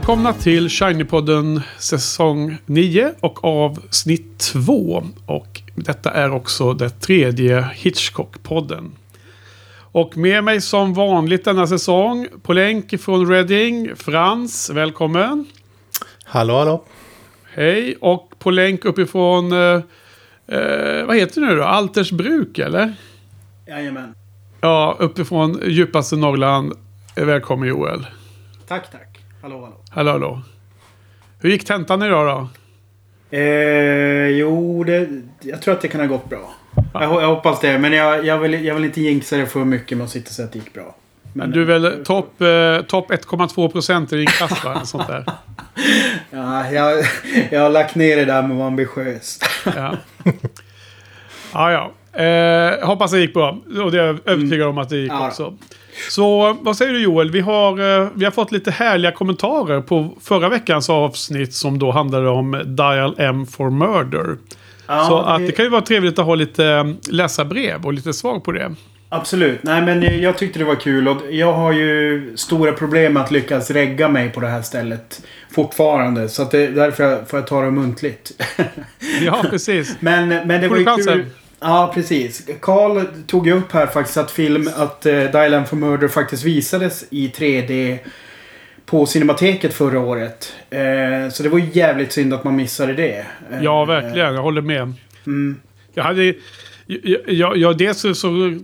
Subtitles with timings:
[0.00, 5.04] Välkomna till Shiny-podden säsong 9 och avsnitt 2.
[5.26, 8.90] Och detta är också det tredje Hitchcock-podden.
[9.92, 15.46] Och med mig som vanligt denna säsong på länk från Reading, Frans, välkommen.
[16.24, 16.84] Hallå, hallå.
[17.54, 19.82] Hej, och på länk uppifrån, eh,
[20.46, 21.64] eh, vad heter det nu då?
[21.64, 22.94] Altersbruk eller?
[23.66, 24.14] Jajamän.
[24.60, 26.72] Ja, uppifrån djupaste Norrland.
[27.14, 28.06] Välkommen Joel.
[28.68, 29.18] Tack, tack.
[29.42, 29.79] Hallå, hallå.
[29.90, 30.40] Hallå, hallå.
[31.40, 32.48] Hur gick tentan idag då?
[33.36, 35.08] Eh, jo, det,
[35.40, 36.54] jag tror att det kan ha gått bra.
[36.94, 37.78] Jag, ho- jag hoppas det.
[37.78, 40.32] Men jag, jag, vill, jag vill inte jinxa det för mycket med att sitta och
[40.32, 40.94] säga att det gick bra.
[41.32, 44.80] Men du är väl topp eh, top 1,2 procent i din klass va?
[44.84, 45.24] Sånt där.
[46.30, 47.04] Ja, jag,
[47.50, 49.38] jag har lagt ner det där med att vara ambitiös.
[49.76, 49.96] Ja,
[51.52, 51.72] ja.
[52.12, 52.20] ja.
[52.22, 53.58] Eh, hoppas det gick bra.
[53.84, 55.26] Och det är jag övertygad om att det gick Ja.
[55.28, 55.56] också.
[56.10, 57.30] Så vad säger du Joel?
[57.30, 61.90] Vi har, eh, vi har fått lite härliga kommentarer på förra veckans avsnitt som då
[61.90, 64.36] handlade om Dial M for Murder.
[64.86, 68.12] Ja, så att det kan ju vara trevligt att ha lite eh, läsarbrev och lite
[68.12, 68.74] svar på det.
[69.12, 69.62] Absolut.
[69.62, 71.08] Nej, men jag tyckte det var kul.
[71.08, 75.22] Och jag har ju stora problem med att lyckas regga mig på det här stället.
[75.54, 76.28] Fortfarande.
[76.28, 78.32] Så att det, därför får jag ta det muntligt.
[79.20, 79.96] Ja, precis.
[80.00, 81.14] Men, men det Får var ju chansen?
[81.14, 81.26] kul.
[81.60, 82.46] Ja, precis.
[82.60, 86.44] Karl tog ju upp här faktiskt att film, att uh, Dial M for Murder faktiskt
[86.44, 87.98] visades i 3D
[88.86, 90.52] på Cinemateket förra året.
[90.70, 93.26] Eh, så det var ju jävligt synd att man missade det.
[93.52, 94.34] Eh, Ja, verkligen.
[94.34, 94.92] Jag håller med.
[95.26, 95.56] Mm,
[95.94, 96.34] Jag hade...
[96.86, 98.58] Jag, jag, jag, dels så, så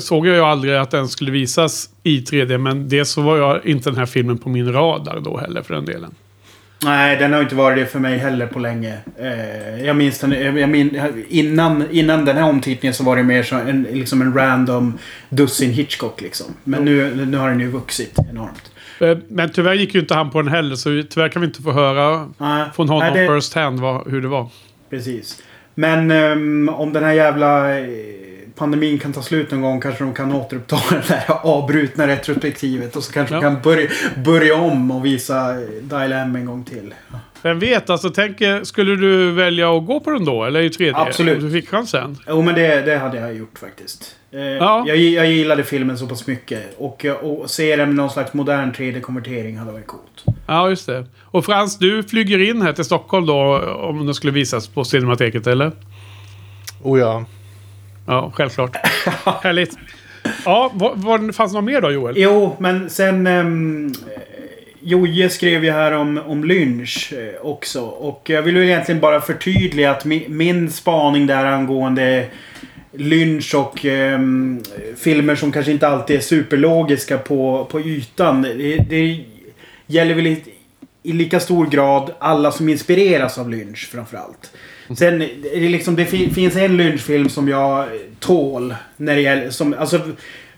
[0.00, 2.58] såg jag ju aldrig att den skulle visas i 3D.
[2.58, 5.74] Men dels så var jag inte den här filmen på min radar då heller för
[5.74, 6.14] den delen.
[6.84, 8.94] Nej, den har inte varit det för mig heller på länge.
[9.18, 13.42] Eh, jag minns den, jag min, innan, innan den här omtittningen så var det mer
[13.42, 14.98] som en, liksom en random
[15.28, 16.46] dussin Hitchcock liksom.
[16.64, 18.70] Men nu, nu har den ju vuxit enormt.
[19.00, 20.76] Eh, Men tyvärr gick ju inte han på den heller.
[20.76, 24.10] Så tyvärr kan vi inte få höra Nej, från honom nej, det- first hand vad,
[24.10, 24.48] hur det var.
[24.90, 25.42] Precis.
[25.74, 27.84] Men ehm, om den här jävla eh,
[28.56, 32.96] pandemin kan ta slut någon gång kanske de kan återuppta det där avbrutna retrospektivet.
[32.96, 33.40] Och så kanske Ja.
[33.40, 33.88] de kan börja,
[34.24, 35.52] börja om och visa
[35.82, 36.94] Dial M en gång till.
[37.42, 40.44] Vem vet, alltså tänk, eh, skulle du välja att gå på den då?
[40.44, 40.92] Eller i 3D?
[40.96, 41.38] Absolut.
[41.38, 42.16] Om du fick chansen?
[42.28, 44.16] Jo men det, det hade jag gjort faktiskt.
[44.32, 44.84] Eh, Ja.
[44.86, 46.74] jag, jag gillade filmen så pass mycket.
[46.78, 50.24] Och, eh, och se den med någon slags modern 3D-konvertering hade varit coolt.
[50.46, 51.04] Ja, just det.
[51.22, 55.46] Och Frans, du flyger in här till Stockholm då om den skulle visas på Cinemateket,
[55.46, 55.72] eller?
[56.82, 57.24] Oh ja.
[58.06, 58.76] Ja, självklart.
[59.42, 59.78] Härligt.
[60.44, 62.14] Ja, vad, vad, fanns det något mer då Joel?
[62.18, 63.26] Jo, men sen...
[63.26, 63.94] Um,
[64.80, 67.82] Joje skrev ju här om, om lynch eh, också.
[67.82, 72.26] Och jag vill ju egentligen bara förtydliga att mi, min spaning där angående
[72.92, 74.62] lynch och um,
[74.96, 78.42] filmer som kanske inte alltid är superlogiska på, på ytan.
[78.42, 79.24] Det, det
[79.86, 80.44] gäller väl i,
[81.02, 84.52] i lika stor grad alla som inspireras av lynch framförallt.
[84.96, 85.28] Sen det
[85.68, 87.86] liksom, det fi- finns en lynchfilm som jag
[88.20, 88.74] tål.
[88.96, 90.00] När det gäller, som, alltså,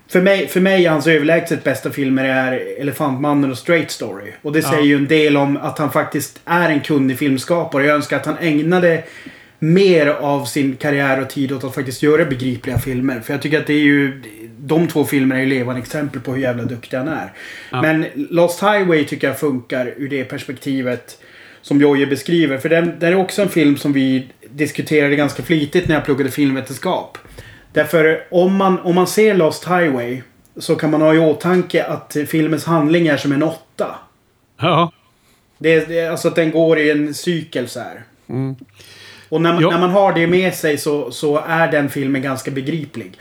[0.07, 4.31] för mig, för mig är hans överlägset bästa filmer är Elefantmannen och Straight Story.
[4.41, 4.69] Och det Ja.
[4.71, 7.85] säger ju en del om att han faktiskt är en kunnig filmskapare.
[7.85, 9.03] Jag önskar att han ägnade
[9.59, 13.19] mer av sin karriär och tid åt att faktiskt göra begripliga filmer.
[13.19, 14.21] För jag tycker att det är ju...
[14.61, 17.31] De två filmerna är ju levande exempel på hur jävla duktig han är.
[17.71, 17.81] Ja.
[17.81, 21.17] Men Lost Highway tycker jag funkar ur det perspektivet
[21.61, 22.57] som Jojje beskriver.
[22.57, 26.31] För den, den är också en film som vi diskuterade ganska flitigt när jag pluggade
[26.31, 27.17] filmvetenskap.
[27.73, 30.21] Därför om man, om man ser Lost Highway
[30.57, 33.95] så kan man ha i åtanke att filmens handling är som en åtta.
[34.61, 34.91] Ja.
[35.57, 38.03] Det det alltså att den går i en cykel så här.
[38.29, 38.55] Mm.
[39.29, 42.51] Och när man, när man har det med sig så, så är den filmen ganska
[42.51, 43.11] begriplig.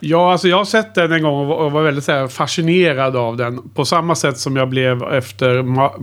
[0.00, 3.68] Ja, alltså jag har sett den en gång och var, väldigt här, fascinerad av den.
[3.74, 5.98] På samma sätt som jag blev efter Ma-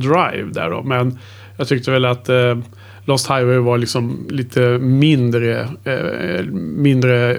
[0.00, 0.82] Drive där då.
[0.82, 1.18] Men
[1.58, 2.58] jag tyckte väl att eh,
[3.04, 7.38] Lost Highway var liksom lite mindre, eh, mindre eh,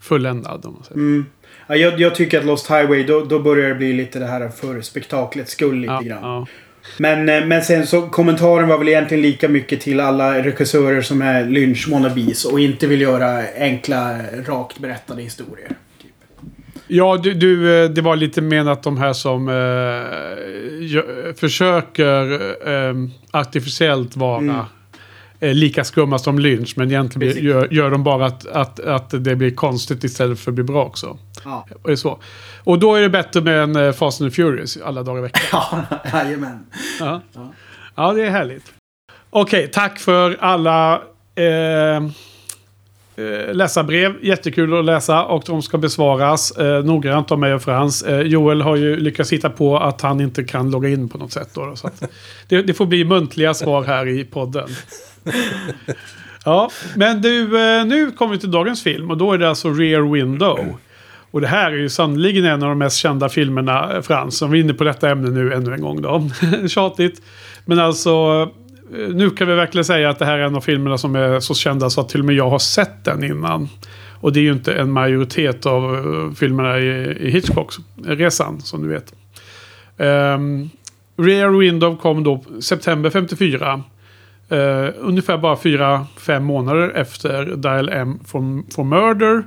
[0.00, 0.64] fulländad.
[0.64, 1.00] Om man säger.
[1.00, 1.26] Mm.
[1.66, 4.48] Ja, jag, jag tycker att Lost Highway, då, då börjar det bli lite det här
[4.48, 6.18] för spektaklets skull lite Ja, grann.
[6.22, 6.46] ja.
[6.98, 11.22] Men, eh, men sen så kommentaren var väl egentligen lika mycket till alla regissörer som
[11.22, 15.68] är lynch wannabes och inte vill göra enkla, rakt berättade historier.
[16.02, 16.10] Typ.
[16.86, 19.54] Ja, du, du, eh, det var lite menat de här som eh,
[21.34, 22.32] försöker
[22.68, 22.94] eh,
[23.30, 24.56] artificiellt vara Mm.
[25.40, 26.74] Eh, lika skumma som Lynch.
[26.76, 27.44] Men egentligen Precis.
[27.44, 30.84] gör, gör de bara att, att, att det blir konstigt istället för att bli bra
[30.84, 31.18] också.
[31.44, 31.66] Ja.
[31.82, 32.18] Och, så.
[32.64, 35.42] och då är det bättre med en eh, Fast and Furious alla dagar i veckan.
[35.52, 36.66] Ja, jajamän.
[37.00, 37.52] Ja, Ja.
[37.94, 38.72] ja det är härligt.
[39.30, 41.02] Okej, tack för alla...
[41.34, 42.02] Eh,
[43.16, 44.14] eh, läsarbrev.
[44.22, 48.02] Jättekul att läsa och de ska besvaras eh, noggrant av mig och Frans.
[48.02, 51.32] Eh, Joel har ju lyckats hitta på att han inte kan logga in på något
[51.32, 51.48] sätt.
[51.54, 51.90] Då, så
[52.48, 54.68] det, det får bli muntliga svar här i podden.
[56.46, 59.70] Ja, men du, eh, nu kommer vi till dagens film och då är det alltså
[59.70, 60.76] Rear Window.
[61.30, 64.42] Och det här är ju sannoliken en av de mest kända filmerna, eh, Frans.
[64.42, 66.30] Om vi är inne på detta ämne nu ännu en gång då.
[66.68, 67.22] Tjatigt.
[67.64, 68.10] Men alltså,
[68.98, 71.40] eh, nu kan vi verkligen säga att det här är en av filmerna som är
[71.40, 73.68] så kända så att till och med jag har sett den innan.
[74.20, 78.88] Och det är ju inte en majoritet av filmerna i, i Hitchcocks resan, som du
[78.88, 79.14] vet.
[79.96, 80.70] Um,
[81.16, 83.82] Rear Window kom då september 54.
[84.52, 89.44] Uh, ungefär bara 4-5 månader efter Dial M for, for Murder.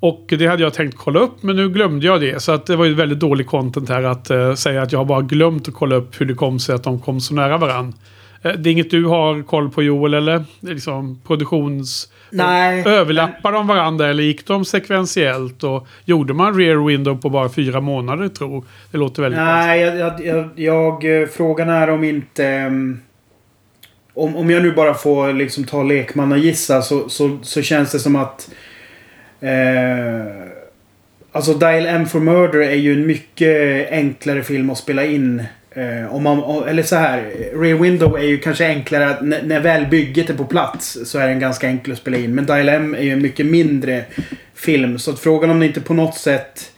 [0.00, 2.42] Och det hade jag tänkt kolla upp men nu glömde jag det.
[2.42, 5.04] Så att det var ju väldigt dålig content här att uh, säga att jag har
[5.04, 7.98] bara glömt att kolla upp hur det kom sig att de kom så nära varandra.
[8.46, 10.44] Uh, det är inget du har koll på Joel eller?
[10.60, 12.12] Liksom produktions...
[12.30, 12.84] Nej.
[12.86, 15.64] Överlappar de varandra eller gick de sekventiellt?
[15.64, 19.98] Och gjorde man Rear Window på bara fyra månader tror Det låter väldigt Nej, jag,
[19.98, 20.20] jag,
[20.56, 22.66] jag, jag, frågan är om inte...
[22.66, 23.00] Um,
[24.14, 27.92] om, om jag nu bara får liksom ta lekman och gissa så, så, så känns
[27.92, 28.50] det som att...
[29.40, 30.46] Eh,
[31.32, 35.44] alltså Dial M for Murder är ju en mycket enklare film att spela in.
[35.70, 37.32] Eh, om man, eller så här.
[37.54, 41.18] Rear Window är ju kanske enklare att när, när väl bygget är på plats så
[41.18, 42.34] är den ganska enkel att spela in.
[42.34, 44.04] Men Dial M är ju en mycket mindre
[44.54, 44.98] film.
[44.98, 46.71] Så att frågan om det inte på något sätt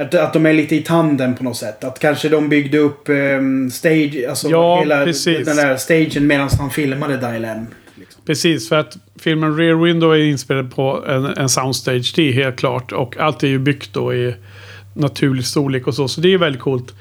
[0.00, 1.84] att, att de är lite i tanden på något sätt.
[1.84, 5.46] Att kanske de byggde upp um, stage, alltså Ja, hela precis.
[5.46, 7.66] den där stagen medan han filmade Dial M.
[7.94, 8.22] Liksom.
[8.26, 12.12] Precis, för att filmen Rear Window är inspelad på en, en soundstage.
[12.16, 12.92] Det är helt klart.
[12.92, 14.34] Och allt är ju byggt då i
[14.94, 16.08] naturlig storlek och så.
[16.08, 16.94] Så det är väldigt coolt.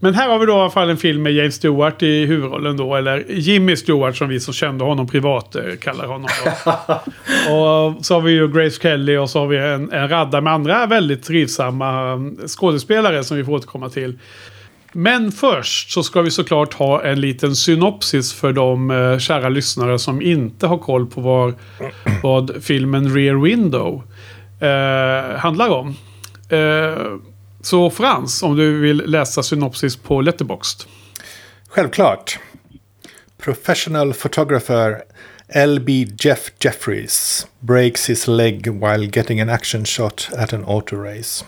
[0.00, 2.76] Men här har vi då i alla fall en film med James Stewart i huvudrollen
[2.76, 2.94] då.
[2.94, 6.28] Eller Jimmy Stewart som vi som kände honom privat eh, kallar honom.
[6.44, 6.70] Då.
[7.54, 10.52] och så har vi ju Grace Kelly och så har vi en, en radda med
[10.52, 14.18] andra väldigt trivsamma eh, skådespelare som vi får återkomma till.
[14.92, 19.98] Men först så ska vi såklart ha en liten synopsis för de eh, kära lyssnare
[19.98, 21.54] som inte har koll på vad,
[22.22, 24.02] vad filmen Rear Window
[24.60, 25.94] eh, handlar om.
[26.48, 26.98] Eh,
[27.62, 30.84] så Frans, om du vill läsa synopsis på Letterboxd.
[31.68, 32.38] Självklart.
[33.38, 35.02] Professional photographer
[35.48, 36.06] L.B.
[36.18, 41.44] Jeff Jeffries breaks his leg while getting an action shot at an auto race.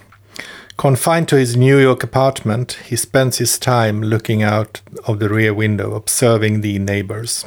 [0.77, 5.53] Confined to his New York apartment, he spends his time looking out of the rear
[5.53, 7.45] window, observing the neighbors.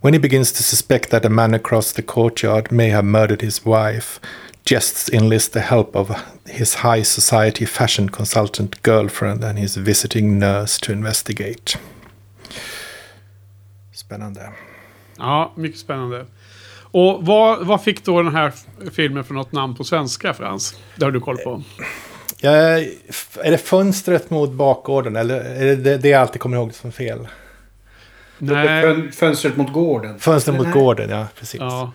[0.00, 3.64] When he begins to suspect that a man across the courtyard may have murdered his
[3.64, 4.20] wife,
[4.66, 6.10] Jests enlists the help of
[6.46, 11.78] his high society fashion consultant girlfriend and his visiting nurse to investigate.
[13.94, 14.52] Spännande.
[15.18, 16.26] Ja, mycket spännande.
[16.80, 18.52] Och vad, vad fick då den här
[18.92, 20.76] filmen för något namn på svenska, Frans?
[20.96, 21.62] Det har du koll på.
[22.40, 26.92] Ja, är det fönstret mot bakgården eller är det det, jag alltid kommer ihåg som
[26.92, 27.28] fel?
[28.38, 28.82] Nej.
[28.82, 30.18] Fön, fönstret mot gården.
[30.18, 31.60] Fönstret mot gården, ja precis.
[31.60, 31.92] Ja.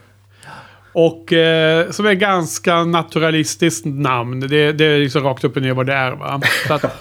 [0.91, 4.39] Och eh, som är ganska naturalistiskt namn.
[4.39, 6.41] Det, det är liksom rakt upp och ner vad det är va.
[6.67, 6.83] Så att,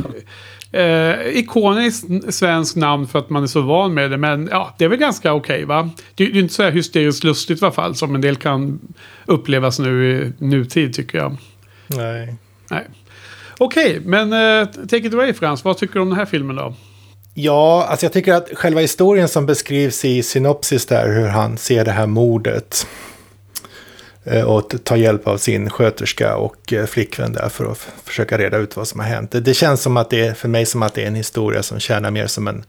[0.72, 4.16] eh, ikoniskt svenskt namn för att man är så van med det.
[4.16, 5.90] Men ja, det är väl ganska okej va.
[6.14, 7.94] Det, det är inte så här hysteriskt lustigt i alla fall.
[7.94, 8.80] Som en del kan
[9.26, 11.36] upplevas nu i nutid tycker jag.
[11.86, 12.34] Nej.
[12.70, 12.84] Nej.
[13.58, 15.64] Okej, men eh, take it away Frans.
[15.64, 16.74] Vad tycker du om den här filmen då?
[17.34, 21.84] Ja, alltså jag tycker att själva historien som beskrivs i synopsis där, hur han ser
[21.84, 22.86] det här mordet.
[24.30, 28.38] Eh, Och t- tar hjälp av sin sköterska och eh, flickvän där för att försöka
[28.38, 29.30] reda ut vad som har hänt.
[29.30, 31.80] Det, känns som att det är, för mig som att det är en historia som
[31.80, 32.64] tjänar mer som en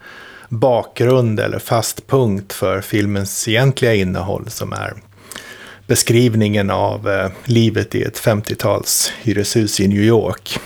[0.49, 4.93] bakgrund eller fast punkt för filmens egentliga innehåll som är
[5.87, 10.59] beskrivningen av eh, livet i ett 50-tals hyreshus i New York.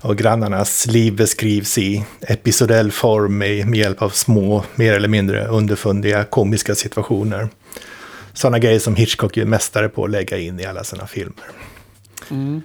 [0.00, 6.24] Och grannarnas liv beskrivs i episodell form med hjälp av små, mer eller mindre underfundiga
[6.24, 7.48] komiska situationer.
[8.34, 11.44] Sådana grejer som Hitchcock är mästare på att lägga in i alla sina filmer.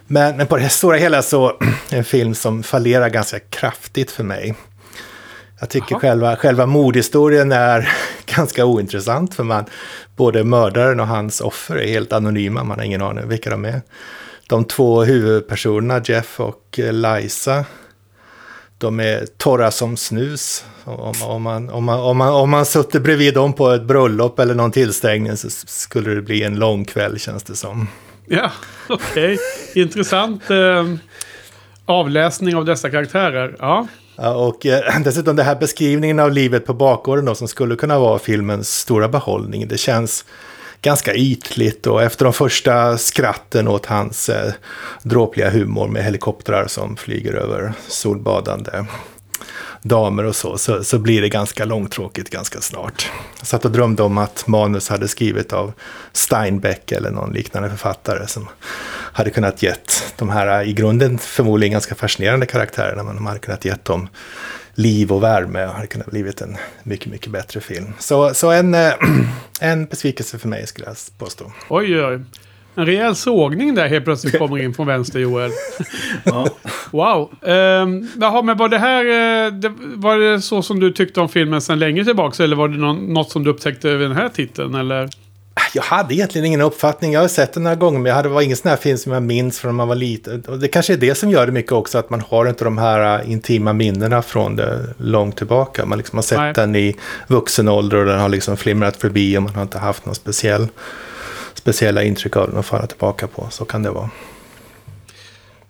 [0.08, 1.50] Men, men på det stora hela så
[1.90, 4.56] är en film som fallerar ganska kraftigt för mig.
[5.60, 7.90] Jag tycker själva, själva mordhistorien är
[8.26, 9.66] ganska ointressant för man,
[10.16, 13.82] både mördaren och hans offer är helt anonyma, man har ingen aning vilka de är.
[14.48, 17.66] De två huvudpersonerna, Jeff och eh, Liza,
[18.80, 20.66] de är torra som snus.
[20.84, 24.40] Om, om, man, om, man, om, man, om man suttit bredvid dem på ett bröllop
[24.40, 27.88] eller någon tillställning så skulle det bli en lång kväll känns det som.
[28.28, 28.52] Ja,
[28.90, 29.38] okej.
[29.76, 30.86] Intressant eh,
[31.86, 33.56] avläsning av dessa karaktärer.
[33.60, 33.88] Ja.
[34.16, 38.00] Ja, och eh, dessutom den här beskrivningen av livet på bakgården då, som skulle kunna
[38.00, 39.68] vara filmens stora behållning.
[39.68, 40.26] Det känns
[40.82, 44.54] ganska ytligt och efter de första skratten åt hans eh,
[45.04, 48.86] dråpliga humor med helikoptrar som flyger över solbadande
[49.82, 53.12] damer och så, så, så blir det ganska långtråkigt ganska snart.
[53.38, 55.74] Jag satt och drömde om att manus hade skrivit av
[56.14, 58.50] Steinbeck eller någon liknande författare som
[59.14, 63.66] hade kunnat gett de här i grunden förmodligen ganska fascinerande karaktärerna, men de hade kunnat
[63.66, 64.08] gett dem
[64.80, 67.94] liv och värme och hade kunnat blivit en mycket, mycket bättre film.
[68.00, 68.94] Så, så en, eh,
[69.62, 71.52] en besvikelse för mig skulle jag påstå.
[71.70, 72.20] Oj, oj.
[72.76, 75.52] En rejäl sågning där helt plötsligt kommer in från vänster, Joel.
[76.24, 76.48] Ja.
[76.92, 77.32] Wow.
[77.42, 79.06] Um, jaha, men var det här...
[79.06, 82.44] eh, det, var det så som du tyckte om filmen sedan länge tillbaka?
[82.44, 84.76] Eller var det någon, något som du upptäckte över den här titeln?
[84.76, 85.10] Eller?
[85.74, 87.13] Jag hade egentligen ingen uppfattning.
[87.13, 89.24] Jag har sett den några gånger, men det var ingen sån här film som jag
[89.24, 90.44] minns från när man var liten.
[90.48, 92.78] Och det kanske är det som gör det mycket också, att man har inte de
[92.78, 95.86] här äh, intima minnena från det långt tillbaka.
[95.86, 96.54] Man liksom har sett Nej.
[96.54, 96.96] den i
[97.28, 100.68] vuxen ålder och den har liksom flimrat förbi och man har inte haft någon speciell,
[101.54, 103.48] speciella intryck av den att falla tillbaka på.
[103.50, 104.10] Så kan det vara.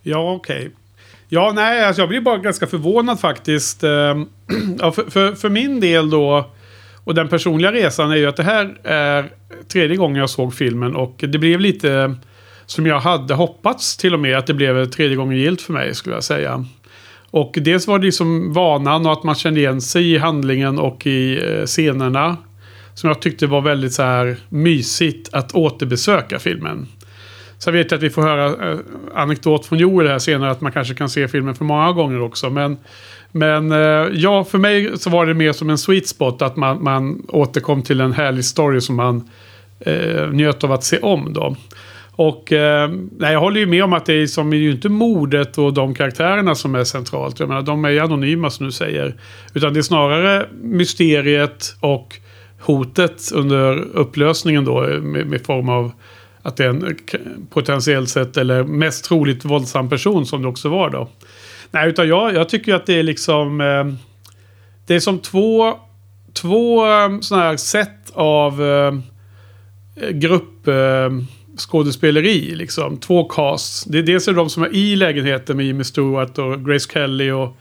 [0.01, 0.71] Ja, okej.
[1.31, 3.83] Ja, nej, alltså jag blir bara ganska förvånad faktiskt.
[3.83, 4.29] Ehm,
[4.79, 6.51] ja, för, för, för min del då,
[7.09, 9.29] och den personliga resan är ju att det här är
[9.67, 12.15] tredje gången jag såg filmen och det blev lite
[12.65, 15.95] som jag hade hoppats till och med att det blev tredje gången gilt för mig
[15.95, 16.65] skulle jag säga.
[17.31, 21.07] Och dels var det liksom vanan och att man kände igen sig i handlingen och
[21.07, 22.37] i eh, scenerna.
[22.93, 26.87] Som jag tyckte var väldigt så här mysigt att återbesöka filmen.
[27.57, 28.79] Sen vet jag att vi får höra eh,
[29.15, 32.49] anekdot från Joel här senare att man kanske kan se filmen för många gånger också.
[32.49, 32.77] Men,
[33.31, 36.83] men eh, ja, för mig så var det mer som en sweet spot att man,
[36.83, 39.29] man återkom till en härlig story som man
[39.79, 41.55] eh, njöt av att se om då.
[42.11, 44.89] Och eh, nej, jag håller ju med om att det är, som är ju inte
[44.89, 47.39] mordet och de karaktärerna som är centralt.
[47.39, 49.15] Jag menar, de är ju anonyma som du säger.
[49.53, 52.19] Utan det är snarare mysteriet och
[52.59, 55.91] hotet under upplösningen då med, med form av
[56.41, 56.95] att det är en
[57.49, 61.09] potentiellt sett eller mest troligt våldsam person som det också var då.
[61.71, 63.61] Nej, utan jag, jag tycker att det är liksom...
[63.61, 63.93] Eh,
[64.87, 65.77] det är som två,
[66.33, 68.93] två eh, sådana här sätt av eh,
[69.95, 70.67] eh, grupp...
[70.67, 71.09] Eh,
[71.59, 72.97] skådespeleri liksom.
[72.97, 73.83] Två casts.
[73.83, 76.89] Det är dels är det de som är i lägenheten med Jimmy Stewart och Grace
[76.93, 77.57] Kelly och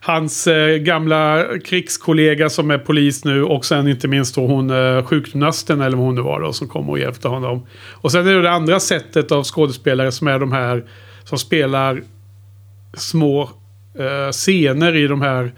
[0.00, 5.04] hans eh, gamla krigskollega som är polis nu och sen inte minst då hon eh,
[5.04, 7.66] sjukgymnasten eller vad hon nu var då som kom och hjälpte honom.
[7.92, 10.84] Och sen är det det andra sättet av skådespelare som är de här
[11.24, 12.02] som spelar
[12.96, 13.50] små
[13.98, 15.52] eh, scener i de här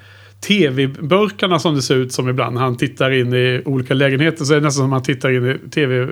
[0.46, 2.58] tv-burkarna som det ser ut som ibland.
[2.58, 5.70] Han tittar in i olika lägenheter så är det nästan som han tittar in i
[5.70, 6.08] tv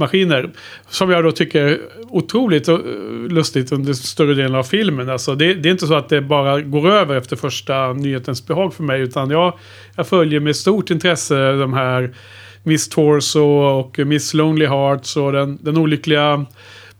[0.00, 0.50] maskiner.
[0.88, 2.78] Som jag då tycker är otroligt eh,
[3.28, 5.08] lustigt under större delen av filmen.
[5.08, 8.74] Alltså det, det är inte så att det bara går över efter första nyhetens behag
[8.74, 9.00] för mig.
[9.00, 9.58] Utan jag,
[9.96, 12.14] jag följer med stort intresse de här
[12.62, 16.46] Miss Torso och Miss Lonely Hearts och den, den olyckliga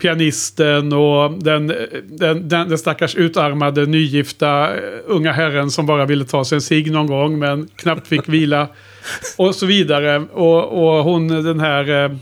[0.01, 1.67] pianisten och den,
[2.09, 6.63] den, den, den stackars utarmade nygifta eh, unga herren som bara ville ta sig en
[6.63, 8.69] cigg någon gång men knappt fick vila.
[9.37, 10.19] Och så vidare.
[10.33, 12.17] Och, och hon den här eh,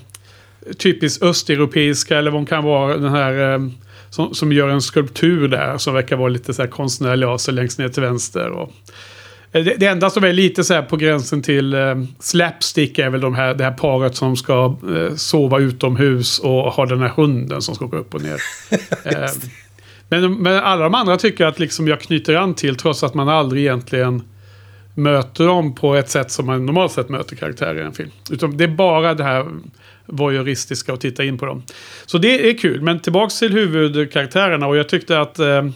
[0.78, 2.96] typiskt östeuropeiska eller vad hon kan vara.
[2.96, 3.58] Den här eh,
[4.10, 7.54] som, som gör en skulptur där som verkar vara lite så här konstnärlig av sig
[7.54, 8.48] längst ner till vänster.
[8.50, 8.72] Och,
[9.52, 13.20] det, det enda som är lite så här på gränsen till eh, slapstick är väl
[13.20, 17.62] de här, det här paret som ska eh, sova utomhus och ha den här hunden
[17.62, 18.40] som ska gå upp och ner.
[19.04, 19.30] eh,
[20.08, 23.28] men, men alla de andra tycker att liksom jag knyter an till trots att man
[23.28, 24.22] aldrig egentligen
[24.94, 28.10] möter dem på ett sätt som man normalt sett möter karaktärer i en film.
[28.30, 29.46] Utan det är bara det här
[30.06, 31.62] voyeuristiska att titta in på dem.
[32.06, 35.68] Så det är kul, men tillbaks till huvudkaraktärerna och jag tyckte att eh,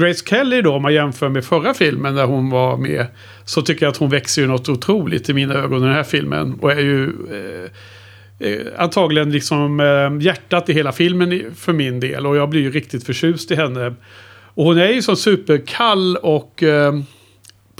[0.00, 3.06] Grace Kelly då, om man jämför med förra filmen där hon var med.
[3.44, 6.02] Så tycker jag att hon växer ju något otroligt i mina ögon i den här
[6.02, 6.54] filmen.
[6.60, 12.26] Och är ju eh, eh, antagligen liksom eh, hjärtat i hela filmen för min del.
[12.26, 13.94] Och jag blir ju riktigt förtjust i henne.
[14.54, 16.62] Och hon är ju så superkall och...
[16.62, 17.00] Eh,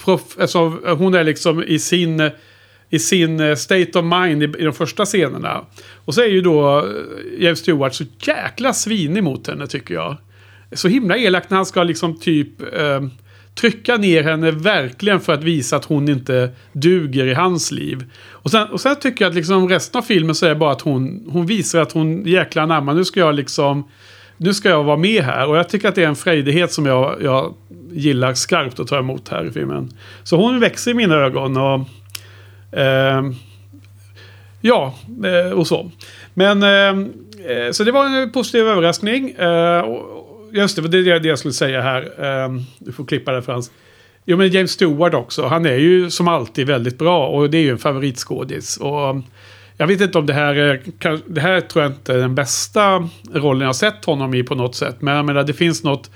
[0.04, 2.30] prof, alltså, hon är liksom i sin...
[2.92, 5.64] I sin eh, state of mind i, i de första scenerna.
[5.94, 6.84] Och så är ju då eh,
[7.38, 10.16] James Stewart så jäkla svinig mot henne tycker jag
[10.72, 13.00] så himla elakt när han ska liksom typ eh,
[13.54, 18.04] trycka ner henne verkligen för att visa att hon inte duger i hans liv.
[18.30, 20.72] Och sen, och sen tycker jag att liksom resten av filmen så är det bara
[20.72, 23.88] att hon, hon visar att hon jäklar anamma, nu ska jag liksom
[24.36, 26.86] nu ska jag vara med här och jag tycker att det är en frejdighet som
[26.86, 27.54] jag, jag
[27.92, 29.90] gillar skarpt att ta emot här i filmen.
[30.24, 31.80] Så hon växer i mina ögon och
[32.78, 33.22] eh,
[34.60, 35.90] Ja, eh, och så.
[36.34, 37.06] Men eh,
[37.56, 39.30] eh, så det var en positiv överraskning.
[39.30, 40.19] Eh, och-
[40.52, 42.24] just det, det är det jag skulle säga här.
[42.24, 43.70] Ehm, du får klippa det Frans.
[44.24, 45.46] Jo men James Stewart också.
[45.46, 48.76] Han är ju som alltid väldigt bra och det är ju en favoritskådis.
[48.76, 49.22] Och ehm,
[49.76, 50.82] Jag vet inte om det här är...
[51.26, 54.54] Det här tror jag inte är den bästa rollen jag har sett honom i på
[54.54, 54.96] något sätt.
[55.00, 56.10] Men jag menar, det finns något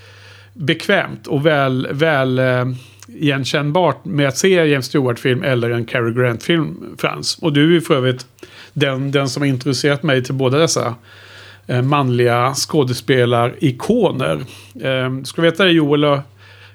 [0.53, 2.65] bekvämt och väl, väl eh,
[3.07, 7.39] igenkännbart med att se James Stewart-film eller en Cary Grant-film, Frans.
[7.39, 8.27] Och du är ju för övrigt
[8.73, 10.95] den, den som har introducerat mig till båda dessa
[11.83, 14.35] manliga skådespelarikoner.
[14.83, 16.21] Eh, ska du veta det Joel?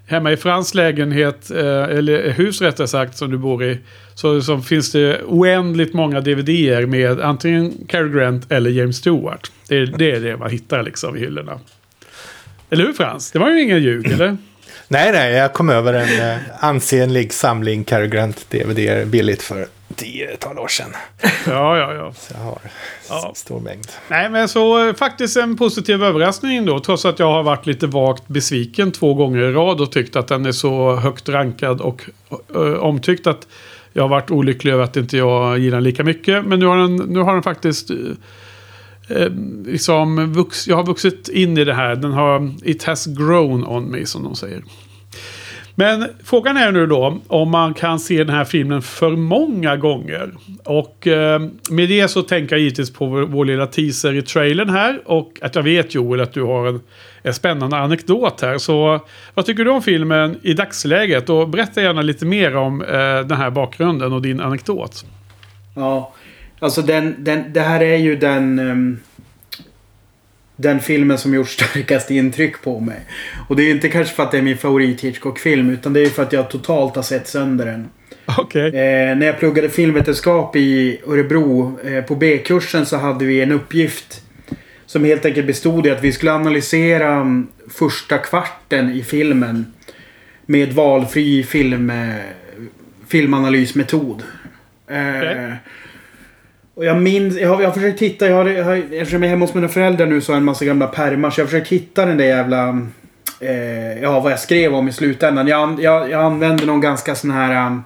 [0.07, 3.77] Hemma i Frans lägenhet, eh, eller hus rättare sagt, som du bor i.
[4.15, 9.51] Så, så finns det oändligt många DVD-er med antingen Cary Grant eller James Stewart.
[9.67, 11.59] Det, är- det är det man hittar liksom i hyllorna.
[12.69, 13.31] Eller hur Frans?
[13.31, 14.37] Det var ju ingen ljug, eller?
[14.87, 20.59] Nej, nej, jag kom över en eh, ansenlig samling Cary Grant DVD billigt för tiotal
[20.59, 20.91] år sedan.
[21.47, 22.13] Ja, ja, ja.
[22.13, 22.57] Så jag har
[23.09, 23.31] Ja.
[23.35, 23.87] stor mängd.
[24.07, 26.79] Nej, men så eh, faktiskt en positiv överraskning då.
[26.79, 30.27] Trots att jag har varit lite vagt besviken två gånger i rad och tyckt att
[30.27, 32.01] den är så högt rankad och
[32.55, 33.47] ö, omtyckt att
[33.93, 36.45] jag har varit olycklig över att inte jag gillar den lika mycket.
[36.45, 37.89] Men nu har den, nu har den faktiskt...
[37.89, 37.97] eh,
[39.11, 39.29] Eh,
[39.65, 41.95] liksom vux, jag har vuxit in i det här.
[41.95, 42.53] Den har...
[42.63, 44.63] It has grown on me, som de säger.
[45.79, 50.31] Men frågan är nu då om man kan se den här filmen för många gånger.
[50.63, 54.69] Och eh, med det så tänker jag givetvis på vår, vår lilla teaser i trailern
[54.69, 55.01] här.
[55.05, 56.81] Och att jag vet Joel att du har en,
[57.21, 58.57] en spännande anekdot här.
[58.57, 58.99] Så
[59.33, 61.29] vad tycker du om filmen i dagsläget?
[61.29, 62.87] Och berätta gärna lite mer om eh,
[63.27, 65.05] den här bakgrunden och din anekdot.
[65.75, 66.13] Ja,
[66.59, 68.59] alltså den, den, det här är ju den...
[68.59, 68.99] Um
[70.61, 72.99] den filmen som gjort starkast intryck på mig.
[73.47, 76.05] Och det är inte kanske för att det är min favorit Hitchcock-film utan det är
[76.05, 77.89] för att jag totalt har sett sönder den.
[78.37, 78.67] Okej.
[78.67, 84.21] Eh, när jag pluggade filmvetenskap i Örebro eh, på B-kursen så hade vi en uppgift
[84.85, 89.73] som helt enkelt bestod i att vi skulle analysera mm, första kvarten i filmen
[90.45, 92.15] med valfri film, eh,
[93.07, 94.23] filmanalysmetod.
[94.85, 95.55] Okej.
[96.79, 99.23] Och jag minns, jag har, jag har försökt hitta, jag har, jag har, eftersom jag
[99.23, 101.45] är hemma hos mina föräldrar nu så har jag en massa gamla pärmar så jag
[101.45, 102.87] har försökt hitta den där jävla...
[103.39, 105.47] Eh, ja, vad jag skrev om i slutändan.
[105.47, 107.67] Jag, jag, jag använde någon ganska sån här...
[107.67, 107.83] Um,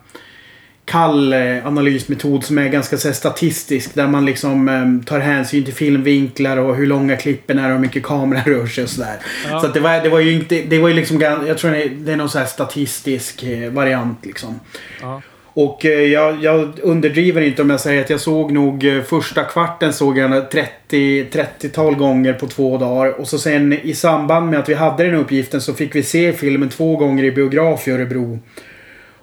[0.86, 3.95] kall eh, analysmetod som är ganska så här, statistisk.
[3.95, 7.79] Där man liksom eh, tar hänsyn till filmvinklar och hur långa klippen är och hur
[7.79, 9.15] mycket kameran rör sig och sådär.
[9.49, 9.60] Ja.
[9.60, 10.62] Så det, var, det var ju inte...
[10.62, 11.21] Det var ju liksom...
[11.21, 14.60] Jag tror det är, det är någon så här statistisk eh, variant liksom.
[15.01, 15.21] Ja.
[15.53, 19.43] Och eh, jag, jag underdriver inte om jag säger att jag såg nog eh, första
[19.43, 23.19] kvarten såg jag 30, 30-tal gånger på två dagar.
[23.19, 26.33] Och så sen i samband med att vi hade den uppgiften så fick vi se
[26.33, 28.39] filmen två gånger i biograf i Örebro.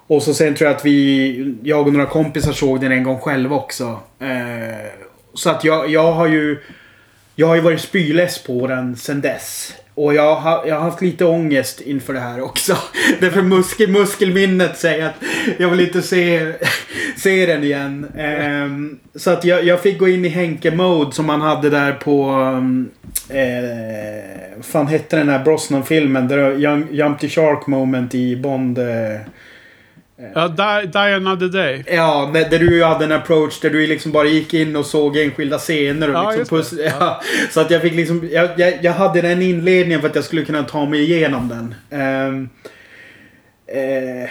[0.07, 3.19] Och så sen tror jag att vi, jag och några kompisar såg den en gång
[3.19, 3.99] själva också.
[4.21, 4.87] Eh,
[5.35, 6.59] så att jag, jag har ju...
[7.35, 9.75] Jag har ju varit spyless på den sen dess.
[9.95, 12.77] Och jag har, jag har haft lite ångest inför det här också.
[13.21, 15.15] Därför muskel, muskelminnet säger att
[15.59, 16.53] jag vill inte se,
[17.17, 18.07] se den igen.
[18.65, 22.31] Um, så att jag, jag fick gå in i Henke-mode som man hade där på...
[22.31, 22.91] Um,
[23.29, 26.29] eh, fan hette den här Brosnan-filmen?
[26.29, 28.79] Där Jump, Jump to Shark moment i Bond...
[28.79, 29.21] Eh,
[30.35, 31.85] Ja, die, die another day.
[31.87, 35.59] Ja, där, du hade en approach där du liksom bara gick in och såg enskilda
[35.59, 36.77] scener och Ja, liksom just det.
[36.77, 37.21] pus- ja.
[37.51, 38.29] Så att jag fick liksom...
[38.33, 41.75] Jag, jag, jag hade den inledningen för att jag skulle kunna ta mig igenom den.
[42.01, 42.49] Ehm,
[43.67, 44.31] eh,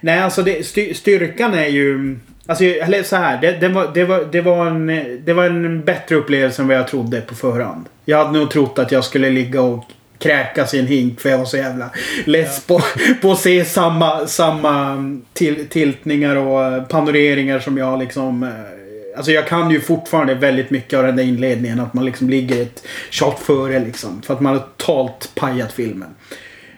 [0.00, 2.18] nej, alltså det, styr, styrkan är ju...
[2.46, 3.40] Alltså, eller så här.
[3.40, 4.86] Det, det, var, det, var, det, var en,
[5.24, 7.86] det var en bättre upplevelse än vad jag trodde på förhand.
[8.04, 9.84] Jag hade nog trott att jag skulle ligga och
[10.18, 11.90] kräkas i en hink för jag var så jävla
[12.24, 12.80] less på,
[13.22, 14.96] på att se samma, samma
[15.32, 18.42] till, tiltningar och eh, panoreringar som jag liksom...
[18.42, 21.80] Eh, alltså jag kan ju fortfarande väldigt mycket av den där inledningen.
[21.80, 24.22] Att man liksom ligger ett shot före liksom.
[24.22, 26.08] För att man har totalt pajat filmen.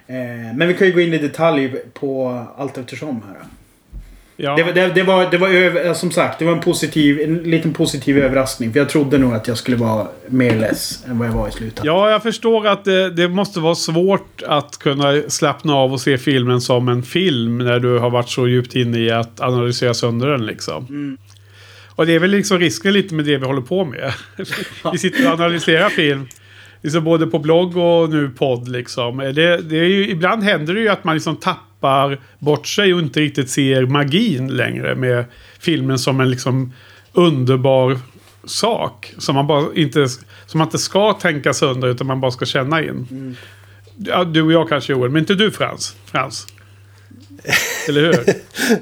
[0.06, 3.46] Eh, men vi kan ju gå in i detalj på allt eftersom här.
[4.42, 4.56] Ja.
[4.56, 7.38] Det, var- det, det var, det var över, som sagt, det var en positiv, en
[7.38, 8.72] liten positiv överraskning.
[8.72, 11.52] För jag trodde nog att jag skulle vara mer less än vad jag var i
[11.52, 11.84] slutet.
[11.84, 16.18] Ja, jag förstår att det, det måste vara svårt att kunna slappna av och se
[16.18, 20.28] filmen som en film när du har varit så djupt inne i att analysera sönder
[20.28, 20.86] den liksom.
[20.88, 21.18] Mm.
[21.88, 24.12] Och det är väl liksom risken lite med det vi håller på med.
[24.92, 26.28] vi sitter och analyserar film.
[26.82, 29.16] Liksom både på blogg och nu podd liksom.
[29.18, 31.69] Det, det är ju, ibland händer det ju att man liksom tappar
[32.38, 35.24] bort sig och inte riktigt ser magin längre med
[35.58, 36.72] filmen som en liksom
[37.12, 37.98] underbar
[38.44, 39.14] sak.
[39.18, 40.08] Som man, bara inte,
[40.46, 43.36] som man inte ska tänka sönder utan man bara ska känna in.
[43.96, 45.96] Ja, du och jag kanske Joel, men inte du Frans.
[46.04, 46.46] Frans.
[47.88, 48.24] Eller hur?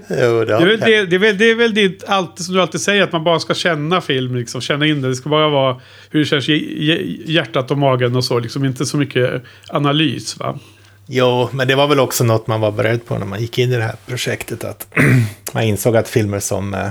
[0.09, 2.55] Jo, det Det är, väl det, det, är väl, det är väl ditt, alltid, som
[2.55, 5.09] du alltid säger, att man bara ska känna film, liksom, känna in det.
[5.09, 5.81] Det ska bara vara
[6.11, 10.59] hur det känns i hjärtat och magen och så, liksom inte så mycket analys va?
[11.11, 13.73] Jo, men det var väl också något man var beredd på när man gick in
[13.73, 14.64] i det här projektet.
[14.64, 14.87] Att
[15.55, 16.88] man insåg att filmer som eh,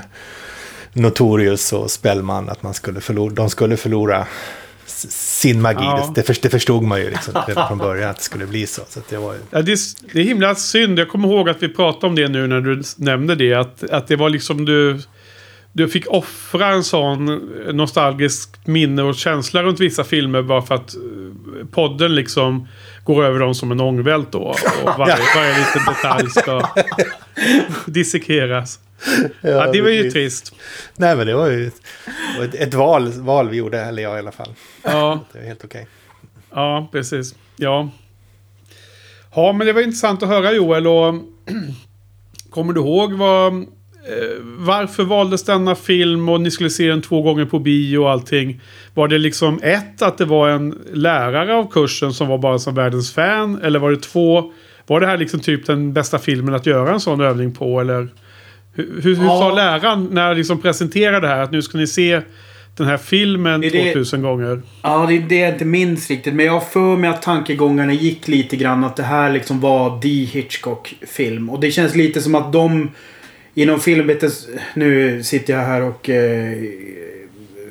[0.93, 4.27] Notorious och Spellman att man skulle förlora, de skulle förlora
[4.86, 5.80] sin magi.
[5.84, 6.12] Ja.
[6.15, 7.34] Det, det, först- det förstod man ju liksom
[7.67, 8.82] från början att det skulle bli så.
[8.89, 9.77] så det var, ju- Ja, det, är,
[10.13, 10.99] det är himla synd.
[10.99, 13.53] Jag kommer ihåg att vi pratade om det nu när du nämnde det.
[13.53, 14.99] Att, att det var liksom du...
[15.73, 17.25] Du fick offra en sån
[17.73, 22.67] nostalgisk minne och känsla runt vissa filmer bara för att eh, podden liksom
[23.08, 24.39] går över dem som en ångvält då.
[24.84, 26.62] Och varje, varje liten detalj ska
[27.86, 28.80] dissekeras.
[29.41, 30.54] Ja, det var ju trist.
[30.96, 31.67] Nej men det var ju
[32.43, 34.54] ett, ett val, val vi gjorde, eller jag i alla fall.
[34.84, 35.88] Ja, Det var helt okej.
[36.54, 37.36] ja precis.
[37.56, 37.89] Ja.
[39.36, 40.88] Ja, men det var intressant att höra Joel.
[40.88, 41.13] Och
[42.50, 43.65] kommer du ihåg vad,
[44.58, 48.62] varför valdes denna film och ni skulle se den två gånger på bio och allting?
[48.93, 52.76] Var det liksom ett, att det var en lärare av kursen som var bara som
[52.76, 53.62] världens fan?
[53.63, 54.52] Eller var det två,
[54.88, 57.82] var det här liksom typ den bästa filmen att göra en sån övning på?
[57.82, 58.08] Eller
[58.74, 59.39] hur, hur, hur Ja.
[59.39, 61.43] sa läraren när han liksom presenterade det här?
[61.43, 62.22] Att nu ska ni se
[62.78, 64.62] den här filmen Det är det- 2000 gånger.
[64.82, 66.34] Ja, det är det jag inte minns riktigt.
[66.34, 70.10] Men jag för mig att tankegångarna gick lite grann att det här liksom var The
[70.10, 71.50] Hitchcock-film.
[71.50, 72.89] Och det känns lite som att de
[73.62, 74.48] inom filmvetens...
[74.74, 76.54] Nu sitter jag här och eh,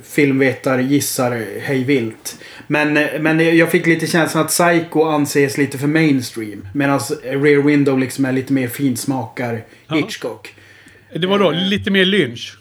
[0.05, 2.39] filmvetare gissar hej vilt.
[2.67, 6.69] Men, eh, men jag fick lite känslan att Psycho anses lite för mainstream.
[6.75, 9.65] Medan Rear Window liksom är lite mer finsmakar.
[9.91, 10.55] Hitchcock.
[11.15, 12.59] Det var då lite mer lynch.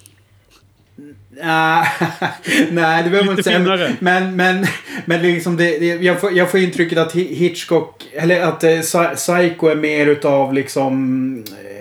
[1.41, 3.59] Nej, det behöver man inte säga.
[3.59, 3.95] finare.
[3.99, 4.65] Men, men,
[5.05, 8.69] men liksom det, det, jag, får, jag får intrycket att Hi- Hitchcock, eller att eh,
[8.69, 11.74] Psy- Psycho är mer utav liksom eh,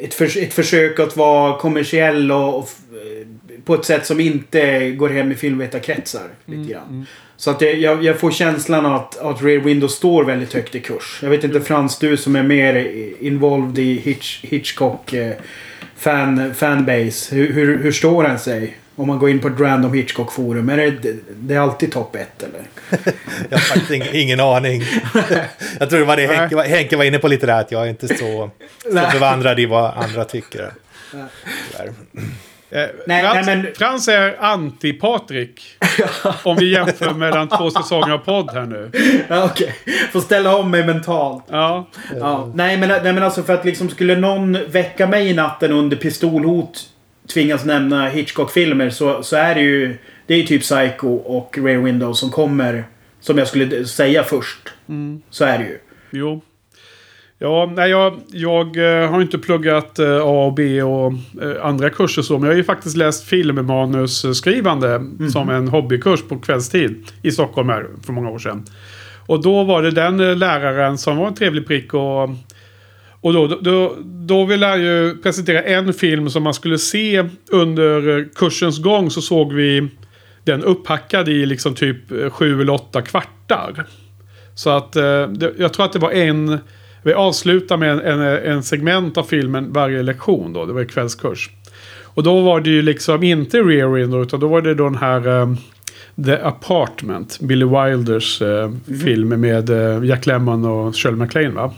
[0.00, 3.26] ett, förs ett försök att vara kommersiell och, och eh,
[3.64, 6.28] på ett sätt som inte går hem i filmvetarkretsar.
[6.46, 7.06] Lite grann.
[7.36, 11.18] Så att jag, jag, får känslan att, att Rear Window står väldigt högt i kurs.
[11.22, 12.86] Jag vet inte Frans, du som är mer
[13.20, 15.34] involved i Hitch, Hitchcock eh,
[15.96, 17.36] fan, fanbase.
[17.36, 18.76] Hur, hur, hur står den sig?
[18.98, 20.68] Om man går in på ett random Hitchcock-forum.
[20.68, 22.60] Är det, det är alltid topp ett eller?
[23.48, 24.82] Jag har faktiskt ingen, ingen aning.
[25.80, 27.82] jag tror det var det Henke, var- Henke var inne på lite där, att jag
[27.84, 28.50] är inte så,
[28.82, 30.70] så bevandrad i vad andra tycker.
[32.70, 35.60] Eh, Nej, Frans, nej, men- Frans är anti-Patrik.
[36.42, 38.90] om vi jämför mellan två säsonger av podd här nu.
[39.28, 39.74] Ja, Okej,
[40.12, 41.44] får ställa om mig mentalt.
[41.50, 41.88] Ja,
[42.20, 45.72] Ja, nej, men, nej men alltså för att liksom skulle någon väcka mig i natten
[45.72, 46.82] under pistolhot
[47.28, 49.96] tvingas nämna Hitchcock-filmer så, så är det ju...
[50.26, 52.84] Det är ju typ Psycho och Rear Window som kommer...
[53.20, 54.68] Som jag skulle säga först.
[55.30, 55.78] Så är det ju.
[56.10, 56.42] jo.
[57.40, 61.12] Ja, nej, jag, jag eh, har inte pluggat eh, A och B och
[61.42, 62.32] eh, andra kurser så.
[62.38, 65.00] Men jag har ju faktiskt läst filmmanusskrivande
[65.32, 68.64] som en hobbykurs på kvällstid i Stockholm här för många år sedan.
[69.26, 72.30] Och då var det den läraren som var en trevlig prick och
[73.20, 78.18] Och då, då, då vill jag ju presentera en film som man skulle se under
[78.18, 79.88] eh, kursens gång så såg vi
[80.44, 83.86] den upphackad i liksom typ eh, sju eller åtta kvartar.
[84.54, 85.28] Så att eh,
[85.58, 86.58] jag tror att det var en...
[87.02, 90.66] Vi avslutar med en, en, en segment av filmen varje lektion då.
[90.66, 91.50] Det var kvällskurs.
[92.04, 94.96] Och då var det ju liksom inte Rear Window utan då var det då den
[94.96, 95.54] här eh,
[96.24, 97.40] The Apartment.
[97.40, 101.74] Billy Wilders eh, film med eh, Jack Lemmon och Shirley MacLaine va?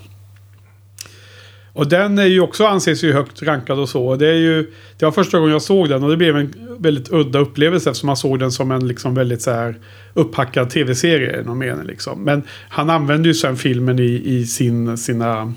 [1.73, 4.17] Och den är ju också anses ju högt rankad och så.
[4.17, 7.13] Det, är ju, det var första gången jag såg den och det blev en väldigt
[7.13, 9.79] udda upplevelse eftersom man såg den som en liksom väldigt så här
[10.15, 11.87] upphackad tv-serie någon mening.
[11.87, 12.25] Liksom.
[12.25, 15.55] Men han använde ju sen filmen i, i sin, sina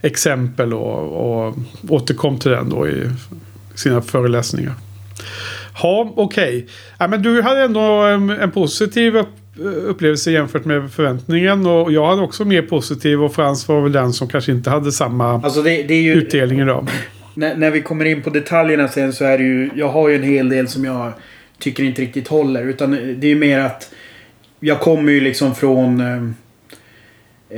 [0.00, 1.56] exempel och, och
[1.88, 3.02] återkom till den då i
[3.74, 4.74] sina föreläsningar.
[5.82, 6.66] Ja, okej.
[6.98, 9.28] Ja, men du hade ändå en, en positiv upp,
[9.60, 11.66] upplevelse jämfört med förväntningen.
[11.66, 14.92] Och jag hade också mer positiv och Frans var väl den som kanske inte hade
[14.92, 16.14] samma Alltså det, det är ju...
[16.14, 16.88] utdelning idag.
[17.34, 19.70] När, när vi kommer in på detaljerna sen så är det ju...
[19.74, 21.12] Jag har ju en hel del som jag
[21.58, 22.62] tycker inte riktigt håller.
[22.62, 23.94] Utan det är ju mer att...
[24.60, 26.00] Jag kommer ju liksom från...
[26.00, 26.22] Eh,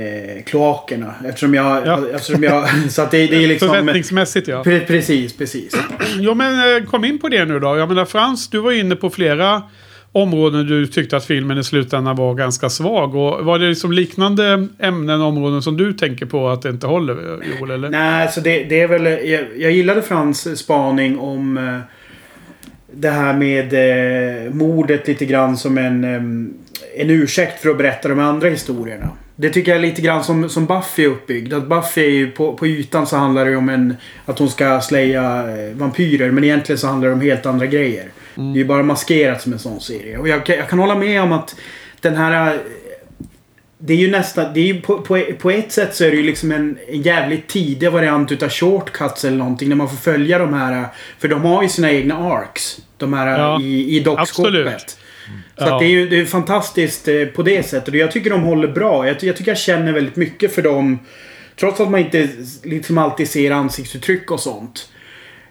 [0.03, 1.13] eh, kloakerna.
[1.25, 1.87] Eftersom jag...
[1.87, 2.03] Ja.
[2.13, 3.69] Eftersom jag så att det, det är liksom...
[3.69, 4.63] Förväntningsmässigt ja.
[4.63, 5.75] Pre, precis, precis.
[6.19, 7.77] Jo men eh, kom in på det nu då.
[7.77, 9.63] Jag menar Frans, du var inne på flera
[10.15, 13.15] områden du tyckte att filmen i slutändan var ganska svag.
[13.15, 16.87] Och var det liksom liknande ämnen och områden som du tänker på att det inte
[16.87, 17.15] håller,
[17.59, 17.71] Joel?
[17.71, 17.89] Eller?
[17.89, 19.05] Nej, så det, det är väl...
[19.29, 21.79] Jag, jag gillade Frans spaning om eh,
[22.91, 28.07] det här med eh, mordet lite grann som en, eh, en ursäkt för att berätta
[28.07, 29.09] de andra historierna.
[29.35, 31.53] Det tycker jag är lite grann som, som Buffy är uppbyggd.
[31.53, 34.49] Att Buffy är ju på, på ytan så handlar det ju om en, att hon
[34.49, 36.31] ska släja eh, vampyrer.
[36.31, 38.09] Men egentligen så handlar det om helt andra grejer.
[38.35, 40.17] Det är ju bara maskerat som en sån serie.
[40.17, 41.55] Och jag, kan- jag kan hålla med om att
[42.01, 42.53] den här...
[42.53, 42.59] eh,
[43.77, 46.17] det är ju nästan, det är ju på, på, på ett sätt så är det
[46.17, 49.69] ju liksom en, en jävligt tidig variant utav shortcuts eller någonting.
[49.69, 50.85] När man får följa de här,
[51.19, 52.77] för de har ju sina egna arcs.
[52.97, 54.97] De här Ja, i, i dockskåpet.
[55.57, 55.79] Så Ja.
[55.79, 57.87] det är ju det är fantastiskt eh, på det sättet.
[57.89, 59.07] Och jag tycker de håller bra.
[59.07, 60.99] Jag, jag tycker jag känner väldigt mycket för dem.
[61.59, 62.29] Trots att man inte
[62.63, 64.89] liksom alltid ser ansiktsuttryck och sånt.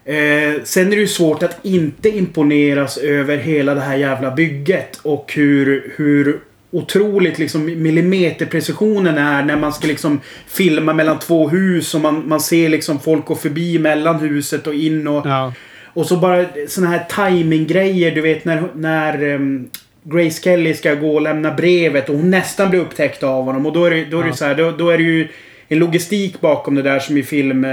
[0.06, 5.00] Eh, sen är det ju svårt att inte imponeras över hela det här jävla bygget.
[5.02, 6.40] Och hur, hur
[6.70, 11.94] otroligt liksom millimeterprecisionen är när man ska liksom filma mellan två hus.
[11.94, 15.26] Och man, man ser liksom folk gå förbi mellan huset och in och...
[15.26, 15.52] Ja.
[15.96, 19.70] Och så bara såna här timinggrejer du vet när, när um,
[20.04, 23.66] Grace Kelly ska gå och lämna brevet och hon nästan blir upptäckt av honom.
[23.66, 24.34] Och då är det, då är det Ja.
[24.34, 25.28] så här, då, då är det ju
[25.74, 27.64] en logistik bakom det där som i film...
[27.64, 27.70] eh,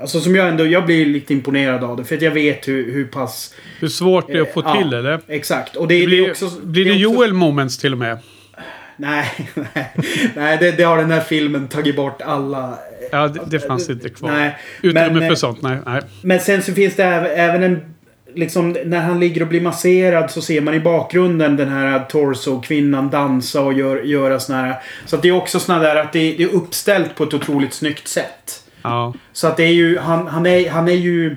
[0.00, 0.66] Alltså som jag ändå...
[0.66, 2.04] Jag blir lite imponerad av det.
[2.04, 3.54] För att jag vet hur, hur pass...
[3.80, 5.20] Hur svårt det är att få Ja, till eller?
[5.28, 5.76] Exakt.
[5.76, 6.50] Och det, det Blir, är också...
[6.62, 8.18] blir det, är också- Joel moments till och med?
[8.96, 9.92] Nej, nej.
[10.36, 12.78] Nej, det, det har den här filmen tagit bort alla...
[13.12, 14.30] Ja, det, det fanns inte kvar.
[14.30, 14.56] Nej.
[14.82, 15.76] Utrymme men, för eh, sånt, nej.
[15.86, 16.00] nej.
[16.22, 17.93] Men sen så finns det äv- även en...
[18.34, 23.10] Liksom när han ligger och blir masserad så ser man i bakgrunden den här torso-kvinnan
[23.10, 24.74] dansa och gör, göra såna här...
[25.06, 27.74] Så att det är också såna där att det, det är uppställt på ett otroligt
[27.74, 28.64] snyggt sätt.
[28.82, 29.14] Ja.
[29.32, 29.98] Så att det är ju...
[29.98, 31.36] Han, han, är, han är ju...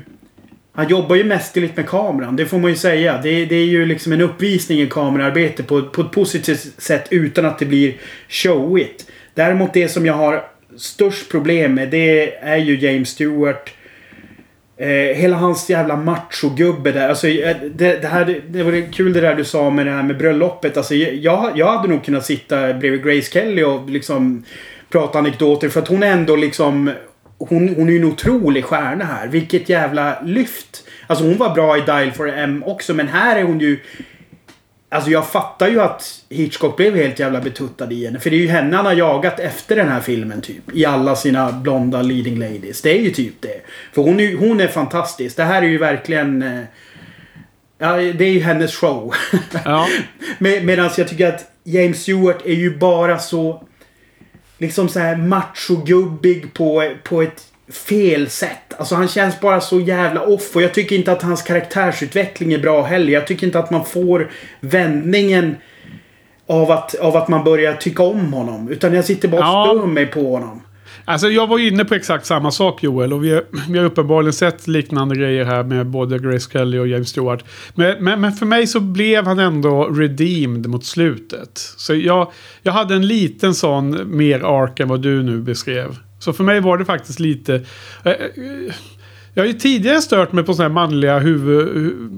[0.73, 3.19] Han jobbar ju mästerligt med kameran, det får man ju säga.
[3.23, 7.45] Det, det är ju liksom en uppvisning i kamerarbete på, på ett positivt sätt utan
[7.45, 7.93] att det blir
[8.29, 9.05] showigt.
[9.33, 10.43] Däremot det som jag har
[10.77, 13.73] störst problem med det är ju James Stewart.
[14.79, 17.09] Eh, hela hans jävla machogubbe där.
[17.09, 19.91] Alltså, eh, det, det, här, det, det var kul det där du sa med det
[19.91, 20.77] här med bröllopet.
[20.77, 24.43] Alltså, jag, jag hade nog kunnat sitta bredvid Grace Kelly och liksom
[24.89, 25.69] prata anekdoter.
[25.69, 26.91] För att hon är ändå liksom...
[27.39, 29.27] Hon, hon är ju en otrolig stjärna här.
[29.27, 30.83] Vilket jävla lyft.
[31.07, 32.93] Alltså hon var bra i Dial for M också.
[32.93, 33.79] Men här är hon ju...
[34.89, 38.19] Alltså jag fattar ju att Hitchcock blev helt jävla betuttad i henne.
[38.19, 40.63] För det är ju henne han har jagat efter den här filmen typ.
[40.73, 42.81] I alla sina blonda leading ladies.
[42.81, 43.61] Det är ju typ det.
[43.93, 45.37] För hon är, hon är fantastisk.
[45.37, 46.41] Det här är ju verkligen...
[46.41, 46.63] eh,
[47.79, 49.13] Ja, det är ju hennes show.
[49.65, 49.87] Ja.
[50.37, 53.63] Med, Medan jag tycker att James Stewart är ju bara så...
[54.57, 58.73] Liksom så här machogubbig på, på ett fel sätt.
[58.77, 60.55] Alltså han känns bara så jävla off.
[60.55, 63.13] Och jag tycker inte att hans karaktärsutveckling är bra heller.
[63.13, 65.55] Jag tycker inte att man får vändningen
[66.47, 68.69] av att, av att man börjar tycka om honom.
[68.69, 69.73] Utan jag sitter bara och Ja.
[69.79, 70.61] stör mig på honom.
[71.05, 73.13] Alltså jag var inne på exakt samma sak Joel.
[73.13, 76.87] Och vi har, vi har uppenbarligen sett liknande grejer här med både Grace Kelly och
[76.87, 77.43] James Stewart.
[77.75, 81.49] Men, men, men för mig så blev han ändå redeemed mot slutet.
[81.77, 82.31] Så jag,
[82.63, 85.95] jag hade en liten sån mer ark än vad du nu beskrev.
[86.19, 87.55] Så för mig var det faktiskt lite...
[88.03, 88.73] Eh, eh,
[89.33, 91.67] jag har ju tidigare stört mig på sådana här manliga huvud,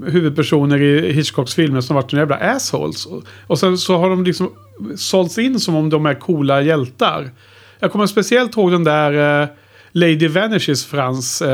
[0.07, 3.07] huvudpersoner i Hitchcocks filmer som varit några jävla assholes.
[3.47, 4.51] Och, sen så har de liksom
[4.97, 7.31] sålts in som om de är coola hjältar.
[7.79, 9.47] Jag kommer speciellt ihåg den där uh,
[9.91, 11.41] Lady Vanishes Frans.
[11.41, 11.47] Uh,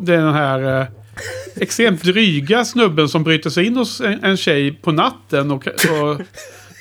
[0.00, 0.86] det är den här Uh,
[1.56, 6.20] extremt dryga snubben som bryter sig in hos en, en tjej på natten och, och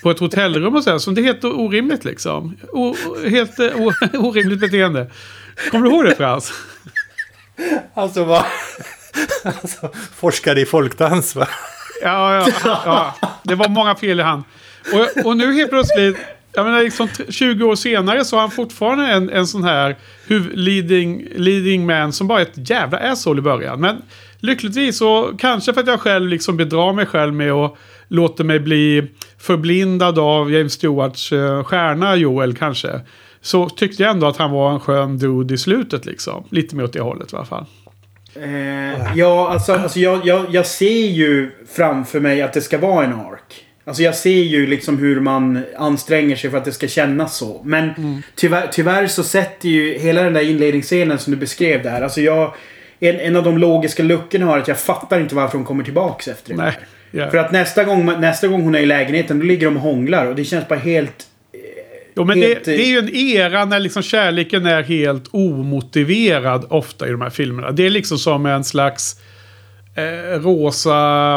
[0.03, 0.97] på ett hotellrum och så här.
[0.97, 2.57] Så det är helt orimligt liksom.
[2.71, 2.95] O,
[3.29, 5.11] helt eh, o, orimligt beteende.
[5.71, 6.53] Kommer du ihåg det Frans?
[7.93, 8.43] Alltså vad...
[9.43, 11.47] alltså, forskare i folkdans va?
[12.01, 13.15] Ja, ja, ja.
[13.43, 14.43] Det var många fel i han.
[14.93, 16.17] Och, och nu helt plötsligt,
[16.53, 19.95] jag menar liksom t- 20 år senare så har han fortfarande en, en sån här
[20.53, 23.81] leading, leading man som bara är ett jävla asshole i början.
[23.81, 24.01] Men
[24.39, 27.77] lyckligtvis så, kanske för att jag själv liksom bedrar mig själv med att
[28.09, 33.01] låta mig bli förblindad av James Stewarts uh, stjärna Joel kanske.
[33.41, 36.43] Så tyckte jag ändå att han var en skön dude i slutet liksom.
[36.49, 37.65] Lite mer åt det hållet i alla fall.
[38.35, 43.05] Eh, ja, alltså, alltså jag, jag, jag ser ju framför mig att det ska vara
[43.05, 43.65] en ark.
[43.85, 47.61] Alltså jag ser ju liksom hur man anstränger sig för att det ska kännas så.
[47.63, 52.01] Men tyvärr, tyvärr så sätter ju hela den där inledningsscenen som du beskrev där.
[52.01, 52.53] Alltså jag...
[53.01, 56.27] En, en av de logiska luckorna har att jag fattar inte varför hon kommer tillbaks
[56.27, 56.57] efter det.
[56.57, 56.71] Nej.
[56.71, 56.87] här.
[57.11, 57.29] Ja.
[57.29, 60.25] För att nästa gång, nästa gång hon är i lägenheten, då ligger de och hånglar.
[60.25, 61.27] Och det känns bara helt...
[62.15, 65.23] Jo, men det, Helt, eh, det är ju en era när liksom kärleken är helt
[65.31, 67.71] omotiverad ofta i de här filmerna.
[67.71, 69.15] Det är liksom som en slags
[69.95, 71.35] eh, rosa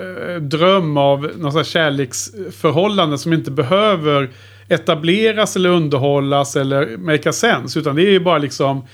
[0.00, 4.30] eh, dröm av något slags kärleksförhållande som inte behöver
[4.68, 7.78] etableras eller underhållas eller make sense.
[7.78, 8.86] Utan det är ju bara liksom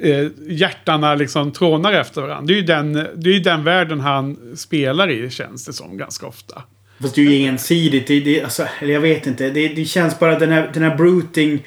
[0.00, 2.46] eh, hjärtarna liksom trånar efter varandra.
[2.46, 5.96] Det är ju den, det är ju den världen han spelar i känns det som
[5.96, 6.62] ganska ofta.
[7.00, 8.06] Fast det är ju ensidigt.
[8.06, 9.50] Det, det, alltså, eller jag vet inte.
[9.50, 11.64] Det, det känns bara den här, den här bruting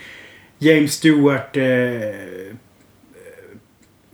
[0.59, 1.63] James Stewart eh,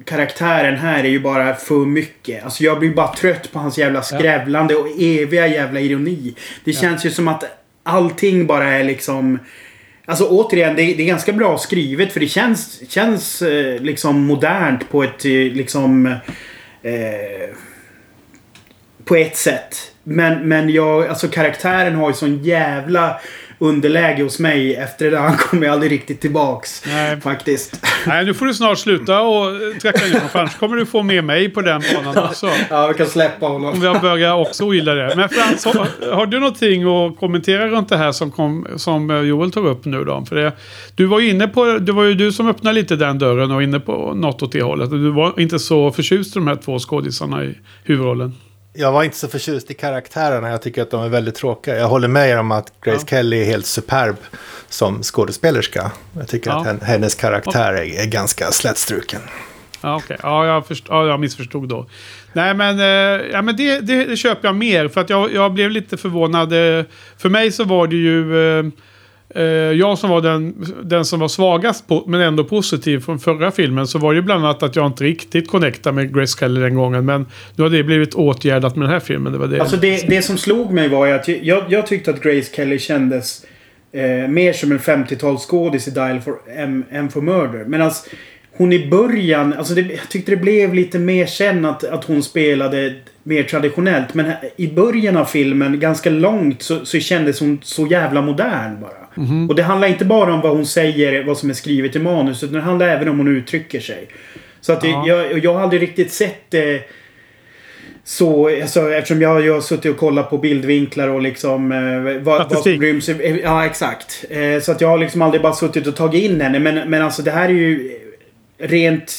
[0.06, 2.44] karaktären här är ju bara för mycket.
[2.44, 6.36] Alltså jag blir bara trött på hans jävla skrävlande och eviga jävla ironi.
[6.64, 7.44] Det känns ju som att
[7.84, 9.40] allting bara är liksom...
[10.10, 14.26] Alltså återigen, det är, det är ganska bra skrivet för det känns, känns eh, liksom
[14.26, 16.06] modernt på ett eh, liksom...
[16.82, 17.56] Eh,
[19.06, 19.92] på ett sätt.
[20.04, 23.22] Men, men jag, alltså karaktären har ju sån jävla
[23.60, 24.76] underläge hos mig.
[24.76, 26.84] Efter det där han kommer jag aldrig riktigt tillbaks.
[26.88, 27.22] Nej.
[27.22, 27.86] Faktiskt.
[28.08, 29.46] Nej, nu får du snart sluta och
[29.82, 32.50] träcka in för annars kommer du få med mig på den banan också.
[32.70, 33.74] Ja, vi kan släppa honom.
[33.74, 35.14] Om jag börjar också gilla det.
[35.16, 39.52] Men Frans, har, har du någonting att kommentera runt det här som, kom, som Joel
[39.52, 40.26] tog upp nu då?
[40.26, 40.54] För det,
[40.96, 43.64] du var ju inne på, det var ju du som öppnade lite den dörren och
[43.64, 44.90] inne på något åt det hållet.
[44.90, 48.34] Du var inte så förtjust i de här två skådisarna i huvudrollen.
[48.80, 50.50] Jag var inte så förtjust i karaktärerna.
[50.50, 51.78] Jag tycker att de är väldigt tråkiga.
[51.78, 53.08] Jag håller med er om att Grace Ja.
[53.08, 54.16] Kelly är helt superb
[54.70, 55.92] som skådespelerska.
[56.18, 56.58] Jag tycker Ja.
[56.60, 59.22] att hen- hennes karaktär är, är ganska slätstruken.
[59.82, 60.18] Ja, okej.
[60.24, 61.86] Ja, jag, först, ja, jag missförstod då.
[62.34, 64.88] Nej, men, eh, ja, men det, det, det köper jag mer.
[64.88, 66.54] För att jag, jag blev lite förvånad.
[66.80, 66.86] Eh,
[67.18, 68.66] För mig så var det ju eh,
[69.36, 73.52] Eh, jag som var den, den som var svagast, på, men ändå positiv från förra
[73.52, 73.88] filmen.
[73.88, 76.76] Så var det ju bland annat att jag inte riktigt connectade med Grace Kelly den
[76.76, 77.06] gången.
[77.06, 79.34] Men nu har det blivit åtgärdat med den här filmen.
[79.34, 79.60] Det var det.
[79.60, 82.80] Alltså det, det som slog mig var ju att jag, jag tyckte att Grace Kelly
[82.80, 83.46] kändes
[83.92, 87.66] eh, mer som en 50-talsskådis i Dial for M, M for Murder.
[87.66, 88.10] Medan alltså,
[88.58, 92.24] hon i början, alltså det, jag tyckte det blev lite mer sen att, att hon
[92.24, 94.14] spelade mer traditionellt.
[94.14, 99.09] Men i början av filmen, ganska långt, så, så kändes hon så jävla modern bara.
[99.50, 102.44] Och det handlar inte bara om vad hon säger, vad som är skrivet i manus,
[102.44, 104.08] utan det handlar även om hon uttrycker sig.
[104.62, 105.04] Så att Ja.
[105.08, 106.82] jag, jag har aldrig riktigt sett det
[108.04, 112.50] så, alltså, eftersom jag, jag har suttit och kollat på bildvinklar och liksom eh, vad,
[112.50, 114.26] vad som ryms i- Ja, exakt.
[114.30, 116.60] Eh, så att jag har liksom aldrig bara suttit och tagit in henne.
[116.60, 117.92] Men, men alltså det här är ju
[118.60, 119.14] rent...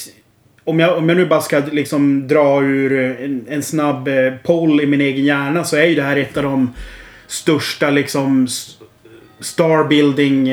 [0.65, 2.93] Om jag, om jag nu bara ska liksom dra ur
[3.25, 6.37] en, en snabb eh, poll i min egen hjärna så är ju det här ett
[6.37, 6.75] av de
[7.27, 8.49] största liksom
[9.41, 10.49] starbuilding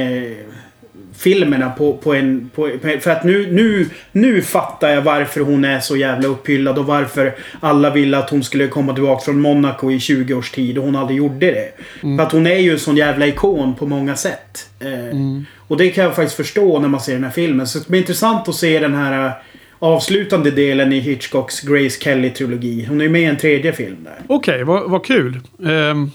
[1.17, 2.49] filmerna på, på en...
[2.55, 2.71] På,
[3.01, 7.35] för att nu, nu, nu fattar jag varför hon är så jävla upphyllad och varför
[7.59, 10.95] alla ville att hon skulle komma tillbaka från Monaco i 20 års tid och hon
[10.95, 11.71] aldrig gjorde det.
[12.01, 14.69] För att hon är ju en sån jävla ikon på många sätt.
[14.79, 15.17] Eh,
[15.67, 17.67] Och det kan jag faktiskt förstå när man ser den här filmen.
[17.67, 19.31] Så det blir intressant att se den här eh,
[19.79, 22.85] avslutande delen i Hitchcocks Grace Kelly-trilogi.
[22.87, 24.15] Hon är ju med i en tredje film där.
[24.27, 25.39] Okej, vad, vad kul.
[25.67, 26.11] Ehm,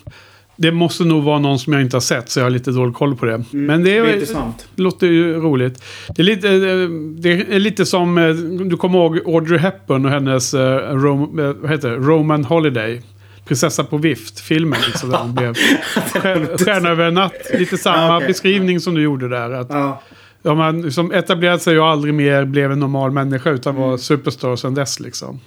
[0.56, 2.94] det måste nog vara någon som jag inte har sett så jag har lite dålig
[2.94, 3.44] koll på det.
[3.50, 4.66] Men det, Det är, intressant.
[4.76, 5.82] låter ju roligt.
[6.16, 6.88] Det är lite, eh,
[7.20, 8.28] det är lite som, eh,
[8.66, 11.30] du kommer ihåg Audrey Hepburn och hennes eh, Rom,
[11.62, 11.96] vad heter det?
[11.96, 13.02] Roman Holiday.
[13.44, 14.78] Prinsessa på vift-filmen.
[14.86, 17.32] Liksom, där hon blev stjär- stjärna över en natt.
[17.58, 18.28] Lite samma Ja, okej.
[18.28, 19.50] beskrivning som du gjorde där.
[19.50, 20.02] Att, Ja.
[20.42, 24.56] ja, man som etablerade sig och aldrig mer blev en normal människa utan var superstar
[24.56, 25.00] sedan dess.
[25.00, 25.40] Liksom.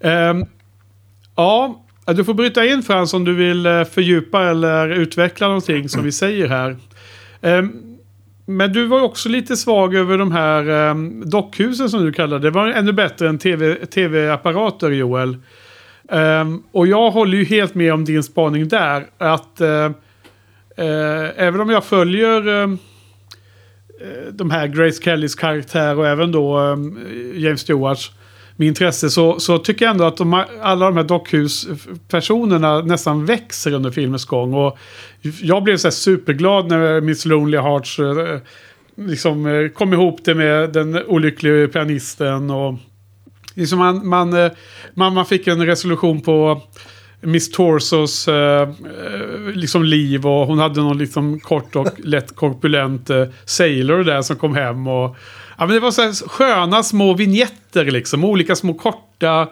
[0.00, 0.44] Ehm,
[1.36, 1.84] ja,
[2.16, 6.12] du får bryta in Frans om du vill eh, fördjupa eller utveckla någonting som vi
[6.12, 6.76] säger här.
[7.40, 7.72] Ehm,
[8.46, 12.50] men du var också lite svag över de här ehm, dockhusen som du kallade det.
[12.50, 15.36] Det var ännu bättre än TV tv-apparater Joel.
[16.10, 19.06] Ehm, och jag håller ju helt med om din spaning där.
[19.18, 19.84] Att eh,
[20.76, 22.68] eh, även om jag följer
[24.30, 26.76] de här Grace Kellys karaktär och även då
[27.34, 28.12] James Stewarts
[28.58, 33.72] med intresse så, så tycker jag ändå att de, alla de här dockhuspersonerna nästan växer
[33.72, 34.54] under filmens gång.
[34.54, 34.78] Och
[35.42, 38.38] jag blev så här superglad när Miss Lonely Hearts eh,
[38.96, 42.50] liksom, eh, kom ihop det med den olyckliga pianisten.
[42.50, 42.74] Och
[43.54, 44.50] liksom man, man, eh,
[44.94, 46.62] man, man fick en resolution på
[47.20, 48.68] Miss Torsos eh,
[49.54, 54.36] liksom liv och hon hade någon liksom kort och lätt korpulent eh, sailor där som
[54.36, 54.86] kom hem.
[54.86, 55.16] Och,
[55.58, 59.48] ja, men det var så här sköna små vignetter liksom, olika små korta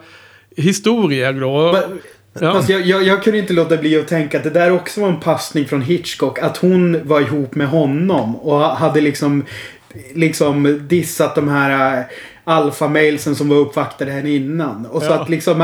[0.57, 1.33] historier.
[1.33, 1.71] Då.
[1.71, 1.99] Men-
[2.41, 2.53] Ja.
[2.53, 5.07] Fast jag, jag, jag kunde inte låta bli att tänka att det där också var
[5.07, 6.39] en passning från Hitchcock.
[6.39, 9.45] Att hon var ihop med honom och hade liksom,
[10.15, 12.05] liksom dissat de här
[12.47, 14.85] alfamailsen som var uppvaktade henne innan.
[14.85, 15.21] Och så Ja.
[15.21, 15.57] att liksom,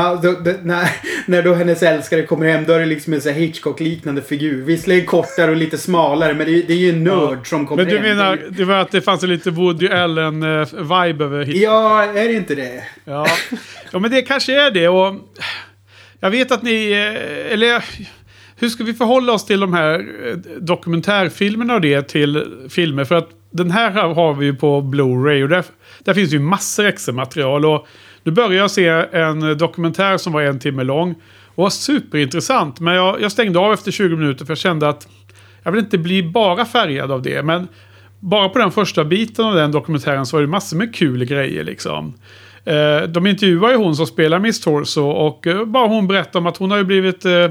[0.62, 0.88] när,
[1.30, 4.64] när då hennes älskare kommer hem då är det liksom en Hitchcock-liknande figur.
[4.64, 7.82] Visserligen kortare och lite smalare men det, är- det är ju en nörd som kommer
[7.84, 8.16] Men du hem.
[8.16, 11.62] menar det var att det fanns en lite Woody Allen-vibe över Hitchcock?
[11.62, 12.84] Ja, är det inte det?
[13.04, 13.26] Ja.
[13.92, 14.88] ja, men det kanske är det.
[14.88, 15.14] Och
[16.20, 16.92] jag vet att ni...
[16.92, 17.84] eh, Eller
[18.56, 19.94] hur ska vi förhålla oss till de här
[20.28, 23.04] eh, dokumentärfilmerna och det till filmer?
[23.04, 25.64] För att den här har vi ju på Blu-ray och där,
[26.04, 27.64] där finns ju massor extra material.
[27.64, 27.86] Och
[28.22, 31.14] nu började jag se en dokumentär som var en timme lång.
[31.54, 32.80] Och var superintressant.
[32.80, 35.08] Men jag, jag stängde av efter 20 minuter för jag kände att
[35.62, 37.42] jag vill inte bli bara färgad av det.
[37.42, 37.68] Men
[38.20, 41.64] bara på den första biten av den dokumentären så var det massor med kul grejer
[41.64, 42.14] liksom.
[42.64, 46.46] Eh, de intervjuar ju hon som spelar Miss Torso och eh, bara hon berättar om
[46.46, 47.48] att hon har ju blivit eh,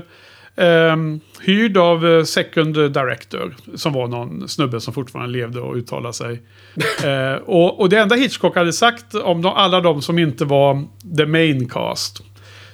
[0.55, 0.95] eh,
[1.41, 3.55] hyrd av eh, Second Director.
[3.75, 6.41] Som var någon snubbe som fortfarande levde och uttalade sig.
[7.03, 10.83] eh, och, och det enda Hitchcock hade sagt om de, alla de som inte var
[11.17, 12.23] the main cast.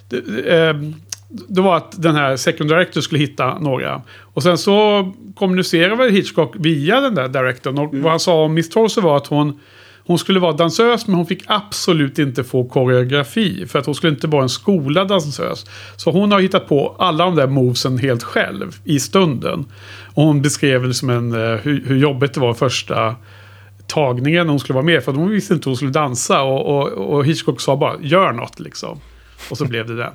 [0.10, 0.18] Det,
[0.58, 0.76] eh,
[1.30, 4.02] det var att den här second director skulle hitta några.
[4.34, 7.78] Och sen så kommunicerade väl Hitchcock via den där directorn.
[7.78, 9.60] Och vad han sa om Miss Torso var att hon,
[10.10, 13.66] hon skulle vara dansös men hon fick absolut inte få koreografi.
[13.68, 15.66] För att hon skulle inte vara en skolad dansös.
[15.96, 19.66] Så hon har hittat på alla de där movesen helt själv i stunden.
[20.14, 23.16] Och hon beskrev liksom en, eh, hur, hur jobbigt det var första
[23.88, 25.04] tagningen när hon skulle vara med.
[25.04, 26.42] För hon visste inte hur hon skulle dansa.
[26.42, 29.00] Och, och, och Hitchcock sa bara gör något liksom.
[29.50, 30.12] Och så blev det det.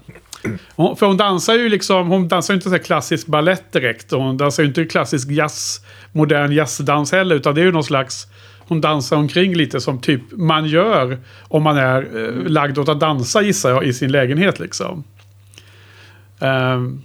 [0.76, 4.10] Hon, för hon dansar ju liksom, hon dansar ju inte så här klassisk ballett direkt.
[4.10, 5.80] Hon dansar ju inte klassisk jazz,
[6.12, 7.36] modern jazzdans heller.
[7.36, 8.26] Utan det är ju någon slags,
[8.68, 13.00] hon dansar omkring lite som typ man gör om man är eh, lagd åt att
[13.00, 15.04] dansa gissar jag i sin lägenhet liksom.
[16.38, 17.02] Um,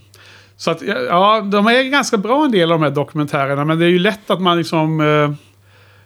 [0.57, 3.65] så att, ja, de är ganska bra en del av de här dokumentärerna.
[3.65, 5.31] Men det är ju lätt att man liksom eh,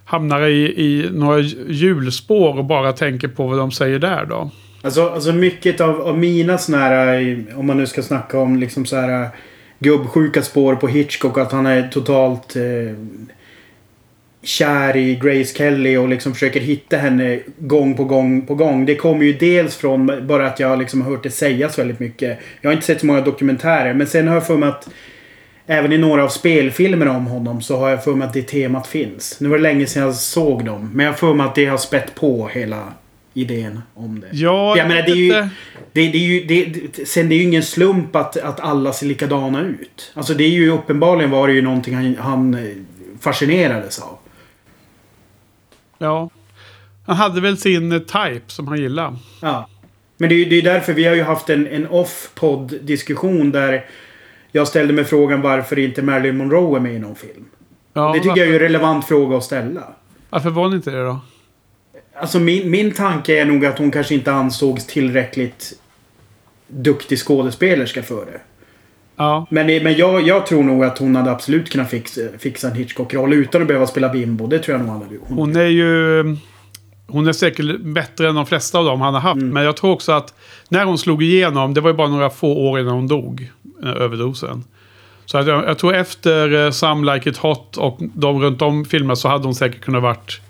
[0.05, 4.51] hamnar i, i några hjulspår och bara tänker på vad de säger där då.
[4.81, 8.55] Alltså, alltså mycket av, av mina sådana här, eh, om man nu ska snacka om
[8.55, 9.29] liksom så här eh,
[9.79, 11.37] gubbsjuka spår på Hitchcock.
[11.37, 12.61] Att han är totalt eh,
[14.43, 18.85] kär i Grace Kelly och liksom försöker hitta henne gång på gång på gång.
[18.85, 22.39] Det kommer ju dels från bara att jag liksom har hört det sägas väldigt mycket.
[22.61, 24.89] Jag har inte sett så många dokumentärer men sen har jag för mig att
[25.67, 28.87] Även i några av spelfilmerna om honom så har jag för mig att det temat
[28.87, 29.39] finns.
[29.39, 30.89] Nu var det länge sedan jag såg dem.
[30.93, 32.93] Men jag har för mig att det har spett på hela
[33.33, 34.27] idén om det.
[34.31, 35.31] Ja, jag menar, det är ju...
[35.93, 39.05] Det, det är ju det, sen det är ju ingen slump att, att alla ser
[39.05, 40.11] likadana ut.
[40.13, 42.59] Alltså det är ju uppenbarligen var det ju någonting han, han eh,
[43.19, 44.17] fascinerades av.
[45.97, 46.29] Ja.
[47.05, 49.15] Han hade väl sin eh, type som han gillade.
[49.41, 49.69] Ja.
[50.17, 53.51] Men det är ju det är därför vi har ju haft en, en off-podd diskussion
[53.51, 53.85] där
[54.51, 57.45] jag ställde mig frågan varför inte Marilyn Monroe är med i någon film.
[57.93, 58.41] Ja, det tycker varför?
[58.41, 59.83] jag är en relevant fråga att ställa.
[60.29, 61.19] Varför var hon inte det då?
[62.15, 65.79] Alltså min, min tanke är nog att hon kanske inte ansågs tillräckligt
[66.67, 68.39] duktig skådespelerska för det.
[69.23, 69.45] Ja.
[69.49, 73.33] Men, men jag, jag tror nog att hon hade absolut kunnat fixa, fixa en Hitchcock-roll
[73.33, 74.47] utan att behöva spela bimbo.
[74.47, 76.23] Det tror jag nog hade hon, hon är ju...
[77.07, 79.41] Hon är säkert bättre än de flesta av dem han har haft.
[79.41, 79.53] Mm.
[79.53, 80.33] Men jag tror också att
[80.69, 83.51] när hon slog igenom, det var ju bara några få år innan hon dog.
[83.83, 84.63] Överdosen.
[85.25, 88.85] Så att jag, jag tror efter uh, Some Like It Hot och de runt om
[88.85, 90.41] filmerna så hade hon säkert kunnat varit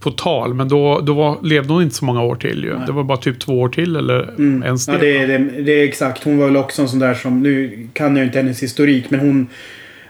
[0.00, 0.54] på tal.
[0.54, 2.74] Men då, då var, levde hon inte så många år till ju.
[2.74, 2.86] Nej.
[2.86, 4.62] Det var bara typ två år till eller mm.
[4.62, 4.92] ens det.
[4.92, 6.24] Ja, det, det, det är exakt.
[6.24, 9.20] Hon var väl också en sån där som, nu kan jag inte hennes historik, men
[9.20, 9.48] hon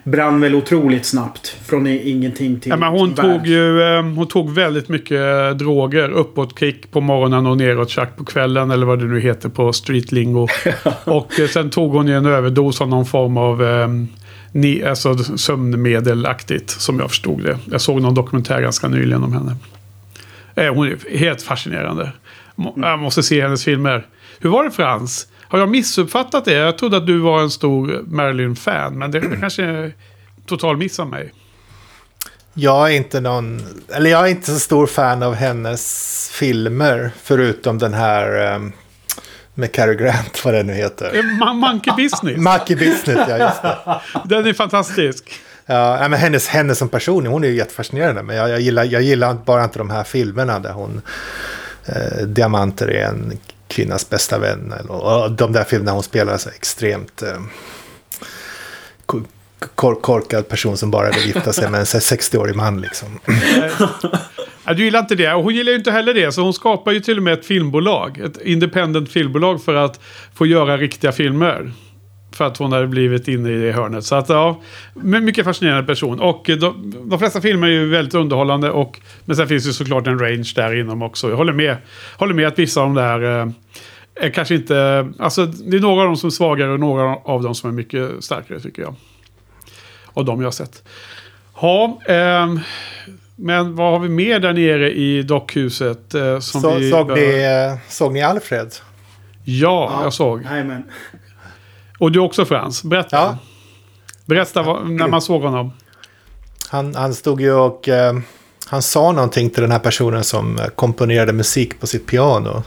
[0.04, 1.56] brann väl otroligt snabbt.
[1.64, 6.10] Från ingenting till ja, men hon tog ju eh, Hon tog väldigt mycket droger.
[6.10, 8.70] Uppåt kick på morgonen och neråt tjack på kvällen.
[8.70, 10.48] Eller vad det nu heter på streetlingo.
[11.04, 13.88] och eh, sen tog hon ju en överdos av någon form av eh,
[14.52, 16.70] ni, alltså, sömnmedelaktigt.
[16.70, 17.58] Som jag förstod det.
[17.70, 19.56] Jag såg någon dokumentär ganska nyligen om henne.
[20.60, 22.12] Eh, hon är helt fascinerande.
[22.76, 24.06] Jag måste se hennes filmer.
[24.38, 25.26] Hur var det Frans?
[25.42, 26.52] Har jag missuppfattat det?
[26.52, 28.98] Jag trodde att du var en stor Marilyn-fan.
[28.98, 29.92] Men det, kanske är
[30.46, 31.32] total miss av mig.
[32.54, 33.60] Jag är inte någon...
[33.88, 37.10] Eller jag är inte så stor fan av hennes filmer.
[37.22, 38.54] Förutom den här...
[38.54, 38.72] Um,
[39.54, 41.16] med Cary Grant, vad det nu heter.
[41.16, 42.36] Eh, Monkey Business.
[42.40, 44.00] Monkey Business, ja just det.
[44.24, 45.40] Den är fantastisk.
[45.72, 48.22] Ja, men hennes, hennes som person, hon är ju jättefascinerande.
[48.22, 51.02] Men jag, jag, gillar, jag gillar bara inte de här filmerna där hon...
[51.86, 54.72] Eh, diamanter är en kvinnas bästa vän.
[54.88, 57.22] Och de där filmerna hon spelar så extremt...
[57.22, 57.40] Eh,
[60.00, 63.20] korkad person som bara vill gifta sig med en 60-årig man liksom.
[64.64, 65.32] Ja, du gillar inte det.
[65.32, 66.32] Och hon gillar ju inte heller det.
[66.32, 68.18] Så hon skapar ju till och med ett filmbolag.
[68.18, 70.00] Ett independent filmbolag för att
[70.34, 71.72] få göra riktiga filmer.
[72.40, 74.04] För att hon hade blivit inne i det hörnet.
[74.04, 74.60] Så att ja,
[74.94, 76.20] mycket fascinerande person.
[76.20, 78.70] Och de, de flesta filmer är ju väldigt underhållande.
[78.70, 81.28] Och, men sen finns ju såklart en range där inom också.
[81.28, 81.76] Jag håller med,
[82.16, 83.48] håller med att vissa av de där eh,
[84.14, 85.08] är kanske inte...
[85.18, 87.74] Alltså det är några av dem som är svagare och några av dem som är
[87.74, 88.94] mycket starkare tycker jag.
[90.12, 90.82] Av de jag har sett.
[91.60, 92.54] Ja, eh,
[93.36, 96.14] men vad har vi mer där nere i dockhuset?
[96.14, 98.72] Eh, som så, vi såg, ni, eh, såg ni Alfred?
[99.44, 100.46] Ja, ja jag såg.
[100.46, 100.82] Amen.
[102.00, 103.16] Och du också Frans, berätta.
[103.16, 103.38] Ja.
[104.24, 105.72] Berätta vad, när man såg honom.
[106.68, 108.18] Han, han stod ju och eh,
[108.66, 112.62] han sa någonting till den här personen som eh, komponerade musik på sitt piano.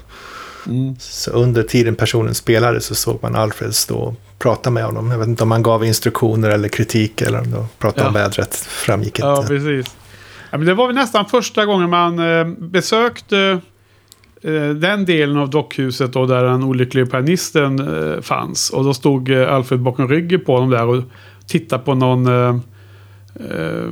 [0.68, 0.96] Mm.
[1.00, 5.12] Så under tiden personen spelade så såg man Alfred stå och prata med honom.
[5.12, 8.08] Jag vet inte om han gav instruktioner eller kritik eller om de pratade ja.
[8.08, 8.56] om vädret.
[8.56, 9.28] Framgick inte.
[9.28, 9.96] Ja, precis.
[10.52, 13.62] Ja, men det var väl nästan första gången man eh, besökte
[14.76, 18.70] den delen av dockhuset då där den olyckliga pianisten eh, fanns.
[18.70, 21.04] Och då stod eh, Alfred bakom ryggen på honom där och
[21.48, 22.28] tittade på någon...
[22.28, 22.56] Eh,
[23.50, 23.90] eh,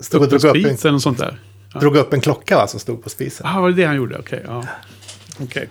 [0.00, 1.38] Stod och drog upp, en, eller något sånt där.
[1.80, 3.46] drog upp en klocka va, som stod på spisen.
[3.54, 4.18] Ja, var det det han gjorde?
[4.18, 4.64] Okej, ja.
[5.40, 5.68] Okej.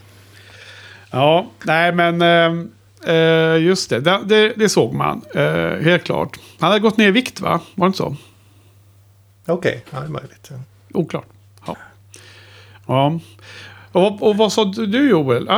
[1.12, 2.22] Ja, nej men...
[2.22, 2.68] eh,
[3.16, 4.00] eh, just det.
[4.00, 5.22] det, det, det såg man.
[5.34, 6.40] eh, helt klart.
[6.60, 7.60] Han hade gått ner i vikt va?
[7.76, 8.16] Var det inte så?
[9.46, 10.48] Okej, ja, det är möjligt.
[10.52, 10.58] Ja.
[10.94, 11.26] Oklart.
[11.66, 11.78] Ja.
[12.88, 13.20] ja.
[13.92, 15.50] Och, och vad sa du Joel?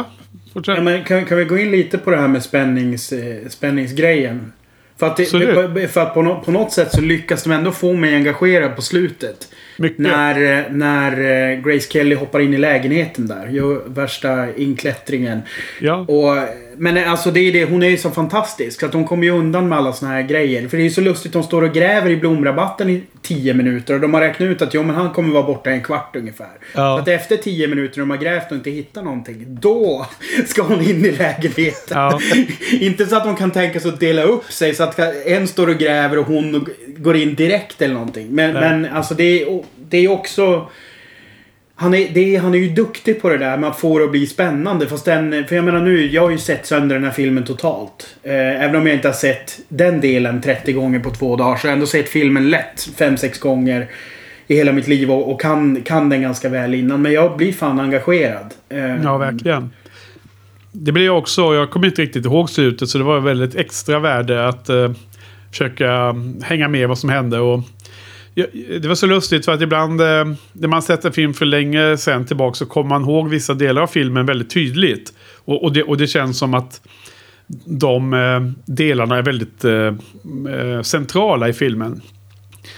[0.53, 0.77] Fortsätt.
[0.77, 4.53] Ja, men kan, kan vi gå in lite på det här med spännings, eh, spänningsgrejen?
[4.97, 7.93] För att, det, för att på, nå- på något sätt så lyckas de ändå få
[7.93, 9.47] mig engagerad på slutet.
[9.77, 9.99] Mycket.
[9.99, 11.11] När, eh, när
[11.51, 13.47] eh, Grace Kelly hoppar in i lägenheten där.
[13.47, 15.41] Gör värsta inklättringen.
[15.81, 15.95] Ja.
[15.95, 16.37] Och,
[16.79, 18.79] men eh, alltså det är det, hon är ju så fantastisk.
[18.79, 20.67] Så att hon kommer ju undan med alla såna här grejer.
[20.67, 23.93] För det är ju så lustigt, de står och gräver i blomrabatten i 10 minuter.
[23.93, 26.51] Och de har räknat ut att jo, men han kommer vara borta en kvart ungefär.
[26.75, 26.95] Ja.
[26.95, 29.45] Så att efter 10 minuter de har grävt och inte hittat någonting.
[29.61, 30.05] Då
[30.45, 31.97] ska hon in i lägenheten.
[31.97, 32.19] Ja.
[32.79, 34.75] inte så att de kan tänka sig att dela upp sig.
[34.75, 36.67] Så att en står och gräver och hon
[36.97, 38.27] går in direkt eller någonting.
[38.29, 38.61] Men, Nej.
[38.61, 40.69] men alltså det är, det är också...
[41.81, 44.11] Han är, det han är ju duktig på det där med att få det att
[44.11, 44.87] bli spännande.
[44.87, 48.15] Fast den, för jag menar nu, jag har ju sett sönder den här filmen totalt.
[48.23, 51.61] Eh, även om jag inte har sett den delen 30 gånger på två dagar så
[51.61, 53.87] har jag ändå sett filmen lätt 5-6 gånger
[54.47, 57.01] i hela mitt liv och, och kan, kan den ganska väl innan.
[57.01, 58.53] Men jag blir fan engagerad.
[58.69, 59.71] Eh, Ja, verkligen.
[60.71, 64.47] Det blir också, jag kommer inte riktigt ihåg slutet så det var väldigt extra värde
[64.47, 64.91] att eh,
[65.51, 67.39] försöka hänga med vad som hände.
[67.39, 67.63] Och,
[68.81, 71.97] det var så lustigt för att ibland eh, när man sett en film för länge
[71.97, 75.13] sen tillbaka så kommer man ihåg vissa delar av filmen väldigt tydligt.
[75.45, 76.81] Och, och, det, och det känns som att
[77.65, 82.01] de eh, delarna är väldigt eh, centrala i filmen.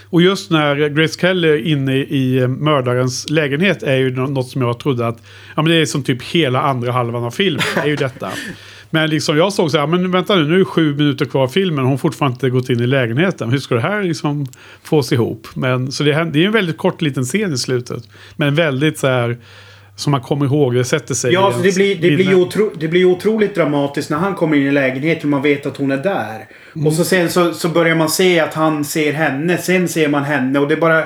[0.03, 4.79] Och just när Grace Kelly är inne i mördarens lägenhet är ju något som jag
[4.79, 5.17] trodde att
[5.55, 7.63] ja, men det är som typ hela andra halvan av filmen.
[7.75, 8.29] är ju detta.
[8.93, 11.43] Men liksom jag såg så här, men vänta nu, nu är det sju minuter kvar
[11.43, 13.49] av filmen hon har fortfarande inte gått in i lägenheten.
[13.49, 14.45] Hur ska det här liksom
[14.83, 15.47] fås ihop?
[15.53, 18.03] Men, så det, är en väldigt kort liten scen i slutet.
[18.35, 19.37] Men väldigt så här,
[19.95, 23.05] som man kommer ihåg, det sätter sig Ja, det blir, det, blir otro, det blir
[23.05, 26.47] otroligt dramatiskt när han kommer in i lägenheten och man vet att hon är där.
[26.75, 26.87] Mm.
[26.87, 29.57] Och så sen så, så börjar man se att han ser henne.
[29.57, 31.03] Sen ser man henne och det är bara...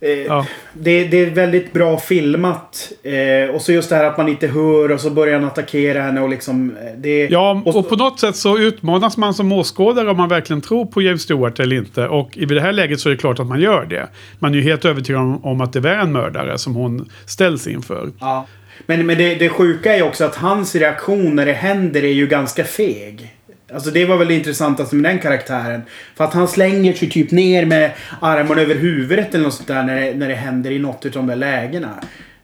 [0.00, 0.46] Eh, Ja.
[0.72, 2.92] det, det är väldigt bra filmat.
[3.02, 6.02] Eh, och så just det här att man inte hör och så börjar han attackera
[6.02, 6.76] henne och liksom...
[6.76, 10.28] eh, Det, Ja, och, och på något sätt så utmanas man som åskådare om man
[10.28, 12.08] verkligen tror på James Stewart eller inte.
[12.08, 14.08] Och i det här läget så är det klart att man gör det.
[14.38, 17.66] Man är ju helt övertygad om, om att det är en mördare som hon ställs
[17.66, 18.10] inför.
[18.20, 18.46] ja.
[18.86, 22.26] Men, men det, det sjuka är också att hans reaktion när det händer är ju
[22.26, 23.34] ganska feg.
[23.74, 25.82] Alltså det var väl det intressantaste med den karaktären.
[26.16, 27.90] För att han slänger sig typ ner med
[28.20, 31.10] armarna över huvudet eller något sånt där när det, när det händer i något av
[31.10, 31.90] de där lägena.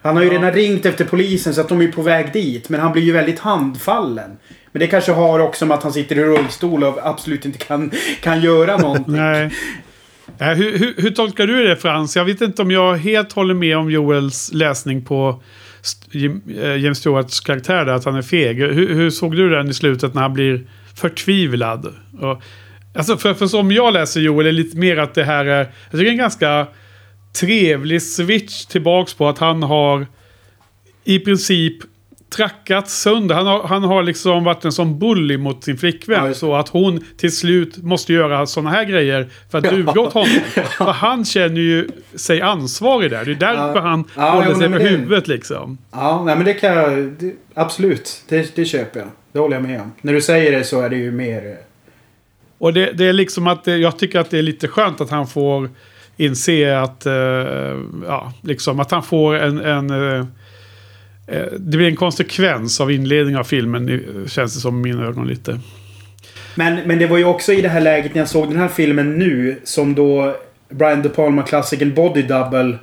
[0.02, 2.68] Han har ju redan ringt efter polisen så att de är på väg dit.
[2.68, 4.30] Men han blir ju väldigt handfallen.
[4.72, 7.90] Men det kanske har också med att han sitter i rullstol och absolut inte kan,
[8.20, 9.14] kan göra någonting.
[9.16, 9.50] Nej.
[10.38, 12.16] Äh, hur, hur, hur tolkar du det Frans?
[12.16, 15.42] Jag vet inte om jag helt håller med om Joels läsning på
[16.10, 18.58] Jim- eh, James Stewarts karaktär där, att han är feg.
[18.58, 20.64] Hur, hur såg du den i slutet när han blir
[20.96, 21.94] förtvivlad?
[22.20, 22.42] Och,
[22.94, 25.66] alltså för, för som jag läser Joel är lite mer att det här är, jag
[25.90, 26.66] tycker det är en ganska
[27.40, 30.06] trevlig switch tillbaks på att han har
[31.04, 31.74] i princip
[32.36, 33.34] trackat sönder.
[33.34, 36.26] Han har, han har liksom varit en sån bully mot sin flickvän.
[36.26, 40.12] Ja, så att hon till slut måste göra såna här grejer för att duga åt
[40.12, 40.28] honom.
[40.78, 43.24] För han känner ju sig ansvarig där.
[43.24, 43.80] Det är därför Ja.
[43.80, 45.78] han Ja, håller sig på det- huvudet liksom.
[45.92, 46.98] Ja, nej men det kan jag...
[47.18, 48.22] Det, absolut.
[48.28, 49.08] Det, det köper jag.
[49.34, 49.92] Det håller jag med om.
[50.00, 51.46] När du säger det så är det ju mer...
[51.46, 51.52] eh,
[52.58, 55.10] Och det, det är liksom att det, jag tycker att det är lite skönt att
[55.10, 55.70] han får
[56.16, 57.12] inse att, eh,
[58.06, 60.26] ja, liksom att han får en, en eh,
[61.26, 65.06] eh, det blir en konsekvens av inledningen av filmen, i- känns det som i mina
[65.06, 65.60] ögon lite.
[66.54, 68.68] Men, men det var ju också i det här läget när jag såg den här
[68.68, 70.36] filmen nu som då
[70.70, 72.78] Brian De Palma-klassikern Body Double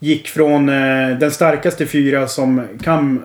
[0.00, 3.22] gick från eh, den starkaste fyra som kan...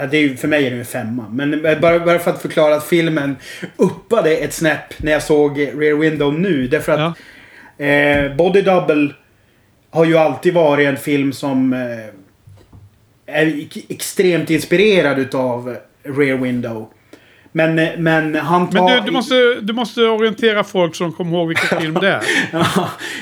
[0.00, 1.26] eh, Det är för mig är det en femma.
[1.32, 3.36] Men eh, bara, bara för att förklara att filmen
[3.76, 6.66] uppade ett snäpp när jag såg Rear Window nu.
[6.68, 6.98] Därför att
[7.78, 7.84] Ja.
[7.84, 9.08] Eh, Body Double
[9.90, 16.88] har ju alltid varit en film som eh, är ex- extremt inspirerad utav Rear Window.
[17.52, 18.84] Men, eh, men han tar...
[18.84, 22.22] Men du, du, måste, du måste orientera folk som kommer ihåg vilken film det är.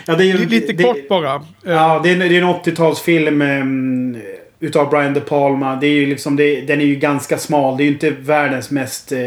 [0.06, 1.34] ja, det är ju, Lite det, kort bara.
[1.34, 4.16] Eh, Ja, det är, det är en 80-talsfilm um,
[4.62, 5.76] utav Brian De Palma.
[5.76, 7.76] Det är ju liksom, det, den är ju ganska smal.
[7.76, 9.18] Det är ju inte världens mest eh,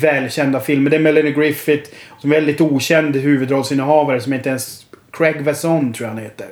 [0.00, 0.84] välkända film.
[0.84, 4.86] Det är Melanie Griffith som är väldigt okänd huvudrollsinnehavare som inte ens...
[5.12, 6.46] Craig Vesson tror jag han heter.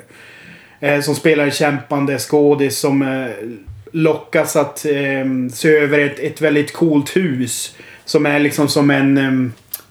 [0.80, 3.30] Eh, som spelar en kämpande skådis som eh,
[3.92, 7.76] lockas att eh, se över ett, ett väldigt coolt hus.
[8.04, 9.18] Som är liksom som en...
[9.18, 9.50] Eh,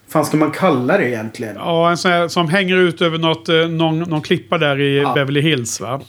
[0.09, 1.55] fan ska man kalla det egentligen?
[1.55, 4.97] Ja, en sån här som hänger ut över något, eh, någon, någon klippa där i
[4.97, 5.13] Ja.
[5.13, 6.01] Beverly Hills va?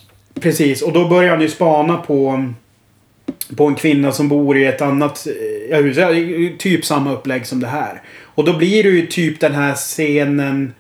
[0.43, 2.49] Precis, och då börjar han ju spana på,
[3.57, 5.27] på en kvinna som bor i ett annat
[5.71, 6.13] eh, ja,
[6.59, 8.03] Typ samma upplägg som det här.
[8.35, 10.73] Och då blir det ju typ den här scenen...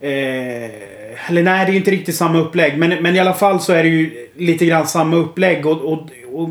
[0.00, 2.78] Eh, eller nej, det är inte riktigt samma upplägg.
[2.78, 5.66] Men, men i alla fall så är det ju lite grann samma upplägg.
[5.66, 6.48] Och, och, och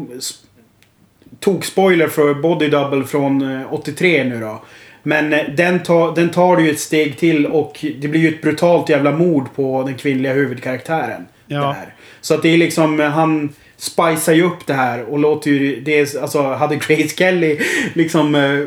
[1.39, 4.61] tog spoiler för Body Double från eh, 83 nu då.
[5.03, 8.41] Men eh, den, tar den tar ju ett steg till och det blir ju ett
[8.41, 11.25] brutalt jävla mord på den kvinnliga huvudkaraktären.
[11.47, 11.61] Ja.
[11.61, 11.93] Där.
[12.27, 15.99] Så att det är liksom, han spicar ju upp det här och låter ju, det
[15.99, 17.59] är, alltså hade Grace Kelly
[17.93, 18.59] liksom eh,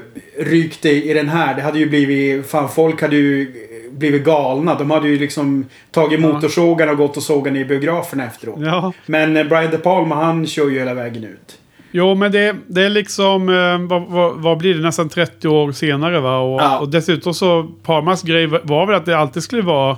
[0.44, 3.52] rykt i, i den här, det hade ju blivit, fan folk hade ju
[3.90, 4.74] blivit galna.
[4.74, 6.28] De hade ju liksom tagit Ja.
[6.28, 8.58] motorsågar och gått och sågat i biograferna efteråt.
[8.61, 8.92] Ja.
[9.06, 11.58] Men eh, Brian De Palma han kör ju hela vägen ut.
[11.92, 15.72] Jo, men det, det är liksom, eh, vad, vad, vad blir det, nästan 30 år
[15.72, 16.38] senare va?
[16.38, 16.78] Och, Ja.
[16.78, 19.96] och dessutom så, Parmas grej var väl att det alltid skulle vara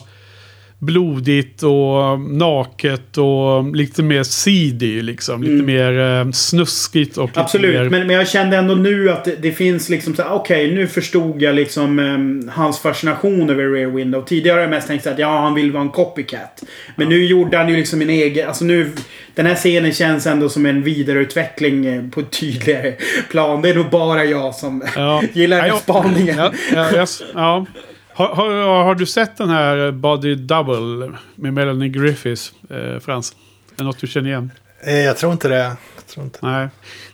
[0.82, 5.42] blodigt och naket och lite mer seedy liksom.
[5.42, 7.44] Lite mer eh, snuskigt och Mm.
[7.44, 7.90] Absolut, mer...
[7.90, 11.42] men, men jag kände ändå nu att det, det finns liksom så okej nu förstod
[11.42, 14.24] jag liksom ehm, hans fascination över Rear Window.
[14.24, 16.62] Tidigare har jag mest tänkt att ja, han vill vara en copycat.
[16.96, 18.90] Men nu gjorde han ju liksom en egen, alltså nu,
[19.34, 22.94] den här scenen känns ändå som en vidareutveckling eh, på ett tydligare
[23.30, 23.62] plan.
[23.62, 25.22] Det är nog bara jag som Ja.
[25.32, 26.38] gillar den spaningen.
[26.38, 27.66] Ja, ja, ja, ja.
[28.14, 33.36] Har, har, har du sett den här Body Double med Melanie Griffiths, eh, Frans?
[33.72, 34.50] Är det något du känner igen?
[34.84, 35.76] Eh, Jag tror inte det.
[35.96, 36.38] Jag tror inte.
[36.42, 36.68] Nej.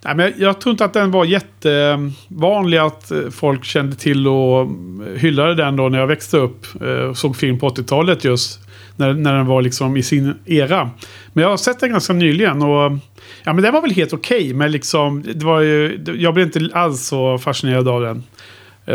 [0.04, 4.68] Nej men jag, tror inte att den var jättevanlig att eh, folk kände till och
[5.16, 6.66] hyllade den då när jag växte upp.
[6.82, 8.60] eh, såg film på 80-talet just.
[8.96, 10.90] När, när den var liksom i sin era.
[11.32, 12.98] Men jag har sett den ganska nyligen och...
[13.44, 14.54] Ja men den var väl helt okej.
[14.54, 15.22] men liksom...
[15.34, 18.24] Det var ju, jag blev inte alls så fascinerad av den.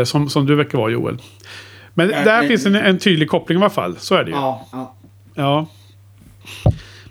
[0.06, 1.18] Som, som du verkar vara Joel.
[1.94, 2.48] Men Nej, där nej.
[2.48, 3.96] finns en, en tydlig koppling i alla fall.
[3.98, 4.36] Så är det ju.
[4.36, 4.94] Ja, ja.
[5.34, 5.66] Ja.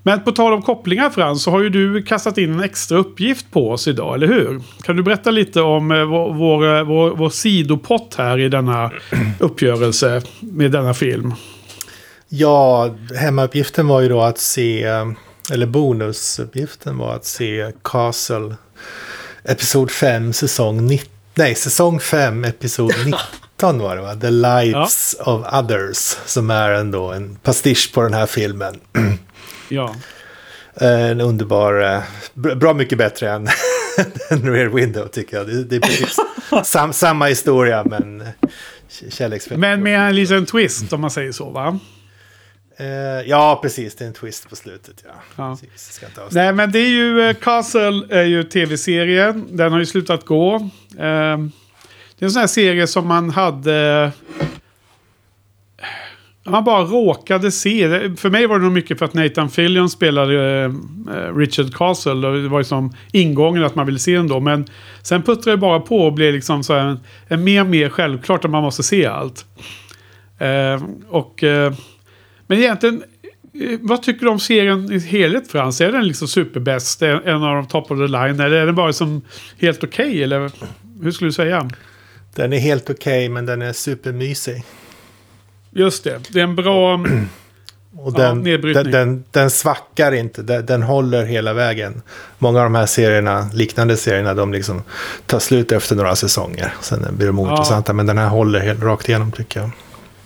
[0.06, 3.52] Men på tal om kopplingar Frans, så har ju du kastat in en extra uppgift
[3.52, 4.62] på oss idag, eller hur?
[4.84, 8.92] Kan du berätta lite om eh, vår, vår, eh, vår, vår sidopott här i denna
[9.40, 11.34] uppgörelse med denna film?
[12.30, 14.84] Ja, hemmauppgiften var ju då att se,
[15.52, 18.56] eller bonusuppgiften var att se Castle
[19.44, 21.10] Episod 5, säsong 19.
[21.36, 22.94] Nej, säsong 5, episod
[23.56, 24.16] 19 var det va?
[24.16, 26.18] The Lives of Others.
[26.26, 28.80] Som är ändå en pastisch på den här filmen.
[29.70, 29.96] Ja.
[30.76, 33.48] En underbar, eh, bra mycket bättre än,
[34.30, 35.48] än Rear Window tycker jag.
[35.48, 36.16] Det, det är precis
[36.64, 38.24] sam, samma historia men
[39.00, 39.58] k- kärleksfull.
[39.58, 41.80] Men med en liten twist om man säger så va?
[42.78, 42.86] Eh,
[43.30, 43.96] ja, precis.
[43.96, 45.04] Det är en twist på slutet.
[45.06, 45.12] Ja.
[45.36, 45.58] Ja.
[45.74, 46.02] Precis.
[46.32, 49.48] Nej men det är ju eh, Castle är ju tv-serien.
[49.58, 50.56] Den har ju slutat gå.
[51.00, 51.38] Eh,
[52.24, 54.12] det är en sån här serie som man hade...
[56.44, 57.90] Man bara råkade se.
[58.16, 62.28] För mig var det nog mycket för att Nathan Fillion spelade eh, Richard Castle.
[62.28, 64.40] Och det var ju som ingången att man ville se den då.
[64.40, 64.66] Men
[65.02, 66.98] sen puttrade det bara på och blev liksom så här
[67.28, 69.46] en, mer och mer självklart att man måste se allt.
[70.38, 71.44] Eh, och...
[71.44, 71.74] Eh,
[72.48, 73.04] men egentligen,
[73.54, 75.82] eh, vad tycker du om serien i helhet Frans?
[75.82, 77.02] Är den liksom superbäst?
[77.02, 78.40] En av de top of the line?
[78.40, 79.22] Eller är den bara som
[79.60, 80.24] helt okej?
[80.24, 80.52] eller
[81.04, 81.70] hur skulle du säga?
[82.36, 84.64] Den är helt okej, men den är supermysig.
[85.72, 87.06] Just det, det är en bra...
[87.98, 88.84] Och Ja, den, nedbrytning.
[88.84, 92.02] den, den, den svackar inte, den, den håller hela vägen.
[92.40, 94.82] Många av de här serierna, liknande serierna, de liksom
[95.26, 96.74] tar slut efter några säsonger.
[96.82, 99.70] Sen blir de ointressanta, men den här håller helt rakt igenom tycker jag.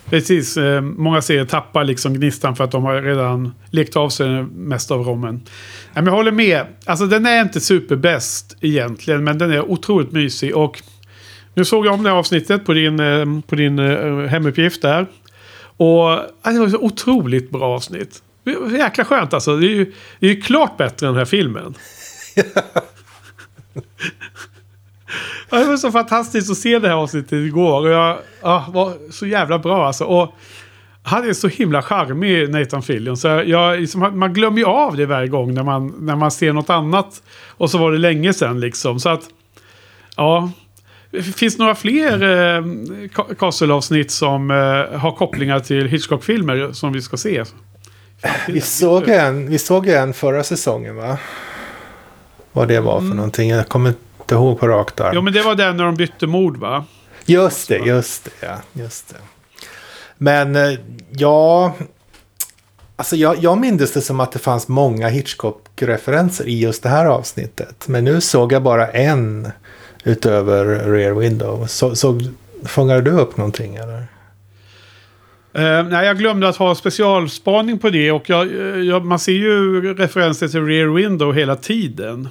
[0.09, 4.27] Precis, eh, många serier tappar liksom gnistan för att de har redan lekt av sig
[4.27, 5.41] det mesta av rommen.
[5.93, 6.65] Men jag håller med.
[6.85, 10.55] Alltså den är inte superbäst egentligen, men den är otroligt mysig.
[10.55, 10.81] Och
[11.57, 15.07] nu såg jag om det här avsnittet på din, eh, på din eh, hemuppgift där.
[15.77, 16.09] Och
[16.43, 18.23] det var så otroligt bra avsnitt.
[18.77, 19.57] Jäkla skönt alltså.
[19.57, 21.73] Det är ju, det är ju klart bättre än den här filmen.
[25.49, 27.81] Ja, det var så fantastiskt att se det här avsnittet igår.
[27.81, 30.03] Och jag ja, var så jävla bra alltså.
[30.03, 30.35] Och
[31.03, 33.17] han är så himla charmig, Nathan Fillion.
[33.17, 36.53] Så jag, liksom, man glömmer ju av det varje gång när man, när man ser
[36.53, 37.21] något annat.
[37.47, 38.99] Och så var det länge sedan liksom.
[38.99, 39.23] Så att,
[40.15, 40.51] ja.
[41.35, 42.61] Finns det några fler eh,
[43.13, 47.43] Ca- Castle-avsnitt som eh, har kopplingar till Hitchcock-filmer som vi ska se?
[48.47, 51.17] Vi såg, en, vi såg en förra säsongen va?
[52.51, 53.49] Vad det var för någonting.
[53.49, 53.89] Jag kommer
[54.19, 55.11] inte ihåg på rakt arm.
[55.15, 56.85] Jo, men det var den när de bytte mord va?
[57.25, 58.31] Just det, just det.
[58.47, 59.15] Ja, just det.
[60.17, 60.79] Men eh,
[61.11, 61.73] ja,
[62.99, 67.05] Alltså jag, jag minns det som att det fanns många Hitchcock-referenser i just det här
[67.05, 67.87] avsnittet.
[67.87, 69.51] Men nu såg jag bara en
[70.07, 71.65] utöver Rear Window.
[71.65, 72.19] Så, så
[72.65, 73.97] fångade du upp någonting eller?
[75.57, 78.11] Uh, nej, jag glömde att ha specialspaning på det.
[78.11, 78.53] Och jag,
[78.85, 82.27] jag, man ser ju referenser till Rear Window hela tiden.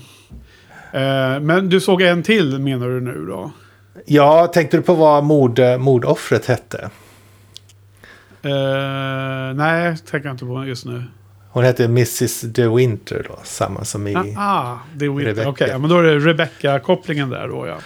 [0.95, 3.51] Uh, men du såg en till menar du nu då?
[4.07, 6.91] Ja, tänkte du på vad mord, mordoffret hette?
[8.45, 11.05] Uh, nej, tänker jag inte på just nu.
[11.57, 12.41] Hon heter Mrs.
[12.41, 15.33] De Winter då, samma som i ah, ah, De Winter.
[15.33, 17.77] Okej, okay, men då är det Rebecca-kopplingen där då ja.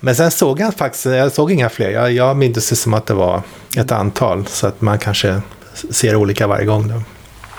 [0.00, 1.90] Men sen såg jag faktiskt, jag såg inga fler.
[1.90, 3.42] Jag, jag minns det som att det var
[3.76, 4.46] ett antal.
[4.46, 5.42] Så att man kanske
[5.90, 7.02] ser olika varje gång då.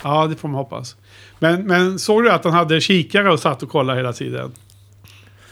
[0.04, 0.96] Ja, det får man hoppas.
[1.40, 4.52] Men, men såg du att han hade kikare och satt och kollade hela tiden?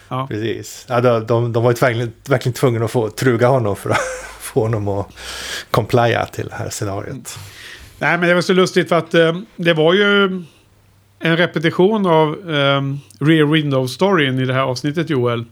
[0.08, 0.28] Ja.
[0.28, 0.86] Precis.
[0.90, 4.00] Ja, de, de, de var ju verkligen, verkligen tvungna att få truga honom för att
[4.40, 5.08] få honom att
[5.72, 7.40] complya till det här scenariot.
[8.00, 10.26] Nej, men det var så lustigt för att eh, det var ju
[11.20, 12.82] en repetition av eh,
[13.20, 15.46] Rear Window-storyn i det här avsnittet, Joel.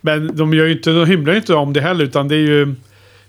[0.00, 2.74] Men de, gör inte, de hymlar inte om det heller, utan det är ju...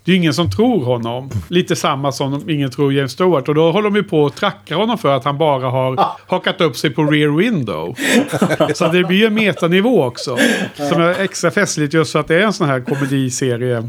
[0.04, 1.30] Det är ingen som tror honom.
[1.48, 3.48] Lite samma som ingen tror James Stewart.
[3.48, 6.18] Och då håller de ju på att tracka honom för att han bara har ah.
[6.26, 7.96] hakat upp sig på Rear Window.
[8.74, 10.38] Så det blir ju en metanivå också.
[10.74, 13.88] Som är extra festligt just för att det är en sån här komediserie.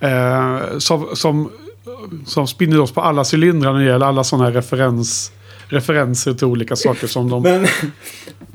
[0.00, 1.50] Eh, som, som,
[2.26, 5.32] som spinner oss på alla cylindrar när det gäller alla sådana här referens,
[5.68, 7.66] referenser till olika saker som de Men...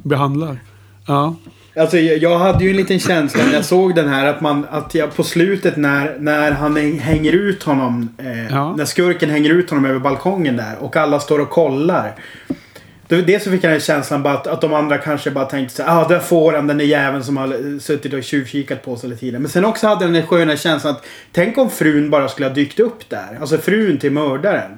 [0.04, 0.60] behandlar.
[1.06, 1.36] Ja.
[1.76, 4.96] Alltså jag hade ju en liten känsla när jag såg den här att man, att
[4.96, 8.76] jag på slutet när, när han hänger ut honom, eh, ja.
[8.76, 12.16] när skurken hänger ut honom över balkongen där och alla står och kollar.
[13.16, 15.84] Dels så fick jag den känslan bara att, att de andra kanske bara tänkte så
[15.86, 19.04] ah där får han den där jäveln som har eh, suttit och tjuvkikat på oss
[19.04, 19.42] hela tiden.
[19.42, 22.54] Men sen också hade den där sköna känslan att tänk om frun bara skulle ha
[22.54, 23.38] dykt upp där.
[23.42, 24.78] Alltså frun till mördaren.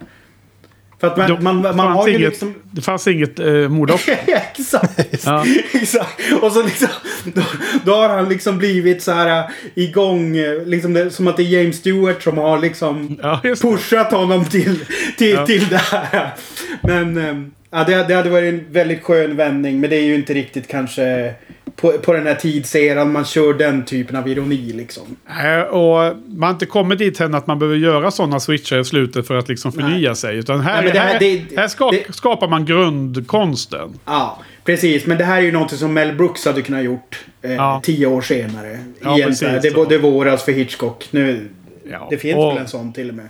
[1.04, 2.54] För att man, Då, man, man, man har ju inget, liksom...
[2.72, 4.20] Det fanns inget eh, mordoffer.
[4.28, 5.26] exakt.
[5.26, 5.46] Ja.
[5.74, 6.22] exakt.
[6.42, 6.88] Och så liksom,
[7.24, 7.42] då,
[7.86, 10.38] då, har han liksom blivit så här uh, igång.
[10.38, 14.46] Eh, liksom det, som att det är James Stewart som har liksom ja, pushat honom
[14.46, 14.86] till,
[15.18, 15.46] till, ja.
[15.46, 16.34] till det här.
[16.82, 19.80] Men ja, det, det hade varit en väldigt skön vändning.
[19.80, 21.34] Men det är ju inte riktigt kanske
[21.76, 25.04] på, på den här tidseran man kör den typen av ironi liksom.
[25.44, 28.86] Äh, och man har inte kommit dit än att man behöver göra sådana switchar i
[28.86, 30.16] slutet för att liksom förnya Nej.
[30.16, 30.38] sig.
[30.38, 34.00] Utan här, Nej, det här, det, här skap, det, skapar man grundkonsten.
[34.06, 35.06] Ja, precis.
[35.06, 37.82] Men det här är ju någonting som Mel Brooks hade kunnat gjort eh, ja.
[37.84, 38.80] tio år senare.
[39.02, 41.08] Ja, precis, det, det våras för Hitchcock.
[41.12, 41.50] Nu,
[41.92, 43.28] ja, det finns och, väl en sån till och med.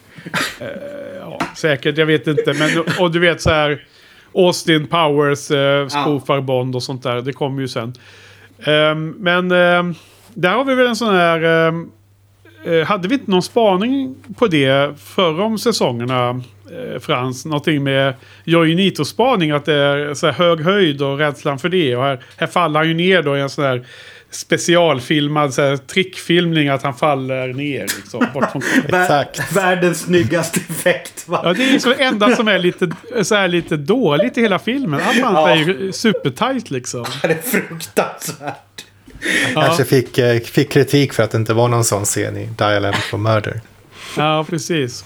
[0.60, 0.68] Eh,
[1.20, 2.54] ja, säkert, jag vet inte.
[2.54, 3.86] Men, och du vet så här...
[4.36, 6.42] Austin Powers eh, spoofar ja.
[6.42, 7.22] Bond och sånt där.
[7.22, 7.94] Det kommer ju sen.
[8.66, 9.96] Ehm, men ehm,
[10.34, 11.44] där har vi väl en sån här...
[11.44, 11.92] Ehm,
[12.66, 16.42] eh, hade vi inte någon spaning på det förra om säsongerna?
[16.72, 19.52] Eh, Frans, någonting med Joy Nito-spaning.
[19.52, 21.96] Att det är så här hög höjd och rädslan för det.
[21.96, 23.86] Och här, här faller han ju ner då i en sån här
[24.36, 27.82] specialfilmad så här, trickfilmning att han faller ner.
[27.82, 28.62] Liksom, bort från
[29.02, 29.56] Exakt.
[29.56, 31.28] Världens snyggaste effekt.
[31.28, 31.42] Va?
[31.44, 32.92] Ja, det är liksom det enda som är lite,
[33.24, 35.02] så här, lite dåligt i hela filmen.
[35.08, 35.50] Allt annat ja.
[35.50, 37.06] är ju supertight liksom.
[37.22, 38.86] Det är fruktansvärt.
[39.22, 39.62] Han ja.
[39.62, 42.94] kanske fick, eh, fick kritik för att det inte var någon sån scen i Dial
[42.94, 43.62] for Murder.
[44.18, 45.06] Ja, precis.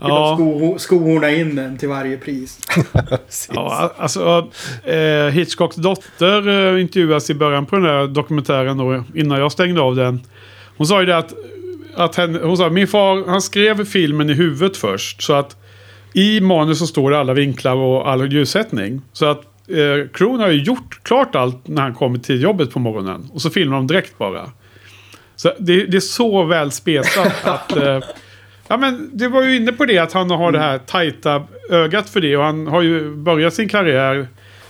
[0.00, 0.34] Ja.
[0.36, 2.60] Sko, skohorna in den till varje pris.
[3.54, 4.48] ja, alltså,
[4.84, 9.80] eh, Hitchcocks dotter eh, intervjuas i början på den där dokumentären då, innan jag stängde
[9.80, 10.20] av den.
[10.76, 11.34] Hon sa ju det att,
[11.94, 15.22] att henne, hon sa min far han skrev filmen i huvudet först.
[15.22, 15.56] Så att
[16.12, 19.00] i manus så står det alla vinklar och all ljussättning.
[19.12, 22.78] Så att eh, crewn har ju gjort klart allt när han kommer till jobbet på
[22.78, 23.30] morgonen.
[23.32, 24.50] Och så filmar de direkt bara.
[25.36, 27.76] Så det, det är så väl spetat att...
[27.76, 28.00] Eh,
[28.68, 32.10] Ja men du var ju inne på det att han har det här tajta ögat
[32.10, 32.36] för det.
[32.36, 34.28] Och han har ju börjat sin karriär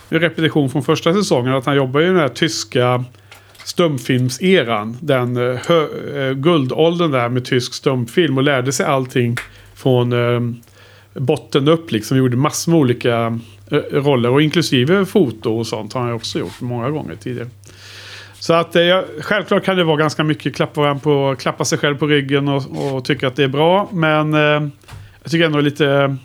[0.09, 1.53] med repetition från första säsongen.
[1.53, 3.03] Att han jobbar i den här tyska
[3.63, 4.97] stumfilmseran.
[5.01, 8.37] Den uh, uh, guldåldern där med tysk stumfilm.
[8.37, 9.35] Och lärde sig allting
[9.73, 10.51] från uh,
[11.13, 12.17] botten upp liksom.
[12.17, 13.39] Gjorde massor med olika
[13.91, 14.29] roller.
[14.29, 17.49] Och inklusive foto och sånt har han också gjort många gånger tidigare.
[18.39, 22.07] Så att eh, självklart kan det vara ganska mycket klappa, på, klappa sig själv på
[22.07, 23.89] ryggen och, och tycka att det är bra.
[23.91, 24.39] Men eh,
[25.23, 26.17] jag tycker ändå det är lite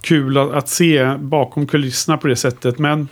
[0.00, 2.78] kul att, att, se bakom kulisserna på det sättet.
[2.78, 3.08] Men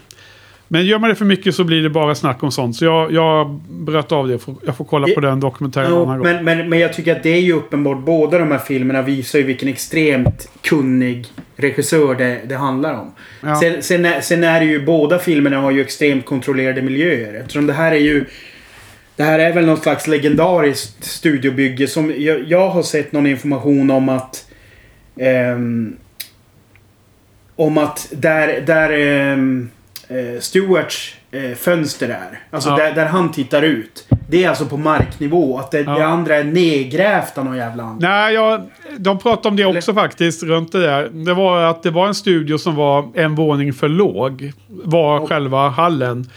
[0.72, 2.76] men gör man det för mycket så blir det bara snack om sånt.
[2.76, 4.38] Så jag, jag bröt av det.
[4.66, 7.30] Jag får kolla på den dokumentären jo, annan men, men, men jag tycker att det
[7.30, 7.98] är ju uppenbart.
[7.98, 13.14] Båda de här filmerna visar ju vilken extremt kunnig regissör det, det handlar om.
[13.40, 13.60] Ja.
[13.60, 17.34] Sen, sen, är, sen är det ju båda filmerna har ju extremt kontrollerade miljöer.
[17.34, 18.24] Eftersom det här är ju...
[19.16, 23.90] Det här är väl någon slags legendariskt studiobygge som jag, jag har sett någon information
[23.90, 24.50] om att...
[25.54, 25.96] Um,
[27.56, 29.70] om att där, där ehm,
[30.34, 32.40] eh, Stewarts eh, fönster är.
[32.50, 32.76] Alltså Ja.
[32.76, 34.06] där, där han tittar ut.
[34.28, 35.58] Det är alltså på marknivå.
[35.58, 35.94] Att det, Ja.
[35.94, 38.10] det andra är nedgrävt av någon jävla anledning.
[38.10, 38.66] Nej, ja,
[38.98, 41.08] de pratade om det också faktiskt runt det där.
[41.08, 44.52] Det var att det var en studio som var en våning för låg.
[44.68, 46.30] Var Och- själva hallen.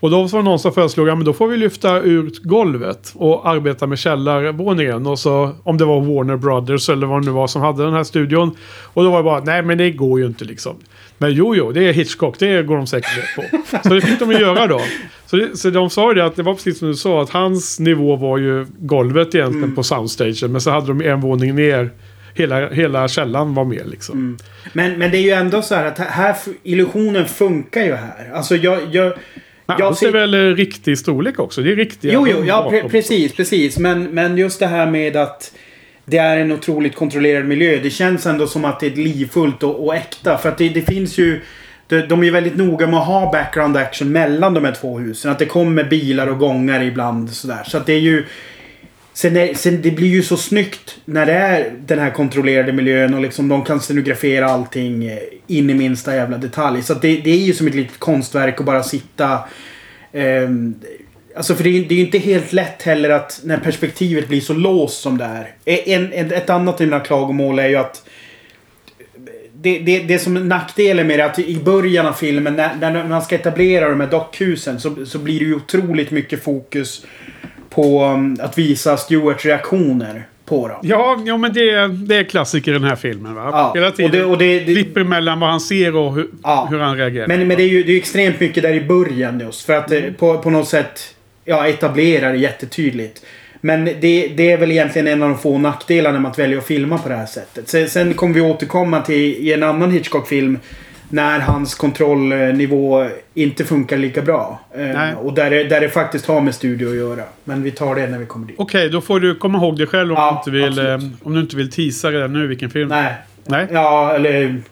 [0.00, 3.48] Och då var det någon som föreslog att då får vi lyfta ut golvet och
[3.48, 5.06] arbeta med källarvåningen.
[5.06, 7.92] Och så om det var Warner Brothers eller vad det nu var som hade den
[7.92, 8.56] här studion.
[8.82, 10.76] Och då var det bara, nej men det går ju inte liksom.
[11.18, 13.78] Men jo, jo, det är Hitchcock, det går de säkert med på.
[13.88, 14.80] Så det fick de ju göra då.
[15.26, 17.30] Så, det, så de sa ju det att det var precis som du sa, att
[17.30, 20.52] hans nivå var ju golvet egentligen på soundstagen.
[20.52, 21.90] Men så hade de en våning ner.
[22.34, 24.38] Hela, hela källan var med liksom.
[24.72, 28.32] Men, men det är ju ändå så här att här, illusionen funkar ju här.
[28.34, 28.78] Alltså jag...
[28.92, 29.12] jag
[29.68, 31.62] Allt ser- är väl eh, riktig storlek också?
[31.62, 33.78] Det är riktiga Jo, jo, ja pre precis, precis.
[33.78, 35.52] Men, men just det här med att
[36.04, 37.78] det är en otroligt kontrollerad miljö.
[37.82, 40.38] Det känns ändå som att det är livfullt och, och äkta.
[40.38, 41.40] För att det, det finns ju...
[41.86, 45.30] De, de är väldigt noga med att ha background action mellan de här två husen.
[45.30, 47.62] Att det kommer bilar och gångar ibland sådär.
[47.66, 48.24] Så att det är ju...
[49.18, 53.14] Sen, är, sen det blir ju så snyggt när det är den här kontrollerade miljön
[53.14, 56.82] och liksom de kan scenografera allting eh, in i minsta jävla detalj.
[56.82, 59.38] Så att det, det är ju som ett litet konstverk att bara sitta...
[60.12, 60.74] ehm,
[61.36, 64.40] alltså för det är, det är ju inte helt lätt heller att när perspektivet blir
[64.40, 65.54] så låst som det är.
[65.64, 68.08] Eh, en, en, ett annat av mina klagomål är ju att
[69.52, 72.76] det, det, det som är nackdelen med det är att i början av filmen när,
[72.76, 77.06] när man ska etablera de här dockhusen så, så blir det ju otroligt mycket fokus
[77.70, 80.76] på um, att visa Stewarts reaktioner på dem.
[80.82, 83.48] Ja, ja men det, är- det är klassiker i den här filmen va?
[83.52, 84.10] Ja, Hela och tiden.
[84.12, 86.66] det, och det, det, Klipper mellan vad han ser och hur, Ja.
[86.70, 87.26] hur han reagerar.
[87.26, 89.66] men, men det är ju det är extremt mycket där i början just.
[89.66, 91.14] För att det på, på något sätt
[91.44, 93.22] ja, etablera det jättetydligt.
[93.60, 96.66] Men det, det är väl egentligen en av de få nackdelarna med att välja att
[96.66, 97.68] filma på det här sättet.
[97.68, 99.14] Sen, sen kommer vi återkomma till
[99.48, 100.58] i en annan Hitchcock-film.
[101.08, 104.60] När hans kontrollnivå inte funkar lika bra.
[104.74, 105.14] Eh, Nej.
[105.14, 107.24] och där det, där det faktiskt har med studio att göra.
[107.44, 108.56] Men vi tar det när vi kommer dit.
[108.58, 110.50] Okej, då får du komma ihåg det själv om, Ja, du, inte
[110.80, 111.12] vill, absolut.
[111.22, 112.88] om du inte vill teasa redan nu vilken film.
[112.88, 113.14] Nej.
[113.46, 113.66] Nej?
[113.72, 114.62] Ja, eller...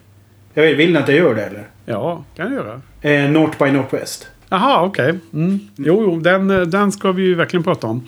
[0.54, 1.62] Jag vet, vill ni att jag gör det eller?
[1.86, 2.80] Ja, kan du göra.
[3.00, 4.28] Eh, North by Northwest.
[4.48, 5.14] Jaha, okej.
[5.32, 5.60] Mm.
[5.76, 8.02] Jo, jo, den, eh, den ska vi ju verkligen prata om.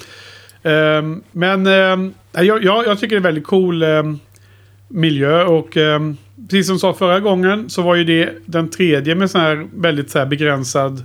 [0.63, 4.19] Ehm, men ehm, jag, jag, jag tycker det är väldigt cool ehm,
[4.89, 9.31] miljö och ehm, precis som sa förra gången så var ju det den tredje med
[9.31, 11.05] sån här väldigt så här begränsad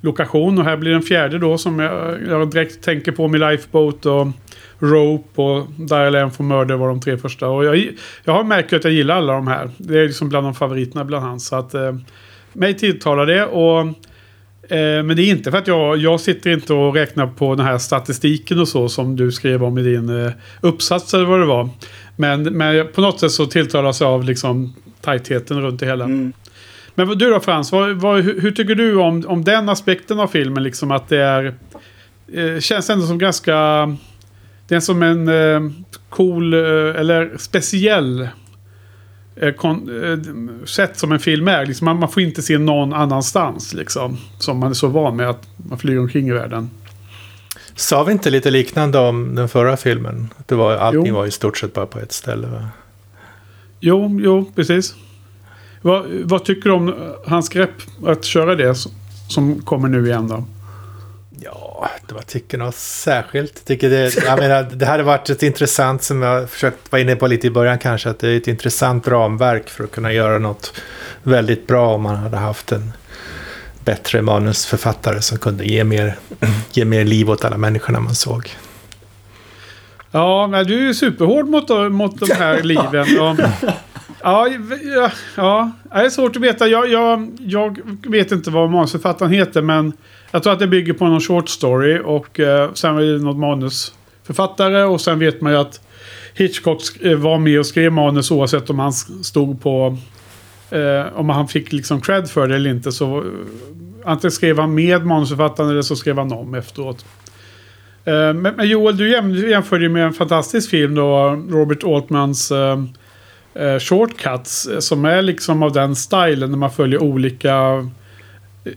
[0.00, 0.58] lokation.
[0.58, 4.28] Och här blir den fjärde då som jag, jag direkt tänker på med Lifeboat och
[4.78, 7.48] Rope och Dial M for Murder var de tre första.
[7.48, 7.88] Och jag,
[8.24, 9.70] jag har märkt att jag gillar alla de här.
[9.78, 11.46] Det är liksom bland de favoriterna bland hans.
[11.46, 11.96] Så att eh,
[12.52, 13.44] mig tilltalar det.
[13.44, 13.86] Och
[14.70, 17.66] Eh, Men det är inte för att jag, jag sitter inte och räknar på den
[17.66, 21.46] här statistiken och så som du skrev om i din eh, uppsats eller vad det
[21.46, 21.68] var.
[22.20, 26.04] Men, men på något sätt så tilltalas jag av liksom tajtheten runt det hela.
[26.04, 26.32] Mm.
[26.94, 30.26] Men du då Frans, vad, vad, hur, hur tycker du om, om den aspekten av
[30.26, 30.62] filmen?
[30.62, 31.54] Liksom att det är...
[32.32, 33.54] Eh, känns ändå som ganska...
[34.68, 35.70] Det är som en eh,
[36.08, 36.60] cool eh,
[37.00, 38.28] eller speciell
[39.36, 40.18] eh, kon, eh,
[40.66, 41.66] sätt som en film är.
[41.66, 43.74] Liksom man, man får inte se någon annanstans.
[43.74, 46.70] Liksom, som man är så van med att man flyger omkring i världen.
[47.78, 50.28] Sa vi inte lite liknande om den förra filmen?
[50.46, 51.14] Det var, allting Jo.
[51.14, 52.46] var i stort sett bara på ett ställe.
[52.46, 52.68] Va?
[53.80, 54.94] Jo, jo, precis.
[55.82, 56.94] Vad, vad tycker du om
[57.26, 57.70] hans grepp
[58.06, 58.74] att köra det
[59.28, 60.44] som kommer nu igen då?
[61.40, 63.64] Ja, det var tycker något särskilt.
[63.64, 67.26] Tycker det, jag menar, det hade varit ett intressant, som jag försökt vara inne på
[67.26, 70.80] lite i början kanske, att det är ett intressant ramverk för att kunna göra något
[71.22, 72.92] väldigt bra om man hade haft en
[73.88, 76.16] bättre manusförfattare som kunde ge mer,
[76.72, 78.50] ge mer liv åt alla människorna man såg.
[80.10, 83.20] Ja, men du är ju superhård mot, mot de här liven.
[83.20, 83.38] Och,
[84.22, 84.48] ja,
[84.94, 86.68] ja, ja, det är svårt att veta.
[86.68, 89.92] Jag, jag, jag vet inte vad manusförfattaren heter, men
[90.30, 93.38] jag tror att det bygger på någon short story och eh, sen är det något
[93.38, 95.80] manusförfattare och sen vet man ju att
[96.34, 99.98] Hitchcock eh, var med och skrev manus oavsett om han stod på...
[100.70, 103.18] Eh, om han fick liksom cred för det eller inte så...
[103.18, 103.24] Eh,
[104.04, 107.04] antingen skrev han med manusförfattaren eller så skrev han om efteråt.
[108.04, 112.50] Eh, Men, men Joel, du jäm- jämförde ju med en fantastisk film då, Robert Altmans
[112.50, 112.78] eh,
[113.54, 114.66] eh, Shortcuts.
[114.66, 117.88] eh, Som är liksom av den stilen när man följer olika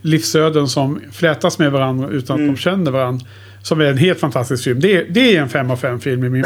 [0.02, 2.54] livsöden som flätas med varandra utan att Mm.
[2.56, 3.26] de känner varandra.
[3.64, 4.80] Som är en helt fantastisk film.
[4.80, 6.46] Det, är- det är en fem av fem film i min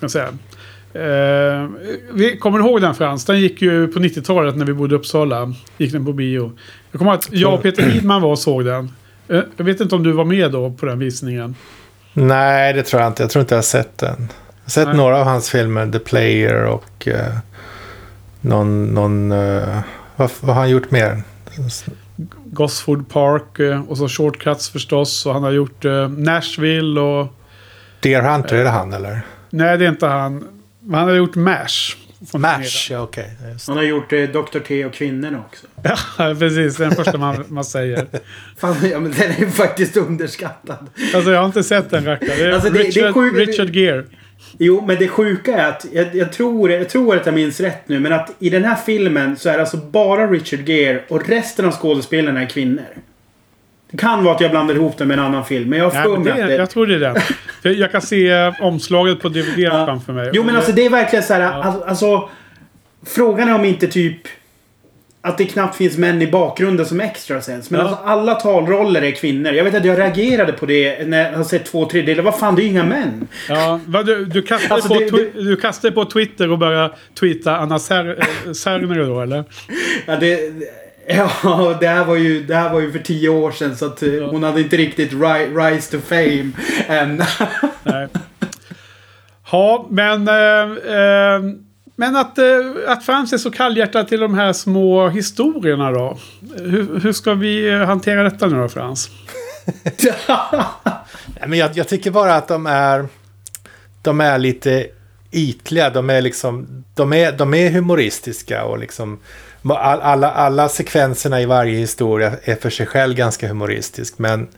[0.00, 0.28] kan säga.
[0.96, 1.68] Eh,
[2.12, 3.24] vi kommer ihåg den Frans?
[3.24, 5.54] Den gick ju på 90-talet när vi bodde i Uppsala.
[5.78, 6.52] Gick den på bio.
[6.90, 8.90] Jag kommer ihåg att jag och Peter Lidman var och såg den.
[9.28, 11.54] Eh, jag vet inte om du var med då på den visningen.
[12.12, 13.22] Nej, det tror jag inte.
[13.22, 14.16] Jag tror inte jag har sett den.
[14.18, 14.96] Jag har sett Nej.
[14.96, 17.36] några av hans filmer, The Player och eh,
[18.40, 19.78] någon, någon eh,
[20.16, 21.22] Vad, vad har han gjort mer?
[22.44, 25.26] Gosford Park eh, och så Shortcuts förstås.
[25.26, 27.26] Och han har gjort eh, Nashville och...
[28.00, 29.20] Deer Hunter, är det han eller?
[29.50, 30.44] Nej, det är inte han.
[30.86, 31.96] Men han har gjort MASH.
[32.34, 33.30] Mash, ja okej.
[33.42, 33.66] det.
[33.66, 34.58] Han har gjort eh, Dr.
[34.58, 35.66] T och kvinnorna också.
[36.18, 36.76] Ja, precis.
[36.76, 38.06] Det är den första man, man säger.
[38.58, 40.86] Fan, ja, men den är ju faktiskt underskattad.
[41.14, 42.38] Alltså jag har inte sett den rackaren.
[42.38, 44.04] Det är Alltså, det- det är Richard, sjukt- Richard Gere.
[44.58, 47.88] Jo, men det sjuka är att jag, jag, tror, jag tror att jag minns rätt
[47.88, 51.28] nu, men att i den här filmen så är det alltså bara Richard Gere och
[51.28, 52.84] resten av skådespelarna är kvinnor.
[53.98, 56.24] Kan vara att jag blandar ihop det med en annan film, men jag har för
[56.46, 56.98] det jag tror det är
[57.62, 57.78] den.
[57.78, 59.86] Jag kan se omslaget på DVD Ja.
[59.86, 60.30] framför mig.
[60.32, 61.84] Jo, men alltså det är verkligen så här, Ja.
[61.86, 62.28] alltså.
[63.06, 64.18] Frågan är om inte typ...
[65.20, 67.70] Att det knappt finns män i bakgrunden som extras ens.
[67.70, 67.86] Men Ja.
[67.86, 69.52] alltså alla talroller är kvinnor.
[69.52, 72.22] Jag vet att jag reagerade på det när jag har sett två tredjedelar.
[72.24, 73.28] Vad fan, det är ju inga män.
[73.48, 77.56] Ja, du, du, kastade Alltså, på det- twi- du kastade på Twitter och började tweeta
[77.56, 79.44] Anna Ser- eh, Serner då, eller?
[80.06, 80.38] Ja, det,
[81.42, 84.02] ja, det här var ju, det här var ju för tio år sedan så att
[84.02, 86.50] eh, hon hade inte riktigt ri, rise to fame
[86.86, 87.16] än.
[87.82, 88.08] Nej.
[89.52, 90.28] Ja, men...
[90.28, 91.40] Eh, eh,
[91.98, 92.46] men att, eh,
[92.86, 96.18] att Frans är så kallhjärtad till de här små historierna då.
[96.56, 99.10] Hur, hur ska vi eh, hantera detta nu då, Frans?
[101.46, 103.08] Men jag, jag tycker bara att de är...
[104.02, 104.86] De är lite
[105.32, 105.90] ytliga.
[105.90, 106.84] De är liksom...
[106.94, 109.18] De är, de är humoristiska och liksom...
[109.74, 114.18] all- Alla, alla sekvenserna i varje historia är för sig själv ganska humoristisk.
[114.18, 114.48] Men,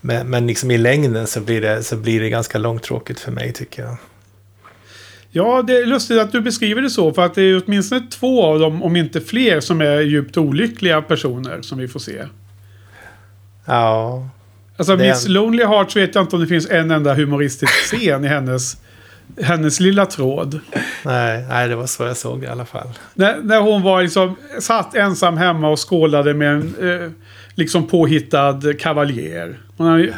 [0.00, 3.52] men, men liksom i längden så blir, det, så blir det ganska långtråkigt för mig
[3.52, 3.96] tycker jag.
[5.30, 7.12] Ja, det är lustigt att du beskriver det så.
[7.14, 11.02] För att det är åtminstone två av dem, om inte fler, som är djupt olyckliga
[11.02, 12.22] personer som vi får se.
[13.66, 14.28] Ja,
[14.76, 18.24] Alltså är Miss Lonely Hearts vet jag inte om det finns en enda humoristisk scen
[18.24, 18.76] i hennes,
[19.42, 20.60] hennes lilla tråd.
[21.04, 22.88] nej, nej, det var så jag såg det i alla fall.
[23.14, 27.10] När, när hon var liksom, satt ensam hemma och skålade med en eh,
[27.54, 29.58] liksom påhittad kavaljer.
[29.76, 30.12] Hon ju-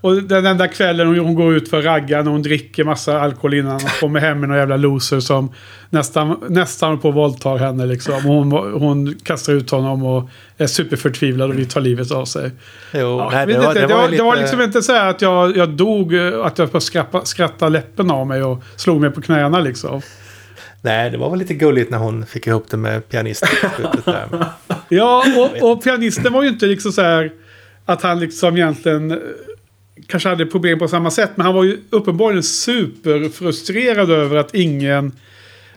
[0.00, 3.54] och den enda kvällen hon, hon går ut för ragga när hon dricker massa alkohol
[3.54, 5.52] innan och kommer hem med någon jävla loser som
[5.90, 8.14] nästan, nästan på våldtar henne liksom.
[8.14, 12.50] Och hon, hon kastar ut honom och är superförtvivlad och vill ta livet av sig.
[12.94, 14.22] Jo, Ja, nej, jag det, var, inte, det, det, var var, lite...
[14.22, 18.10] det var liksom inte så här att jag, jag dog, att jag bara skrattade läppen
[18.10, 20.02] av mig och slog mig på knäna liksom.
[20.82, 23.48] Nej, det var väl lite gulligt när hon fick ihop det med pianisten.
[24.88, 27.32] Ja, och, och pianisten var ju inte liksom så här
[27.84, 29.20] att han liksom egentligen
[30.06, 31.30] kanske hade problem på samma sätt.
[31.34, 35.12] Men han var ju uppenbarligen superfrustrerad över att ingen...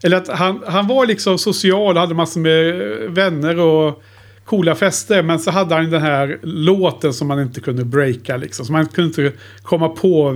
[0.04, 2.76] Eller att han, han var liksom social och hade massor med
[3.12, 4.04] vänner och
[4.46, 5.24] coola fester.
[5.24, 8.66] Men så hade han den här låten som man inte kunde breaka liksom.
[8.66, 10.32] Så man kunde inte komma på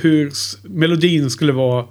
[0.00, 0.30] hur
[0.68, 1.84] melodin skulle vara.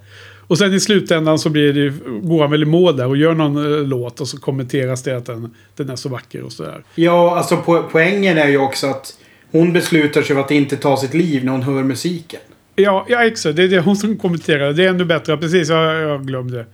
[0.52, 1.94] Och sen i slutändan så blir det,
[2.28, 5.18] går han väl i mål där och gör någon eh, låt och så kommenteras det
[5.18, 6.84] att den, den är så vacker och sådär.
[6.96, 9.18] Ja, alltså po poängen är ju också att
[9.52, 12.40] hon beslutar sig för att inte ta sitt liv när hon hör musiken.
[12.76, 13.56] Ja, ja exakt.
[13.56, 14.74] Det är det hon som kommenterar.
[14.74, 15.38] Det är ännu bättre.
[15.38, 16.66] Precis, jag, jag glömde.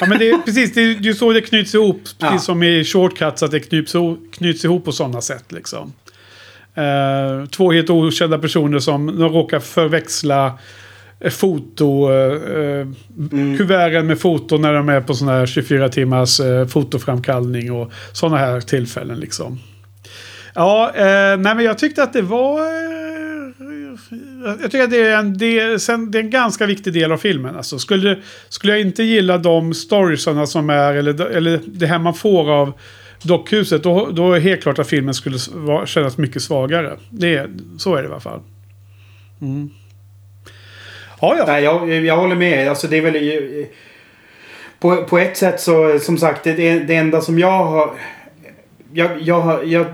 [0.00, 1.96] Ja, men det är precis det är ju så det knyts ihop.
[2.04, 2.38] Precis Ja.
[2.38, 3.92] som i shortcuts, att det knyts,
[4.32, 5.44] knyts ihop på sådana sätt.
[5.52, 5.92] Liksom.
[6.74, 10.58] Eh, två helt okända personer som de råkar förväxla
[11.20, 12.12] eh, foto...
[12.12, 12.86] Eh,
[13.32, 13.58] Mm.
[13.58, 18.36] Kuverten med foto när de är på sån här 24 timmars eh, fotoframkallning och sådana
[18.38, 19.60] här tillfällen liksom.
[20.58, 22.60] Ja, eh, nej men jag tyckte att det var...
[22.60, 22.66] Eh,
[24.60, 27.12] jag tycker att det är, en, det, är, sen, det är en ganska viktig del
[27.12, 27.56] av filmen.
[27.56, 32.14] Alltså, skulle, skulle jag inte gilla de storiesarna som är, eller, eller det här man
[32.14, 32.72] får av
[33.22, 36.96] dockhuset, då, då är helt klart att filmen skulle vara- kännas mycket svagare.
[37.10, 37.46] Det
[37.78, 38.40] så är det i alla fall.
[39.40, 39.70] Mm.
[41.20, 41.44] Ja, ja.
[41.46, 42.68] Nej, jag, jag håller med.
[42.68, 43.14] Alltså det är väl...
[43.16, 43.66] eh,
[44.80, 47.90] På, på ett sätt så, som sagt, det, det, enda som jag har...
[48.92, 49.86] Jag, jag, jag,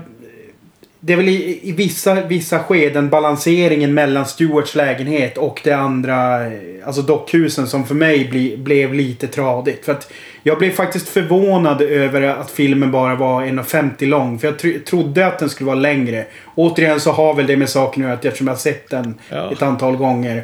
[1.05, 6.45] det är väl i, i vissa, vissa skeden balanseringen mellan Stewarts lägenhet och det andra,
[6.45, 6.51] eh,
[6.85, 9.85] alltså dockhusen som för mig bli, blev lite tradigt.
[9.85, 10.11] För att
[10.43, 14.39] jag blev faktiskt förvånad över att filmen bara var 1,50 lång.
[14.39, 16.25] För jag tr trodde att den skulle vara längre.
[16.55, 19.51] Återigen så har väl det med saken att göra eftersom jag har sett den Ja.
[19.51, 20.37] ett antal gånger.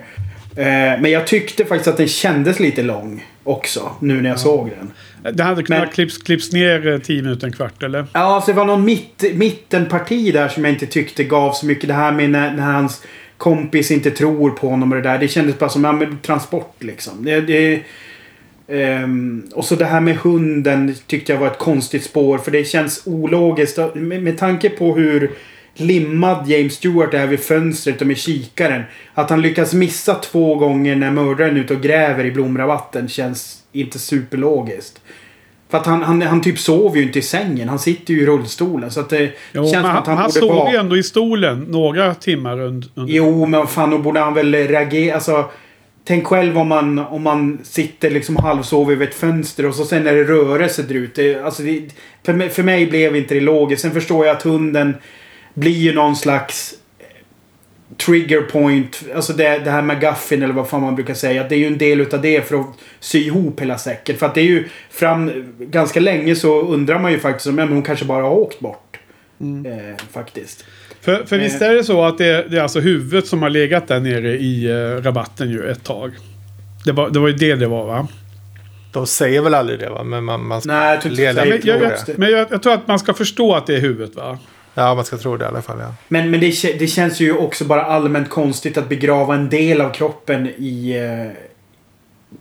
[0.55, 0.65] Eh,
[1.01, 3.91] men jag tyckte faktiskt att den kändes lite lång också.
[3.99, 4.91] Nu när jag såg den.
[5.23, 8.05] Det hade kunnat Men- klipps, klipps ner eh, 10 minuter, en kvart eller?
[8.13, 11.87] Ja, alltså det var någon mitt, mittenparti där som jag inte tyckte gav så mycket.
[11.87, 13.03] Det här med när, när hans
[13.37, 15.17] kompis inte tror på honom och det där.
[15.17, 17.25] Det kändes bara som ja, transport liksom.
[17.25, 17.81] Det, det,
[18.67, 22.37] ehm, och så det här med hunden tyckte jag var ett konstigt spår.
[22.37, 23.79] För det känns ologiskt.
[23.95, 25.31] Med, med tanke på hur
[25.75, 28.83] limmad James Stewart är vid fönstret och med kikaren.
[29.13, 33.60] Att han lyckas missa två gånger när mördaren är ute och gräver i blomrabatten känns
[33.71, 35.01] inte superlogiskt.
[35.69, 37.69] För att han, han, han typ sover ju inte i sängen.
[37.69, 38.91] Han sitter ju i rullstolen.
[38.91, 40.71] Så att det Jo, känns som han, att han, han borde stod vara...
[40.71, 42.89] ju ändå i stolen några timmar under.
[42.95, 45.15] Jo, men fan då borde han väl reagera.
[45.15, 45.45] Alltså,
[46.03, 50.07] tänk själv om man, om man sitter liksom halvsover vid ett fönster och så sen
[50.07, 51.41] är det rörelse där ute.
[51.45, 51.81] Alltså, det,
[52.25, 53.81] för, mig, för mig blev inte det logiskt.
[53.81, 54.95] Sen förstår jag att hunden
[55.53, 56.73] blir ju någon slags
[57.97, 59.03] trigger point.
[59.15, 61.43] Alltså det, det här med gaffin eller vad fan man brukar säga.
[61.43, 62.67] Det är ju en del utav det för att
[62.99, 64.17] sy ihop hela säcken.
[64.17, 67.83] För att det är ju fram ganska länge så undrar man ju faktiskt om hon
[67.83, 68.97] kanske bara har åkt bort.
[69.41, 70.65] Eh, faktiskt.
[71.01, 73.87] För, för visst är det så att det, det är alltså huvudet som har legat
[73.87, 76.11] där nere i eh, rabatten ju ett tag.
[76.85, 78.07] Det var, det var ju det det var va?
[78.93, 80.03] De säger väl aldrig det va?
[80.03, 81.49] Men man, man ska Nej, jag tror inte leda- det.
[81.49, 82.17] Men, jag, tror jag, det.
[82.17, 84.39] men jag, jag tror att man ska förstå att det är huvudet va?
[84.73, 85.77] Ja, man ska tro det i alla fall.
[85.79, 85.93] Ja.
[86.07, 89.89] Men, men det, det känns ju också bara allmänt konstigt att begrava en del av
[89.89, 90.97] kroppen i...
[90.97, 91.37] Eh,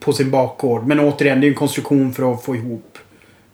[0.00, 0.86] på sin bakgård.
[0.86, 2.98] Men återigen, det är ju en konstruktion för att få ihop.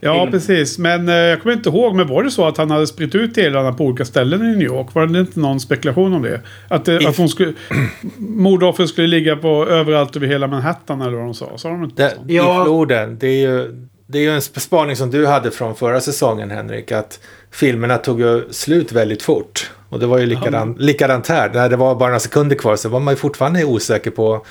[0.00, 0.32] Ja, Film.
[0.32, 0.78] precis.
[0.78, 1.94] Men eh, jag kommer inte ihåg.
[1.94, 4.62] Men var det så att han hade spritt ut delarna på olika ställen i New
[4.62, 4.94] York?
[4.94, 6.40] Var det inte någon spekulation om det?
[6.68, 7.52] Att, eh, att hon skulle...
[8.18, 11.58] mordoffret skulle ligga på överallt över hela Manhattan eller vad de sa.
[11.58, 12.34] Sa de inte Det?
[12.34, 12.62] Ja.
[12.62, 13.18] I floden.
[13.18, 16.92] Det är, ju, det är ju en spaning som du hade från förra säsongen Henrik.
[16.92, 17.20] Att
[17.56, 19.70] filmerna tog ju slut väldigt fort.
[19.88, 21.50] Och det var ju likadant, likadant här.
[21.54, 24.44] När det var bara några sekunder kvar så var man ju fortfarande osäker på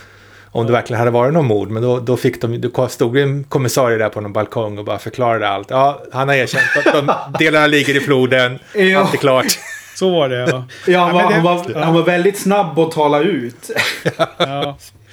[0.52, 1.70] om det verkligen hade varit någon mord.
[1.70, 5.00] Men då, då fick de, då stod en kommissarie där på någon balkong och bara
[5.00, 5.70] förklarade allt.
[5.70, 8.60] Ja, han har erkänt att de delarna ligger i floden.
[8.76, 9.00] Ja.
[9.00, 9.60] Allt är klart.
[9.96, 10.66] Så var det ja.
[10.88, 13.72] Ja, han, var, han, var, han var väldigt snabb att tala ut.
[14.38, 14.78] Ja.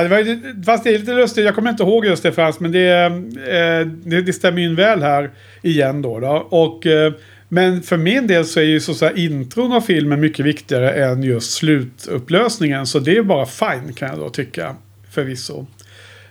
[0.00, 2.60] Ja, det var, fast det är lite lustigt, jag kommer inte ihåg just det Frans,
[2.60, 5.30] men det, eh, det, det stämmer ju in väl här
[5.62, 6.20] igen då.
[6.20, 6.46] då.
[6.50, 7.12] Och, eh,
[7.48, 10.90] men för min del så är ju så, så här, intron av filmen mycket viktigare
[10.90, 12.86] än just slutupplösningen.
[12.86, 14.76] Så det är bara fine kan jag då tycka,
[15.10, 15.66] förvisso.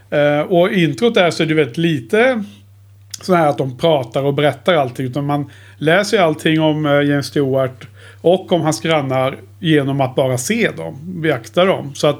[0.10, 2.44] Eh, och introt där så är det väldigt lite
[3.22, 5.06] så här att de pratar och berättar allting.
[5.06, 7.88] Utan man läser ju allting om eh, James Stewart
[8.22, 11.96] och om hans grannar genom att bara se dem, beakta dem.
[11.96, 12.20] Så att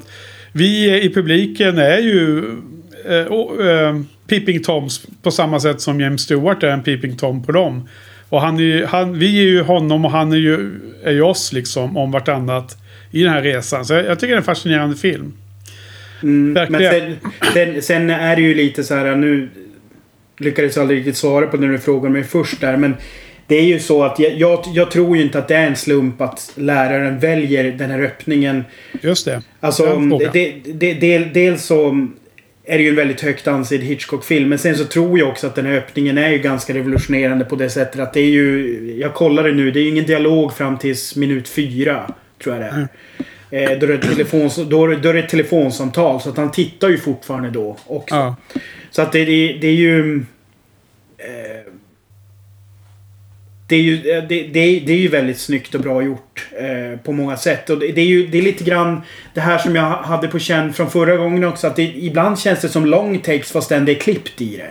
[0.52, 2.44] vi i publiken är ju
[3.08, 7.42] eh, och, eh, Peeping Toms på samma sätt som James Stewart är en Peeping Tom
[7.42, 7.88] på dem.
[8.28, 10.70] Och han är ju, han, vi är ju honom och han är ju,
[11.04, 12.76] är ju oss liksom om vartannat
[13.10, 13.84] i den här resan.
[13.84, 15.32] Så jag, jag tycker det är en fascinerande film.
[16.22, 17.16] Mm, men sen,
[17.54, 19.48] sen, sen är det ju lite så här nu...
[20.38, 22.76] Lyckades jag aldrig riktigt svara på när du frågade mig först där.
[22.76, 22.94] Men
[23.50, 25.76] det är ju så att jag, jag, jag tror ju inte att det är en
[25.76, 28.64] slump att läraren väljer den här öppningen.
[29.00, 29.42] Just det.
[29.60, 29.96] Alltså,
[30.32, 32.08] det, det, det, dels så
[32.64, 34.48] är det ju en väldigt högt ansedd Hitchcock-film.
[34.48, 37.56] Men sen så tror jag också att den här öppningen är ju ganska revolutionerande på
[37.56, 38.78] det sättet att det är ju...
[39.00, 42.14] Jag kollade nu, det är ju ingen dialog fram tills minut fyra.
[42.42, 42.68] Tror jag det
[43.50, 43.72] är.
[43.72, 46.20] Eh, då, är det telefons, då, det, då är det ett telefonsamtal.
[46.20, 48.14] Så att han tittar ju fortfarande då också.
[48.14, 48.36] Ja.
[48.90, 50.24] Så att det, det, det är ju...
[51.18, 51.69] Eh,
[53.70, 57.00] det är, ju, eh, det, det, det är ju väldigt snyggt och bra gjort eh,
[57.00, 57.70] på många sätt.
[57.70, 59.00] Och det, det är ju det är lite grann
[59.34, 61.66] det här som jag hade på känn från förra gången också.
[61.66, 64.70] Att ibland känns det som long takes fastän det är klippt i det.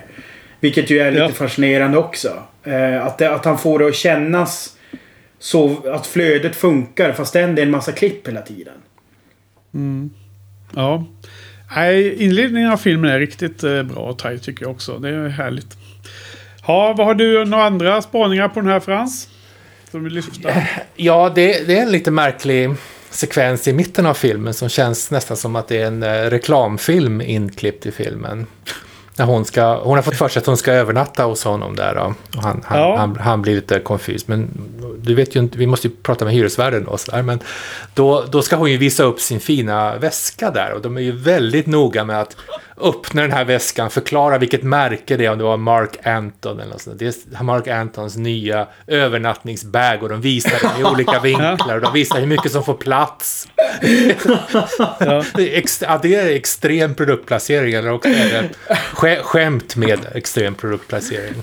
[0.59, 1.29] Vilket ju är lite Ja.
[1.29, 2.43] fascinerande också.
[2.63, 4.75] Eh, att, att han får det att kännas
[5.39, 8.73] så att flödet funkar fastän det är en massa klipp hela tiden.
[10.75, 11.05] Ja.
[11.75, 14.97] Nej, inledningen av filmen är riktigt eh, bra och tajt tycker jag också.
[14.99, 15.77] Det är härligt.
[16.69, 19.27] Ja, vad har du några andra spaningar på den här Frans?
[19.91, 20.49] Som vill lyfta?
[20.95, 22.69] Ja, det, det är en lite märklig
[23.09, 27.21] sekvens i mitten av filmen som känns nästan som att det är en eh, reklamfilm
[27.21, 28.45] inklippt i filmen.
[29.17, 31.95] När hon, ska, hon har fått för sig att hon ska övernatta hos honom där
[31.95, 32.13] då.
[32.37, 32.97] Och han, han, Ja.
[32.97, 34.29] han, han blir lite confused.
[34.29, 34.47] Men
[35.01, 36.97] du vet ju inte, vi måste ju prata med hyresvärden då.
[36.97, 37.21] Så där.
[37.21, 37.39] Men
[37.93, 40.73] då, då ska hon ju visa upp sin fina väska där.
[40.73, 42.35] Och de är ju väldigt noga med att
[42.81, 46.71] öppna den här väskan, förklara vilket märke det är, om det var Mark Anton eller
[46.71, 46.99] något sånt.
[46.99, 51.93] Det är Mark Antons nya övernattningsbag och de visar den i olika vinklar och de
[51.93, 53.47] visar hur mycket som får plats.
[54.99, 55.23] Ja.
[55.35, 58.49] Det är, extrem produktplacering eller också är det
[58.95, 61.33] sk, skämt med extrem produktplacering.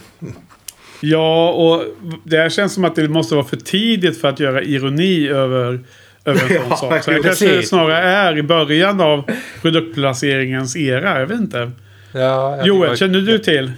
[1.01, 1.85] Ja, och
[2.25, 5.85] det här känns som att det måste vara för tidigt för att göra ironi över,
[6.27, 7.03] över en sån Ja, sak.
[7.05, 9.31] Så det kanske snarare är i början av
[9.63, 11.21] produktplaceringens era.
[11.21, 11.71] Jag vet inte.
[12.13, 13.73] Ja, jag- Joel, känner du till?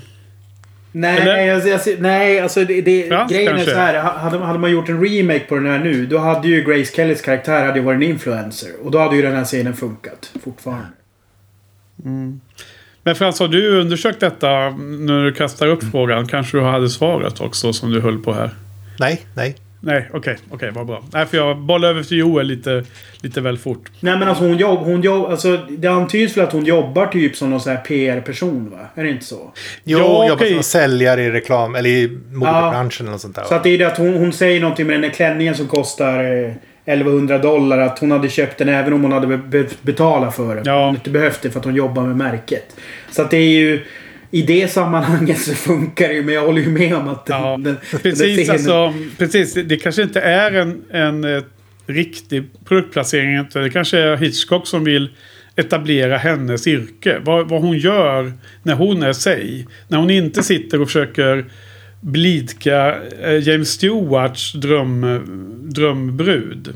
[0.92, 3.70] Nej, alltså, alltså, nej, alltså det, det, Frans grejen kanske?
[3.70, 3.94] är så här.
[4.02, 7.20] Hade, hade man gjort en remake på den här nu, då hade ju Grace Kellys
[7.20, 8.68] karaktär hade varit en influencer.
[8.84, 10.86] Och då hade ju den här scenen funkat fortfarande.
[13.02, 14.48] Men Frans, har du undersökt detta
[14.80, 16.26] när du kastar upp frågan?
[16.28, 18.50] Kanske du hade svaret också som du höll på här?
[19.00, 19.56] Nej, nej.
[19.80, 21.02] Nej, okej, okej, vad bra.
[21.12, 22.84] Nej, för jag bollade över till Joel lite,
[23.22, 23.88] lite väl fort.
[24.00, 27.36] Nej men alltså hon jobb, hon jobb, alltså det antyds väl att hon jobbar typ
[27.36, 28.78] som någon sån här PR-person va?
[28.94, 29.52] Är det inte så?
[29.84, 30.55] Jo, Ja, jobbar okej.
[30.55, 33.44] som säljare i reklam, eller i modebranschen eller något sånt där.
[33.44, 35.66] Så att det är det att hon, hon säger någonting med den här klänningen som
[35.66, 36.52] kostar eh,
[36.84, 37.78] 1100 dollar.
[37.78, 40.64] Att hon hade köpt den även om hon hade be- betalat för den.
[40.66, 40.86] Ja.
[40.86, 42.76] Hon inte behövt det för att hon jobbar med märket.
[43.10, 43.84] Så att det är ju...
[44.30, 46.22] I det sammanhanget så funkar det ju.
[46.22, 49.55] Men jag håller ju med om att den, Ja, den, den precis, scenen- alltså, precis.
[49.55, 51.42] Det kanske inte är en, en eh,
[51.86, 53.46] riktig produktplacering.
[53.52, 55.09] Det kanske är Hitchcock som vill
[55.56, 57.18] etablera hennes yrke.
[57.24, 58.32] Vad, vad hon gör
[58.62, 59.66] när hon är sig.
[59.88, 61.44] När hon inte sitter och försöker
[62.00, 65.20] blidka eh, James Stewarts dröm,
[65.62, 66.74] drömbrud.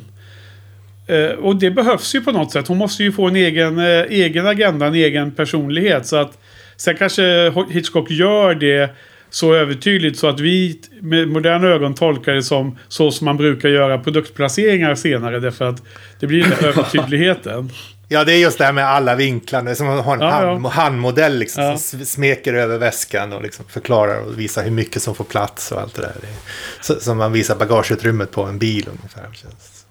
[1.06, 2.68] Eh, och det behövs ju på något sätt.
[2.68, 6.06] Hon måste ju få en egen, egen agenda, en egen personlighet.
[6.06, 6.38] Så att
[6.76, 8.90] Sen kanske Hitchcock gör det
[9.30, 13.68] så övertydligt så att vi med moderna ögon tolkar det som så som man brukar
[13.68, 15.40] göra produktplaceringar senare.
[15.40, 15.82] Därför att
[16.20, 17.70] det blir den övertydligheten.
[18.08, 19.62] Ja, det är just det här med alla vinklar.
[19.62, 20.68] Det är som att ha en Ja, hand, ja.
[20.68, 21.76] handmodell liksom, Ja.
[21.76, 25.80] som smeker över väskan och liksom förklarar och visar hur mycket som får plats och
[25.80, 26.12] allt det där.
[26.20, 26.32] Det är,
[26.80, 29.22] så, som man visar bagageutrymmet på en bil ungefär.
[29.32, 29.84] Känns.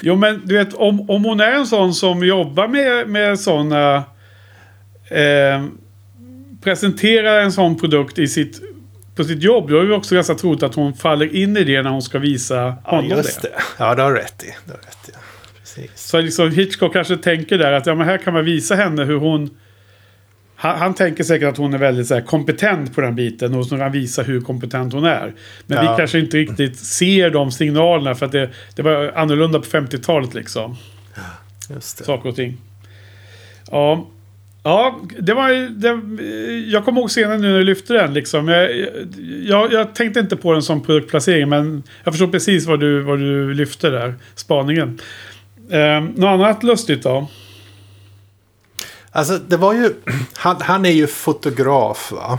[0.00, 3.96] Jo men du vet om, om hon är en sån som jobbar med, med sådana...
[5.10, 5.64] Eh,
[6.70, 8.60] presenterar en sån produkt i sitt,
[9.16, 9.70] på sitt jobb.
[9.70, 12.18] Då är det också ganska troligt att hon faller in i det när hon ska
[12.18, 13.48] visa Ja, honom just det.
[13.48, 13.54] det.
[13.78, 14.46] Ja, det har rätt i.
[14.64, 15.12] Det har rätt i.
[15.60, 15.90] Precis.
[16.08, 19.16] Så liksom Hitchcock kanske tänker där att ja, men här kan man visa henne hur
[19.18, 19.50] hon...
[20.56, 23.64] Han, han tänker säkert att hon är väldigt så här, kompetent på den biten och
[23.64, 25.34] så kan han visa hur kompetent hon är.
[25.66, 25.92] Men Ja.
[25.92, 30.34] vi kanske inte riktigt ser de signalerna för att det, det var annorlunda på 50-talet
[30.34, 30.76] liksom.
[31.70, 32.04] Just det.
[32.04, 32.56] Saker och ting.
[33.70, 34.06] Ja.
[34.66, 38.48] Ja, det var det, Jag kommer ihåg scenen nu när du lyfte den liksom.
[38.48, 38.70] Jag,
[39.42, 43.18] jag, jag tänkte inte på den som produktplacering men jag förstår precis vad du, vad
[43.18, 44.14] du lyfte där.
[44.34, 45.00] Spaningen.
[45.70, 47.28] Eh, något annat lustigt då?
[49.10, 49.94] Alltså, det var ju...
[50.34, 52.38] Han, han är ju fotograf, va?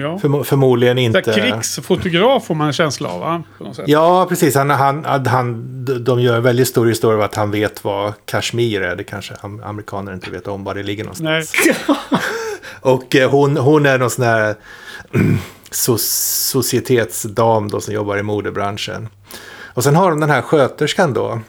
[0.00, 0.18] Ja.
[0.22, 1.32] Förmo- förmodligen Så inte...
[1.32, 3.42] här, krigsfotograf får man en känsla av va?
[3.58, 3.84] På något sätt.
[3.88, 4.54] Ja, precis.
[4.54, 5.64] Han, han, han,
[6.04, 8.96] de gör en väldigt stor historia av att han vet vad Kashmir är.
[8.96, 11.54] Det kanske am- amerikaner inte vet om var det ligger någonstans.
[11.66, 11.76] Nej.
[12.80, 14.54] Och eh, hon, hon är någon sån här
[15.70, 19.08] so societetsdam då som jobbar i modebranschen.
[19.74, 21.40] Och sen har de den här sköterskan då.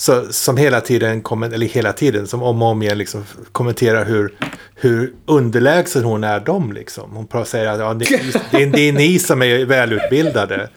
[0.00, 4.34] Så, som hela tiden, eller hela tiden, som om och om igen liksom kommenterar hur,
[4.74, 6.72] hur underlägsen hon är dem.
[6.72, 7.26] Liksom.
[7.30, 8.04] Hon säger att ja, det,
[8.50, 10.68] det, är, det är ni som är välutbildade.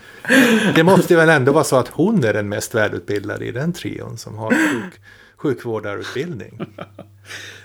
[0.76, 4.18] Det måste väl ändå vara så att hon är den mest välutbildade i den trion
[4.18, 5.02] som har sjuk,
[5.38, 6.60] sjukvårdarutbildning.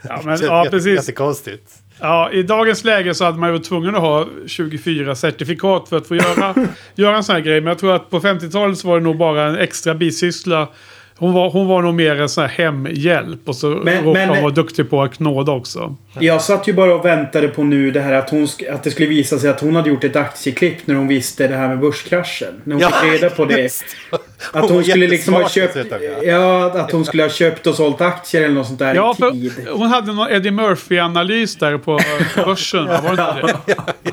[0.02, 0.94] Ja, men, ja, jätte- precis.
[0.96, 1.72] Jättekonstigt.
[2.00, 5.96] Ja, I dagens läge så hade man ju varit tvungen att ha 24 certifikat för
[5.96, 6.54] att få göra,
[6.94, 7.60] göra en sån här grej.
[7.60, 10.68] Men jag tror att på 50-talet så var det nog bara en extra bisyssla.
[11.18, 13.40] Hon var, hon var nog mer en sån här hemhjälp.
[13.48, 15.96] Och så Men- råkade men- hon vara duktig på att knåda också.
[16.20, 18.90] Jag satt ju bara och väntade på nu det här att, hon, sk- att det
[18.90, 21.78] skulle visa sig att hon hade gjort ett aktieklipp när hon visste det här med
[21.80, 22.54] börskraschen.
[22.64, 23.60] När hon Ja, fick reda på det.
[23.62, 23.84] just.
[24.52, 25.76] Att Hon hon skulle liksom ha köpt...
[26.24, 29.32] Ja, att hon skulle ha köpt och sålt aktier eller något sånt där Ja, i
[29.32, 29.52] tid.
[29.52, 32.00] för hon hade någon Eddie Murphy-analys där på
[32.44, 32.86] börsen.
[32.86, 33.00] va?
[33.04, 33.62] Var det inte
[34.02, 34.12] det?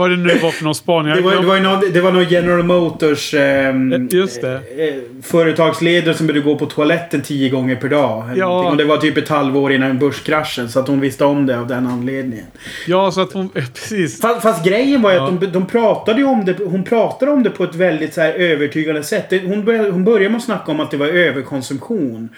[0.00, 1.14] Vad det nu var för någon spaning.
[1.14, 4.54] Det var, det var någon, det var någon General Motors ehm, Just det.
[4.54, 8.24] eh, företagsledare som började gå på toaletten tio gånger per dag.
[8.36, 8.70] Ja.
[8.70, 10.68] Och det var typ ett halvår innan börskraschen.
[10.68, 12.46] Så att hon visste om det av den anledningen.
[12.86, 13.44] Ja, så att hon...
[13.54, 14.20] eh, Precis.
[14.20, 15.28] Fast, fast grejen var ju Ja.
[15.28, 16.56] att de, de pratade om det.
[16.64, 19.32] Hon pratade om det på ett väldigt så här övertygande sätt.
[19.46, 22.28] Hon började, hon började med att snacka om att det var överkonsumtion.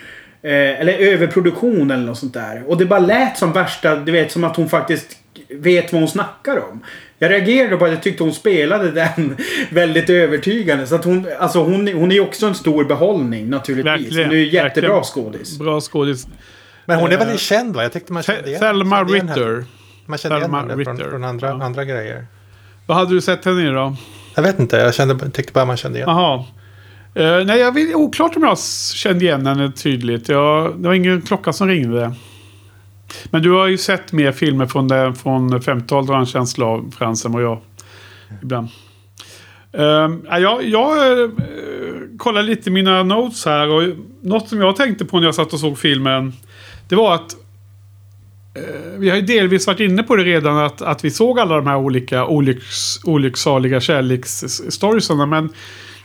[0.43, 2.63] Eh, eller överproduktion eller något sånt där.
[2.67, 5.17] Och det bara lät som värsta, du vet, som att hon faktiskt
[5.49, 6.81] vet vad hon snackar om.
[7.23, 9.37] Jag reagerade på att jag tyckte hon spelade den
[9.71, 10.87] väldigt övertygande.
[10.87, 13.87] Så att hon, alltså hon, hon är ju också en stor behållning naturligtvis.
[14.05, 15.05] Verkligen, Hon är ju jättebra verkligen.
[15.05, 15.59] skådis.
[15.59, 16.27] Bra skådis.
[16.85, 17.83] Men hon är Eh, väldigt känd va?
[17.83, 19.05] Jag tyckte man kände igen henne.
[19.05, 19.65] Ritter.
[20.07, 21.11] Man kände igen Thelma henne från, Ritter.
[21.11, 21.65] från andra, Ja.
[21.65, 22.27] andra grejer.
[22.87, 23.97] Vad hade du sett henne i då?
[24.35, 26.45] Jag vet inte, jag kände, tyckte bara man kände igen Jaha.
[27.15, 28.59] Eh, nej, jag vet oklart om jag
[28.95, 30.29] kände igen henne tydligt.
[30.29, 32.15] Jag, det var ingen klocka som ringde.
[33.25, 36.67] Men du har ju sett mer filmer från, det, från 50-talet har jag en känsla
[36.67, 37.61] av, Frans, än vad jag
[38.43, 38.69] ibland.
[39.73, 41.31] Um, jag jag eh, uh,
[42.19, 43.83] kollade lite mina notes här och
[44.21, 46.33] något som jag tänkte på när jag satt och såg filmen.
[46.89, 47.37] Det var att
[48.59, 51.57] uh, vi har ju delvis varit inne på det redan att, att vi såg alla
[51.57, 55.27] de här olika olycks, olycksaliga kärleksstoriesarna.
[55.27, 55.53] Men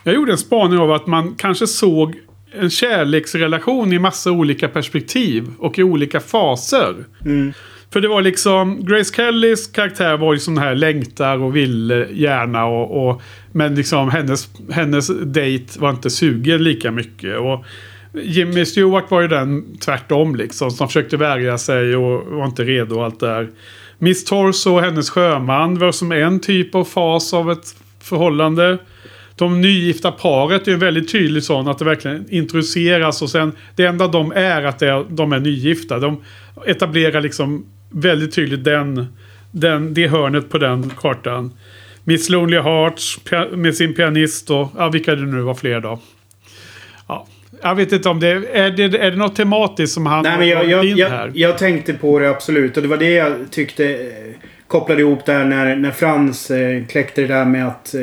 [0.02, 2.14] jag gjorde en spaning av att man kanske såg
[2.52, 6.94] en kärleksrelation i massa olika perspektiv och i olika faser.
[7.24, 7.52] Mm.
[7.92, 12.64] För det var liksom, Grace Kellys karaktär var ju sån här längtar och vill gärna
[12.64, 13.22] och, och
[13.52, 17.38] men liksom hennes, hennes date var inte sugen lika mycket.
[17.38, 17.64] Och
[18.22, 22.96] Jimmy Stewart var ju den tvärtom liksom, som försökte värja sig och var inte redo
[22.96, 23.48] och allt det där.
[23.98, 28.78] Miss Torso och hennes sjöman var som en typ av fas av ett förhållande.
[29.38, 34.06] De nygifta paret är väldigt tydligt sån att det verkligen introduceras och sen det enda
[34.06, 35.98] de är att det de är nygifta.
[35.98, 36.22] De
[36.66, 39.06] etablerar liksom väldigt tydligt den,
[39.50, 41.52] den, det hörnet på den kartan.
[42.04, 43.20] Miss Lonely Hearts
[43.52, 46.00] med sin pianist och ja, vilka det nu var fler då.
[47.08, 47.26] Ja,
[47.62, 50.48] jag vet inte om det är, det, är det något tematiskt som han Nej, men
[50.48, 51.32] jag, jag, in jag, här.
[51.34, 52.76] jag tänkte på det absolut.
[52.76, 53.98] Och det var det jag tyckte eh,
[54.66, 58.00] kopplade ihop där när, när Frans eh, kläckte det där med att eh,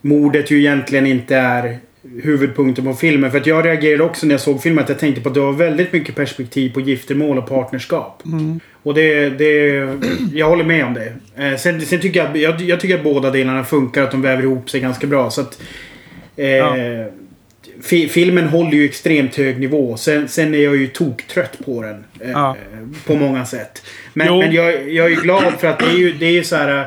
[0.00, 1.78] mordet ju egentligen inte är
[2.22, 3.30] huvudpunkten på filmen.
[3.30, 5.40] För att jag reagerade också när jag såg filmen att jag tänkte på att det
[5.40, 8.22] var väldigt mycket perspektiv på giftermål och partnerskap.
[8.24, 8.60] Mm.
[8.82, 9.88] Och det, det...
[10.34, 11.12] Jag håller med om det.
[11.44, 14.02] Eh, sen, sen tycker jag, jag, jag tycker att båda delarna funkar.
[14.02, 15.30] Att de väver ihop sig ganska bra.
[15.30, 15.62] Så att...
[16.36, 16.76] Eh, Ja.
[17.82, 19.96] fi, filmen håller ju extremt hög nivå.
[19.96, 22.04] Sen, sen är jag ju toktrött på den.
[22.20, 22.56] Eh, Ja.
[23.06, 23.82] På många sätt.
[24.14, 26.44] Men, men jag, jag är ju glad för att det är ju, det är ju
[26.44, 26.86] så här...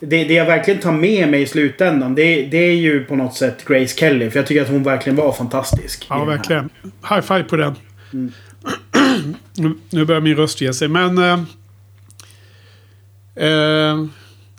[0.00, 3.34] Det, det jag verkligen tar med mig i slutändan det, det är ju på något
[3.34, 4.30] sätt Grace Kelly.
[4.30, 6.06] För jag tycker att hon verkligen var fantastisk.
[6.08, 6.68] Ja, verkligen.
[7.10, 7.74] High five på den.
[8.12, 8.32] Mm.
[9.90, 11.18] nu, börjar min röst ge sig, men...
[11.18, 11.40] Eh,
[13.36, 14.06] eh,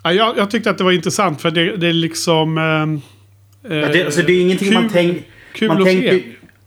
[0.02, 2.58] ja, jag, jag tyckte att det var intressant för det, det är liksom...
[2.58, 3.02] Eh,
[3.62, 5.22] Ja, det, alltså, det är ingenting man kul- tänker...
[5.52, 6.24] Kul man tänker, se.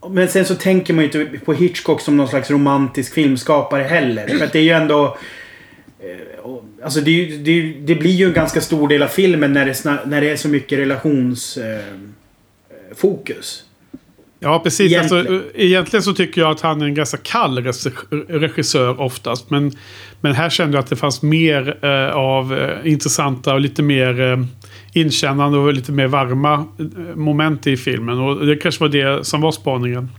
[0.10, 4.27] Men sen så tänker man ju inte på Hitchcock som någon slags romantisk filmskapare heller.
[4.27, 5.18] För att det är ju ändå...
[6.83, 10.21] Alltså det, det, det blir ju en ganska stor del av filmen när det, när
[10.21, 13.63] det är så mycket relationsfokus.
[13.63, 13.67] Eh.
[14.43, 14.91] Ja, precis.
[14.91, 15.25] Egentligen.
[15.25, 15.43] Egentligen.
[15.43, 19.49] Alltså, egentligen så tycker jag att han är en ganska kall regi- regissör oftast.
[19.49, 19.71] Men,
[20.21, 24.21] men här kände jag att det fanns mer eh, av eh, intressanta och lite mer
[24.21, 24.37] eh,
[24.93, 28.19] inkännande och lite mer varma eh, moment i filmen.
[28.19, 30.09] Och det kanske var det som var spaningen.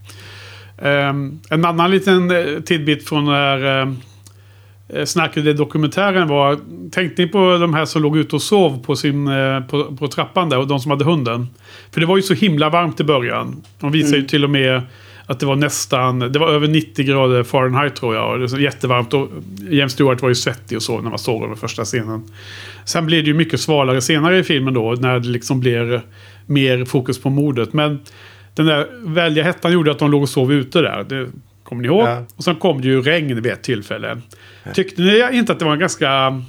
[0.83, 2.33] Um, en annan liten
[2.67, 3.95] tidbit från den här
[5.05, 6.59] snackade dokumentären var...
[6.91, 10.09] Tänkte ni på de här som låg ute och sov på, sin, eh, på, på
[10.09, 11.47] trappan där och de som hade hunden?
[11.91, 13.63] För det var ju så himla varmt i början.
[13.81, 14.83] De visade ju till och med
[15.27, 16.19] att det var nästan...
[16.19, 18.33] Det var över 90 grader Fahrenheit tror jag.
[18.33, 19.15] Och det var jättevarmt.
[19.15, 19.29] Och
[19.71, 22.23] James Stewart var ju svettig och så när man såg den första scenen.
[22.85, 24.93] Sen blev det ju mycket svalare senare i filmen då.
[24.93, 26.01] När det liksom blev
[26.47, 27.73] mer fokus på mordet.
[27.73, 28.01] Men
[28.55, 31.05] den där välja hettan gjorde att de låg och sov ute där.
[31.09, 31.29] Det
[31.73, 32.09] kommer ni ihåg?
[32.09, 32.25] Ja.
[32.37, 34.21] Och sen kom det ju regn vid ett tillfälle.
[34.75, 36.43] Tyckte ni inte att det var en ganska...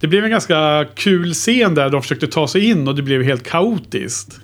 [0.00, 3.22] Det blev en ganska kul scen där de försökte ta sig in och det blev
[3.22, 4.40] helt kaotiskt.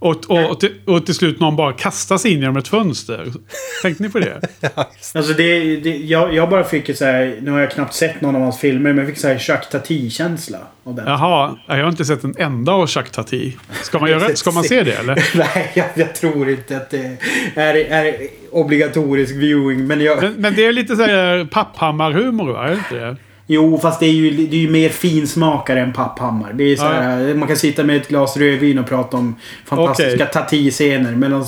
[0.00, 3.32] Och, och, och, till, och till slut någon bara kastar sig in genom ett fönster.
[3.82, 4.40] Tänkte ni på det?
[5.14, 8.20] Alltså det, det, jag, jag bara fick ett så här, Nu har jag knappt sett
[8.20, 11.06] någon av hans filmer men jag fick så här Jacques Tati-känsla av den.
[11.06, 13.56] Jaha, jag har inte sett en enda av Jacques Tati.
[13.82, 15.24] Ska man, göra, ska man se det eller?
[15.36, 17.16] Nej, jag, jag tror inte att det
[17.54, 19.86] är, är obligatorisk viewing.
[19.86, 20.22] Men jag...
[20.22, 22.64] Men, men det är lite så här Papphammar-humor va?
[22.64, 23.16] Är det inte det?
[23.52, 26.52] Jo, fast det är ju, det är ju mer finsmakare än Papphammar.
[26.52, 30.14] Det är så här, Man kan sitta med ett glas rödvin och prata om fantastiska
[30.14, 30.28] Okej.
[30.32, 31.16] Tati-scener.
[31.16, 31.46] Medan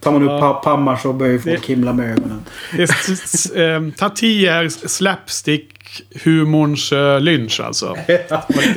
[0.00, 0.40] tar man upp Ja.
[0.40, 2.44] Papphammar så börjar folk himla med ögonen.
[2.72, 7.96] är, ehm, Tati är slapstick-humorns uh, lynch alltså.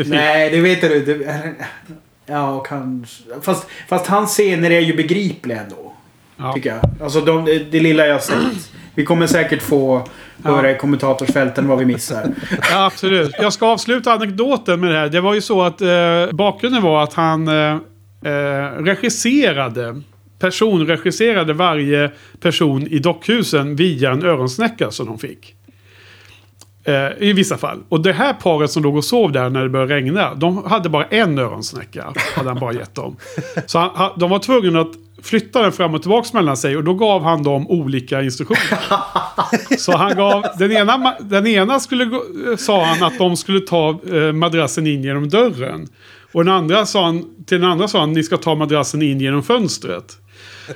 [0.06, 1.06] Nej, det vet du.
[1.06, 1.54] Det,
[2.26, 3.24] ja, kanske.
[3.41, 5.94] Fast, fast hans scener är ju begripliga ändå.
[6.38, 6.54] Ja.
[6.54, 6.80] Tycker jag.
[7.04, 8.38] Alltså de, det, lilla jag sett.
[8.98, 10.07] Vi kommer säkert få
[10.44, 12.34] höra i kommentatorsfälten vad vi missar.
[12.72, 13.36] Ja, absolut.
[13.40, 15.10] Jag ska avsluta anekdoten med det här.
[15.10, 15.88] Det var ju så att eh,
[16.32, 17.78] bakgrunden var att han eh,
[18.24, 20.02] eh, regisserade,
[20.40, 25.56] personregisserade varje person i dockhusen via en öronsnäcka som de fick.
[26.84, 27.84] Eh, I vissa fall.
[27.90, 30.34] Och det här paret som låg och sov där när det började regna.
[30.34, 32.14] De hade bara en öronsnäcka.
[32.36, 33.15] Hade han bara gett dem.
[33.65, 34.91] Så han, de var tvungna att
[35.23, 36.77] flytta den fram och tillbaka mellan sig.
[36.77, 38.80] Och då gav han dem olika instruktioner.
[39.77, 40.45] Så han gav...
[40.60, 45.03] Den ena, den ena skulle, eh, sa han att de skulle ta eh, madrassen in
[45.03, 45.88] genom dörren.
[46.31, 49.22] Och den andra sa han, till den andra sa han ni ska ta madrassen in
[49.22, 50.18] genom fönstret.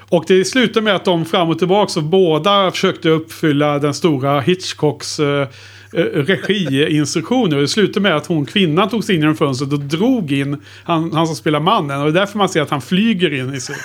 [0.10, 4.40] Och det slutade med att de fram och tillbaka så båda försökte uppfylla den stora
[4.40, 5.48] Hitchcocks eh,
[5.94, 7.58] regiinstruktioner.
[7.58, 11.14] Det slutade med att hon kvinnan tog sig in genom fönstret och drog in han,
[11.14, 12.00] han som spelar mannen.
[12.02, 13.84] Och det är därför man ser att han flyger in i slutet.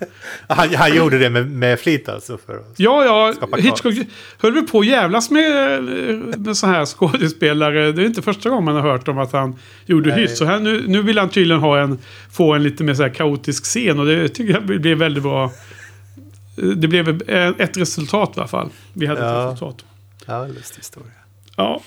[0.48, 2.38] Han, han gjorde det med, med flit alltså?
[2.46, 2.74] För att...
[2.76, 3.34] Ja, ja.
[3.56, 3.94] Hitchcock
[4.38, 7.92] höll väl på att jävlas med, eh, med så här skådespelare.
[7.92, 9.56] Det är inte första gången man har hört om att han
[9.86, 10.20] gjorde Nej.
[10.20, 10.38] hyss.
[10.38, 11.98] Så här, nu, nu vill han tydligen ha en,
[12.32, 13.98] få en lite mer så här kaotisk scen.
[13.98, 15.44] Och det tycker jag blev väldigt bra.
[15.44, 17.22] Eh, Det blev
[17.58, 18.68] ett resultat i alla fall.
[18.92, 19.46] Vi hade Ja.
[19.46, 19.84] ett resultat.
[20.26, 21.10] Ja, lustig historia.
[21.58, 21.80] Ja.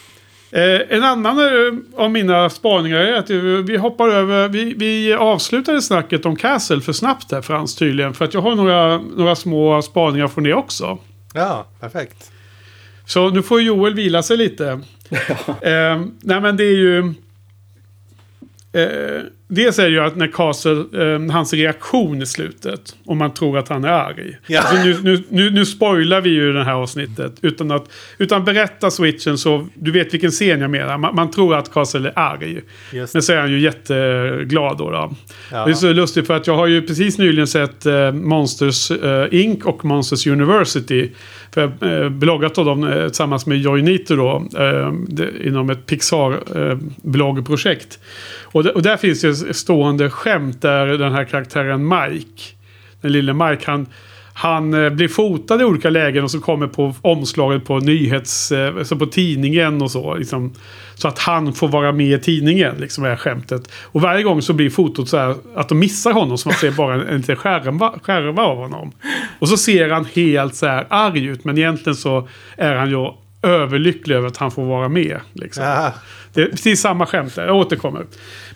[0.51, 4.49] Eh, en annan eh, av mina spaningar är att vi, vi hoppar över.
[4.49, 8.13] Vi, vi avslutade snacket om Castle för snabbt där Frans tydligen.
[8.13, 10.97] För att jag har några, några små spaningar från det också.
[11.33, 12.31] Ja, perfekt.
[13.05, 14.65] Så nu får Joel vila sig lite.
[15.61, 17.13] eh, nej men det är ju...
[18.73, 19.21] Eh,
[19.53, 20.83] dels är det ju att när Castle,
[21.13, 22.95] eh, hans reaktion i slutet.
[23.05, 24.37] Om man tror att han är arg.
[24.47, 24.59] Ja.
[24.61, 27.33] Alltså nu, nu, nu, nu spoilar vi ju det här avsnittet.
[27.41, 27.85] Utan att
[28.17, 30.97] utan berätta switchen så du vet vilken scen jag menar.
[30.97, 32.61] Man, man tror att Castle är arg.
[33.13, 34.89] Men så är han ju jätteglad då.
[34.91, 35.15] då.
[35.51, 35.65] Ja.
[35.65, 39.27] Det är så lustigt för att jag har ju precis nyligen sett eh, Monsters eh,
[39.31, 39.65] Inc.
[39.65, 41.09] och Monsters University.
[41.53, 44.47] För jag eh, bloggat av dem eh, tillsammans med Joy Nito då.
[44.59, 47.99] Eh, det, inom ett Pixar-bloggprojekt.
[48.43, 52.43] och, det- och där finns ju stående skämt där den här karaktären Mike.
[53.01, 53.87] Den lille Mike han...
[54.33, 58.51] Han eh, blir fotad i olika lägen och så kommer på omslaget på nyhets...
[58.51, 60.15] Eh, alltså på tidningen och så.
[60.15, 60.53] Liksom,
[60.95, 63.71] så att han får vara med i tidningen, liksom är skämtet.
[63.83, 66.71] Och varje gång så blir fotot så här att de missar honom så man ser
[66.71, 68.91] bara en, en liten skärva, skärva av honom.
[69.39, 72.27] Och så ser han helt så här arg ut men egentligen så
[72.57, 73.07] är han ju
[73.41, 75.19] överlycklig över att han får vara med.
[75.33, 75.63] Liksom.
[75.63, 75.93] Ja,
[76.33, 77.45] Det är precis samma skämt där.
[77.47, 78.05] Jag återkommer.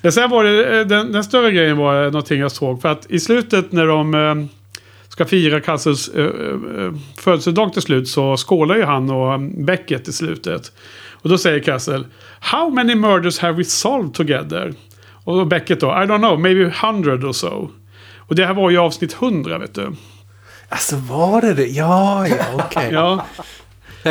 [0.02, 2.82] Men sen var det eh, den, den större grejen var eh, någonting jag såg.
[2.82, 4.36] För att i slutet när de eh,
[5.10, 10.08] ska fira Castles eh, eh, födelsedag till slut så skålar ju han och eh, Beckett
[10.08, 10.72] i slutet.
[11.12, 12.04] Och då säger Castle
[12.40, 14.74] How many murders have we solved together?
[15.24, 17.70] Och då Beckett då I don't know, maybe hundred or so.
[18.18, 19.96] Och det här var ju avsnitt 100 vet du.
[20.70, 21.66] alltså var det det?
[21.68, 22.90] Ja, ja, okej.
[22.92, 23.26] Ja,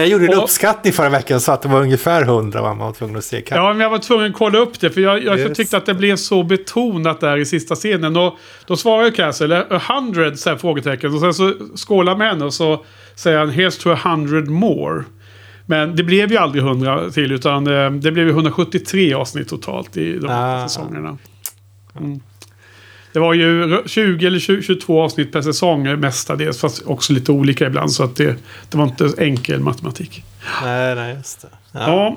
[0.01, 2.93] Jag gjorde en Och- uppskattning förra veckan så att det var ungefär hundra man var
[2.93, 3.41] tvungen att se.
[3.41, 3.59] Kan...
[3.59, 4.91] Ja, men jag var tvungen att kolla upp det.
[4.91, 8.17] För jag, jag tyckte att det blev så betonat där i sista scenen.
[8.17, 8.35] Och
[8.67, 11.15] då svarar Castle, a hundred, så här, frågetecken.
[11.15, 12.85] Och sen så skålar med henne och så
[13.15, 15.05] säger han, here's to a hundred more.
[15.67, 19.97] Men det blev ju aldrig 100 till, utan eh, det blev ju 173 avsnitt totalt
[19.97, 20.69] i de här Ah.
[20.69, 21.19] säsongerna.
[22.01, 22.21] Mm.
[23.15, 27.33] Det var ju r- 20 eller 20, 22 avsnitt per säsong mestadels, fast också lite
[27.33, 27.93] olika ibland.
[27.93, 28.37] Så att det,
[28.71, 30.25] det var inte enkel matematik.
[30.65, 31.49] Nej, nej, just det.
[31.73, 32.17] Ja.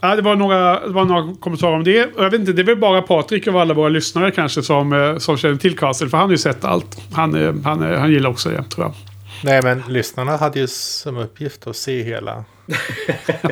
[0.00, 2.10] ja, det var några, det var några kommentarer om det.
[2.18, 5.18] Jag vet inte, det är väl bara Patrik av alla våra lyssnare kanske som, eh,
[5.18, 6.08] som känner till Castle.
[6.08, 7.00] För han har ju sett allt.
[7.12, 8.94] Han, eh, han, eh, han gillar också det, tror jag.
[9.42, 12.44] Nej, men lyssnarna hade ju som uppgift att se hela.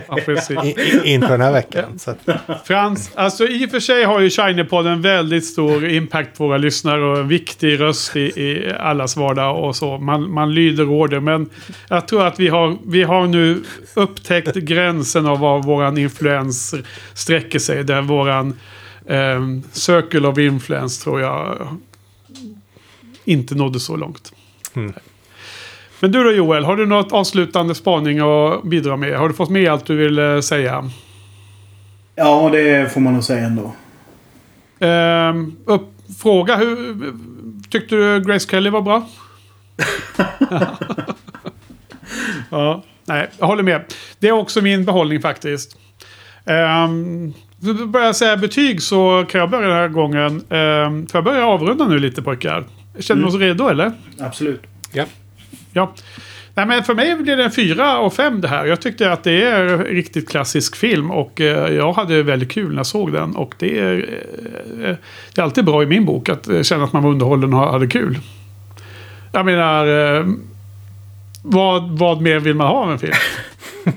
[0.09, 0.65] Ja.
[0.65, 1.99] I, i, inför den här veckan.
[1.99, 2.19] Så att,
[2.65, 7.05] Frans, alltså i och för sig har ju Shiny-podden väldigt stor impact på våra lyssnare
[7.05, 9.99] och en viktig röst i, i allas vardag och så.
[9.99, 11.21] Man, man lyder order.
[11.21, 11.51] Men
[11.89, 13.63] jag tror att vi har, vi har nu
[13.95, 16.75] upptäckt gränsen av var våran influens
[17.15, 17.85] sträcker sig.
[17.85, 18.59] Där våran
[19.07, 19.41] eh,
[19.73, 21.69] circle of influence tror jag
[23.25, 24.33] inte nådde så långt.
[24.75, 24.95] Mm.
[26.01, 29.19] Men du då Joel, har du något avslutande spaning att bidra med?
[29.19, 30.91] Har du fått med allt du vill eh, säga?
[32.15, 33.73] Ja, det får man nog säga ändå.
[34.81, 35.83] Ehm, upp,
[36.23, 36.97] fråga, hur,
[37.71, 39.09] tyckte du Grace Kelly var bra?
[42.51, 43.85] ja, nej, jag håller med.
[44.19, 45.77] Det är också min behållning faktiskt.
[46.45, 47.35] Um,
[47.87, 50.31] börjar jag säga betyg så kan jag börja den här gången.
[50.31, 52.65] Um, får jag börja avrunda nu lite pojkar?
[52.99, 53.93] Känner ni oss redo eller?
[54.21, 54.63] Absolut.
[54.93, 55.05] ja.
[55.79, 55.95] Ja.
[56.59, 58.67] Nej, men för mig blir det en fyra och fem det här.
[58.67, 62.71] Jag tyckte att det är en riktigt klassisk film och eh, jag hade väldigt kul
[62.71, 63.37] när jag såg den.
[63.37, 63.97] Och det är,
[64.83, 64.97] eh,
[65.35, 67.73] det är alltid bra i min bok att eh, känna att man var underhållen och
[67.73, 68.19] hade kul.
[69.33, 69.87] Jag menar,
[71.43, 73.15] vad, vad mer vill man ha av en film?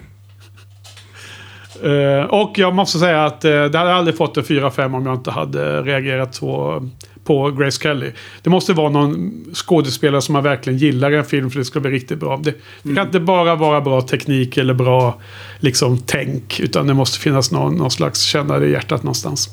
[2.30, 5.82] Och jag måste säga att det hade aldrig fått en 4-5 om jag inte hade
[5.82, 6.82] reagerat så
[7.24, 8.12] på Grace Kelly.
[8.42, 11.92] Det måste vara någon skådespelare som man verkligen gillar en film för det ska bli
[11.92, 12.38] riktigt bra.
[12.44, 12.54] Det,
[12.84, 15.20] det kan inte bara vara bra teknik eller bra
[15.60, 16.60] liksom, tänk.
[16.60, 19.50] Utan det måste finnas någon, någon slags kännare i hjärtat någonstans.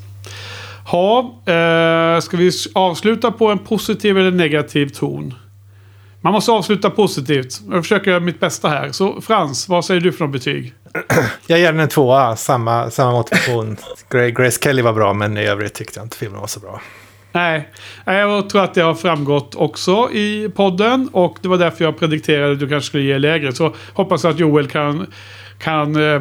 [0.90, 5.35] Ha, eh, ska vi avsluta på en positiv eller negativ ton?
[6.20, 7.61] Man måste avsluta positivt.
[7.70, 8.93] Jag försöker göra mitt bästa här.
[8.93, 10.74] Så Frans, vad säger du för något betyg?
[11.47, 13.77] Jag ger den en tvåa, samma, samma motivation.
[14.11, 16.81] Gra- Grace Kelly var bra, men i övrigt tyckte jag inte filmen var så bra.
[17.33, 17.69] Nej,
[18.05, 21.09] jag tror att det har framgått också i podden.
[21.13, 23.53] Och det var därför jag predikterade att du kanske skulle ge lägre.
[23.53, 25.07] Så hoppas jag att Joel kan,
[25.59, 26.21] kan eh,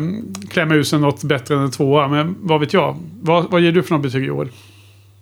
[0.51, 2.07] klämma ur sig något bättre än en tvåa.
[2.07, 2.97] Men vad vet jag?
[3.21, 4.49] Vad, vad ger du för något betyg Joel?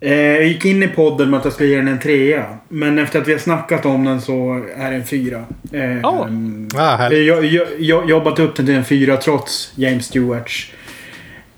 [0.00, 2.46] Eh, jag gick in i podden med att jag skulle ge den en trea.
[2.68, 5.44] Men efter att vi har snackat om den så är det en fyra.
[5.72, 7.26] Eh, ehm, Ah, härligt.
[7.26, 10.72] jag jag jag jobbat upp den till en fyra trots James Stewarts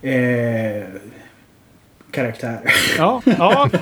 [0.02, 0.12] eh,
[2.10, 2.58] karaktär.
[2.98, 3.68] Ja, ja.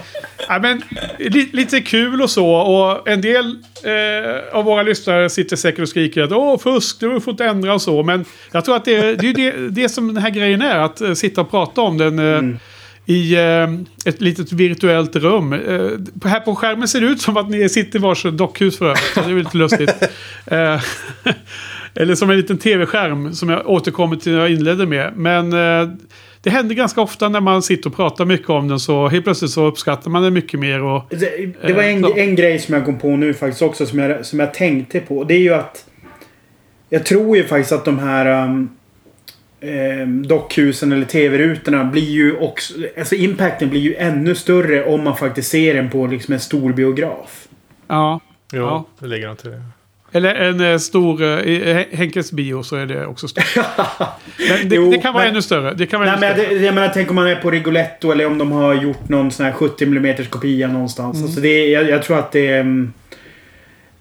[0.48, 0.82] ja men,
[1.18, 2.46] li, lite kul och så.
[2.50, 3.46] Och en del
[3.84, 7.74] eh, av våra lyssnare sitter säkert och skriker att åh, fusk, du har fått ändra
[7.74, 8.02] och så.
[8.02, 10.76] Men jag tror att det, är- det är det, det som den här grejen är.
[10.78, 12.56] Att eh, sitta och prata om den eh,
[13.08, 15.52] i eh, ett litet virtuellt rum.
[15.52, 18.84] Eh, här på skärmen ser det ut som att ni sitter i varsitt dockhus för
[18.86, 19.02] övrigt.
[19.14, 19.92] Så det är lite lustigt.
[20.50, 20.80] Eh,
[21.94, 25.12] eller som en liten tv-skärm som jag återkommer till när jag inledde med.
[25.16, 25.88] Men eh,
[26.46, 29.50] det händer ganska ofta när man sitter och pratar mycket om den så helt plötsligt
[29.50, 30.82] så uppskattar man den mycket mer.
[30.82, 32.16] Och, Det, det var en, Eh, så.
[32.16, 35.24] en grej som jag kom på nu faktiskt också som jag, som jag tänkte på.
[35.24, 35.84] Det är ju att
[36.88, 38.70] jag tror ju faktiskt att de här um,
[39.60, 42.74] um, dockhusen eller tv-rutorna blir ju också...
[42.98, 46.72] Alltså impacten blir ju ännu större om man faktiskt ser den på liksom en stor
[46.72, 47.48] biograf.
[47.88, 48.20] ja.
[48.52, 48.84] Jo, Ja.
[48.98, 49.62] det ligger något till det.
[50.12, 51.22] Eller en eh, stor...
[51.22, 53.44] eh, I eh, Henkes bio så är det också stort.
[54.48, 55.74] Men det, Jo, det kan vara men- ännu större.
[55.74, 56.64] Det kan vara Nej, men större.
[56.64, 59.46] jag, menar, tänk om man är på Rigoletto eller om de har gjort någon sån
[59.46, 61.14] här 70 mm kopia någonstans.
[61.16, 61.26] Mm.
[61.26, 62.88] Alltså det, jag, jag tror att det är...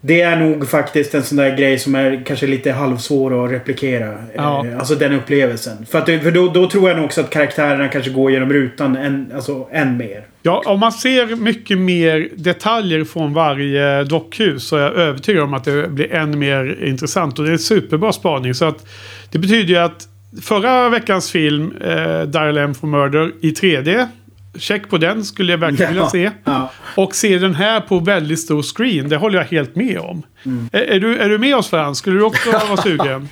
[0.06, 4.14] Det är nog faktiskt en sån där grej som är kanske lite halvsvår att replikera.
[4.34, 4.66] Ja.
[4.66, 5.86] Eh, Alltså den upplevelsen.
[5.90, 8.96] För, att, för då, då tror jag nog också att karaktärerna kanske går genom rutan
[8.96, 10.24] än, alltså, än mer.
[10.42, 15.54] Ja, om man ser mycket mer detaljer från varje dockhus så är jag övertygad om
[15.54, 17.38] att det blir än mer intressant.
[17.38, 18.54] Och det är en superbra spaning.
[18.54, 18.86] Så att
[19.32, 20.08] det betyder ju att
[20.42, 24.06] förra veckans film, eh, Dial M for Murder, i 3D.
[24.58, 26.30] Check på den skulle jag verkligen vilja se.
[26.44, 26.70] Ja.
[26.94, 30.22] Och se den här på väldigt stor screen, det håller jag helt med om.
[30.72, 31.98] Är, är, du, är du med oss Frans?
[31.98, 33.28] Skulle du också vara sugen?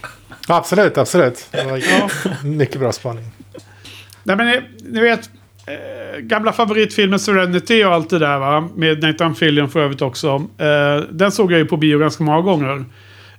[0.49, 1.49] Absolut, absolut.
[1.53, 2.09] Ja.
[2.45, 3.25] mycket bra spaning.
[4.23, 5.31] Nej men eh, ni vet,
[5.67, 8.69] eh, gamla favoritfilmen Serenity och allt det där va.
[8.75, 10.29] Med Nathan Fillion för övrigt också.
[10.59, 12.85] Eh, den såg jag ju på bio ganska många gånger.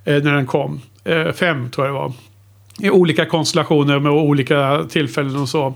[0.06, 0.82] Eh, när den kom.
[1.04, 2.14] Eh, fem tror jag det var.
[2.80, 5.74] I olika konstellationer med olika tillfällen och så.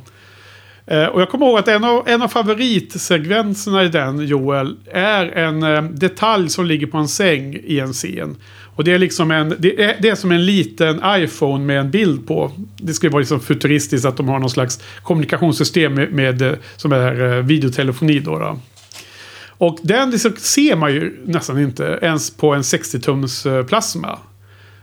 [0.90, 5.26] Eh, och jag kommer ihåg att en av, en av favoritsekvenserna i den, Joel, är
[5.26, 8.36] en eh, detalj som ligger på en säng i en scen.
[8.76, 11.92] Och det är liksom en, det är, det är som en liten iPhone med en
[11.92, 12.52] bild på.
[12.78, 16.92] Det skulle vara liksom futuristiskt att de har någon slags kommunikationssystem med, med eh, som
[16.92, 18.40] är eh, videotelefoni då.
[18.40, 18.60] då.
[19.48, 24.20] Och den liksom ser man ju nästan inte ens på en 60-tums plasma.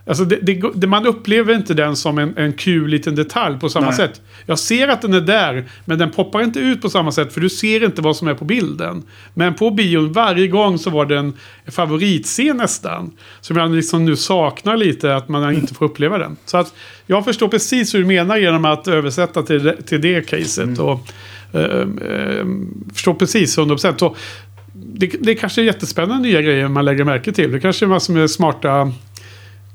[0.06, 3.68] Alltså det, det, det, man upplever inte den som en, en kul liten detalj på
[3.68, 3.96] samma Nej.
[3.96, 4.20] sätt.
[4.46, 7.40] Jag ser att den är där, men den poppar inte ut på samma sätt för
[7.40, 9.02] du ser inte vad som är på bilden.
[9.34, 11.32] Men på bion varje gång så var det en
[11.66, 13.12] favoritscen nästan.
[13.40, 16.36] Som jag liksom nu saknar lite att man inte får uppleva den.
[16.44, 16.74] Så att
[17.06, 20.78] jag förstår precis hur du menar genom att översätta till det, till det caset.
[20.78, 21.00] Och,
[21.52, 22.46] eh, eh,
[22.94, 23.98] förstår precis 100%.
[23.98, 24.16] Så
[24.72, 27.52] det, det kanske är jättespännande nya grejer man lägger märke till.
[27.52, 28.92] Det kanske är massor med smarta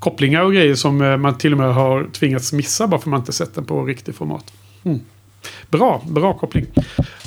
[0.01, 3.19] kopplingar och grejer som eh, man till och med har tvingats missa bara för man
[3.19, 4.53] inte sett den på riktigt format.
[4.83, 4.99] Mm.
[5.69, 6.65] Bra, bra koppling.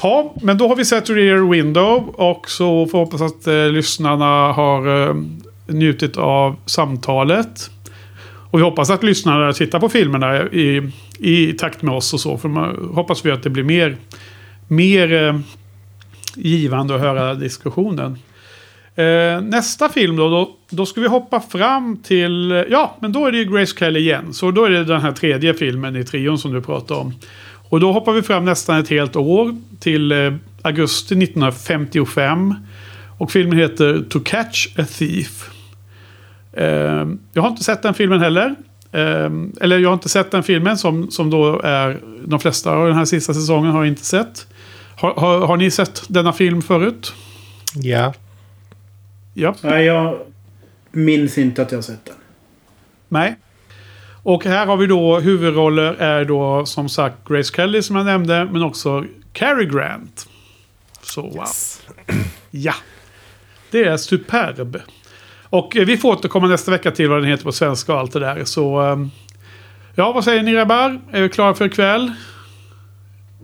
[0.02, 3.68] Ja, men då har vi sett Rear Window och så får vi hoppas att eh,
[3.68, 5.14] lyssnarna har eh,
[5.66, 7.70] njutit av samtalet.
[8.50, 12.38] Och vi hoppas att lyssnarna tittar på filmerna i, i takt med oss och så.
[12.38, 13.96] För man, hoppas vi att det blir mer,
[14.68, 15.38] mer eh,
[16.36, 18.18] givande att höra diskussionen.
[18.96, 22.64] Eh, nästa film då, då, då ska vi hoppa fram till...
[22.70, 24.32] Ja, men då är det ju Grace Kelly igen.
[24.34, 27.14] Så då är det den här tredje filmen i trion som du pratade om.
[27.68, 32.54] Och då hoppar vi fram nästan ett helt år till eh, augusti 1955.
[33.18, 35.50] Och filmen heter To Catch a Thief.
[36.52, 38.54] Eh, jag har inte sett den filmen heller.
[38.92, 39.30] Eh,
[39.60, 42.96] eller jag har inte sett den filmen som, som då är de flesta av den
[42.96, 44.46] här sista säsongen har jag inte sett.
[44.96, 47.14] Har, har, har ni sett denna film förut?
[47.74, 48.14] Ja.
[49.34, 49.54] Ja.
[49.60, 50.18] Nej, jag
[50.90, 52.14] minns inte att jag har sett den.
[53.08, 53.36] Nej.
[54.22, 58.44] Och här har vi då huvudroller är då som sagt Grace Kelly som jag nämnde.
[58.52, 60.28] Men också Cary Grant.
[61.02, 61.44] Så wow.
[62.50, 62.74] Ja.
[63.70, 64.80] Det är superb.
[65.42, 68.12] Och eh, vi får återkomma nästa vecka till vad den heter på svenska och allt
[68.12, 68.44] det där.
[68.44, 68.80] Så...
[68.80, 69.10] ehm,
[69.96, 71.00] Ja, vad säger ni grabbar?
[71.12, 72.12] Är vi klara för ikväll?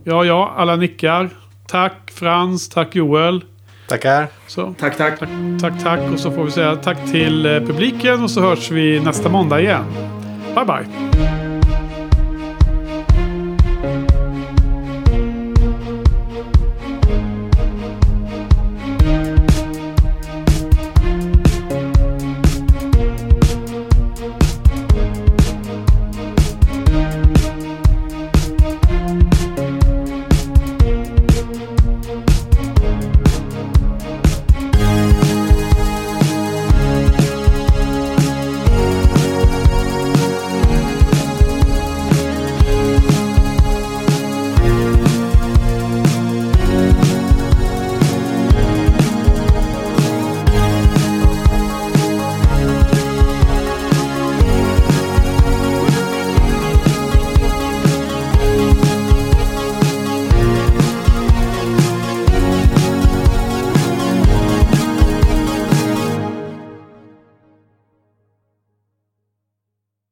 [0.03, 1.29] Ja, ja, alla nickar.
[1.67, 3.45] Tack Frans, tack Joel.
[3.91, 4.27] Tackar.
[4.47, 5.19] Så, Tack, tack.
[5.19, 5.29] tack,
[5.61, 5.99] tack, tack.
[6.13, 9.61] Och så får vi säga tack till eh, publiken och så hörs vi nästa måndag
[9.61, 9.85] igen.
[10.55, 11.50] Bye, bye.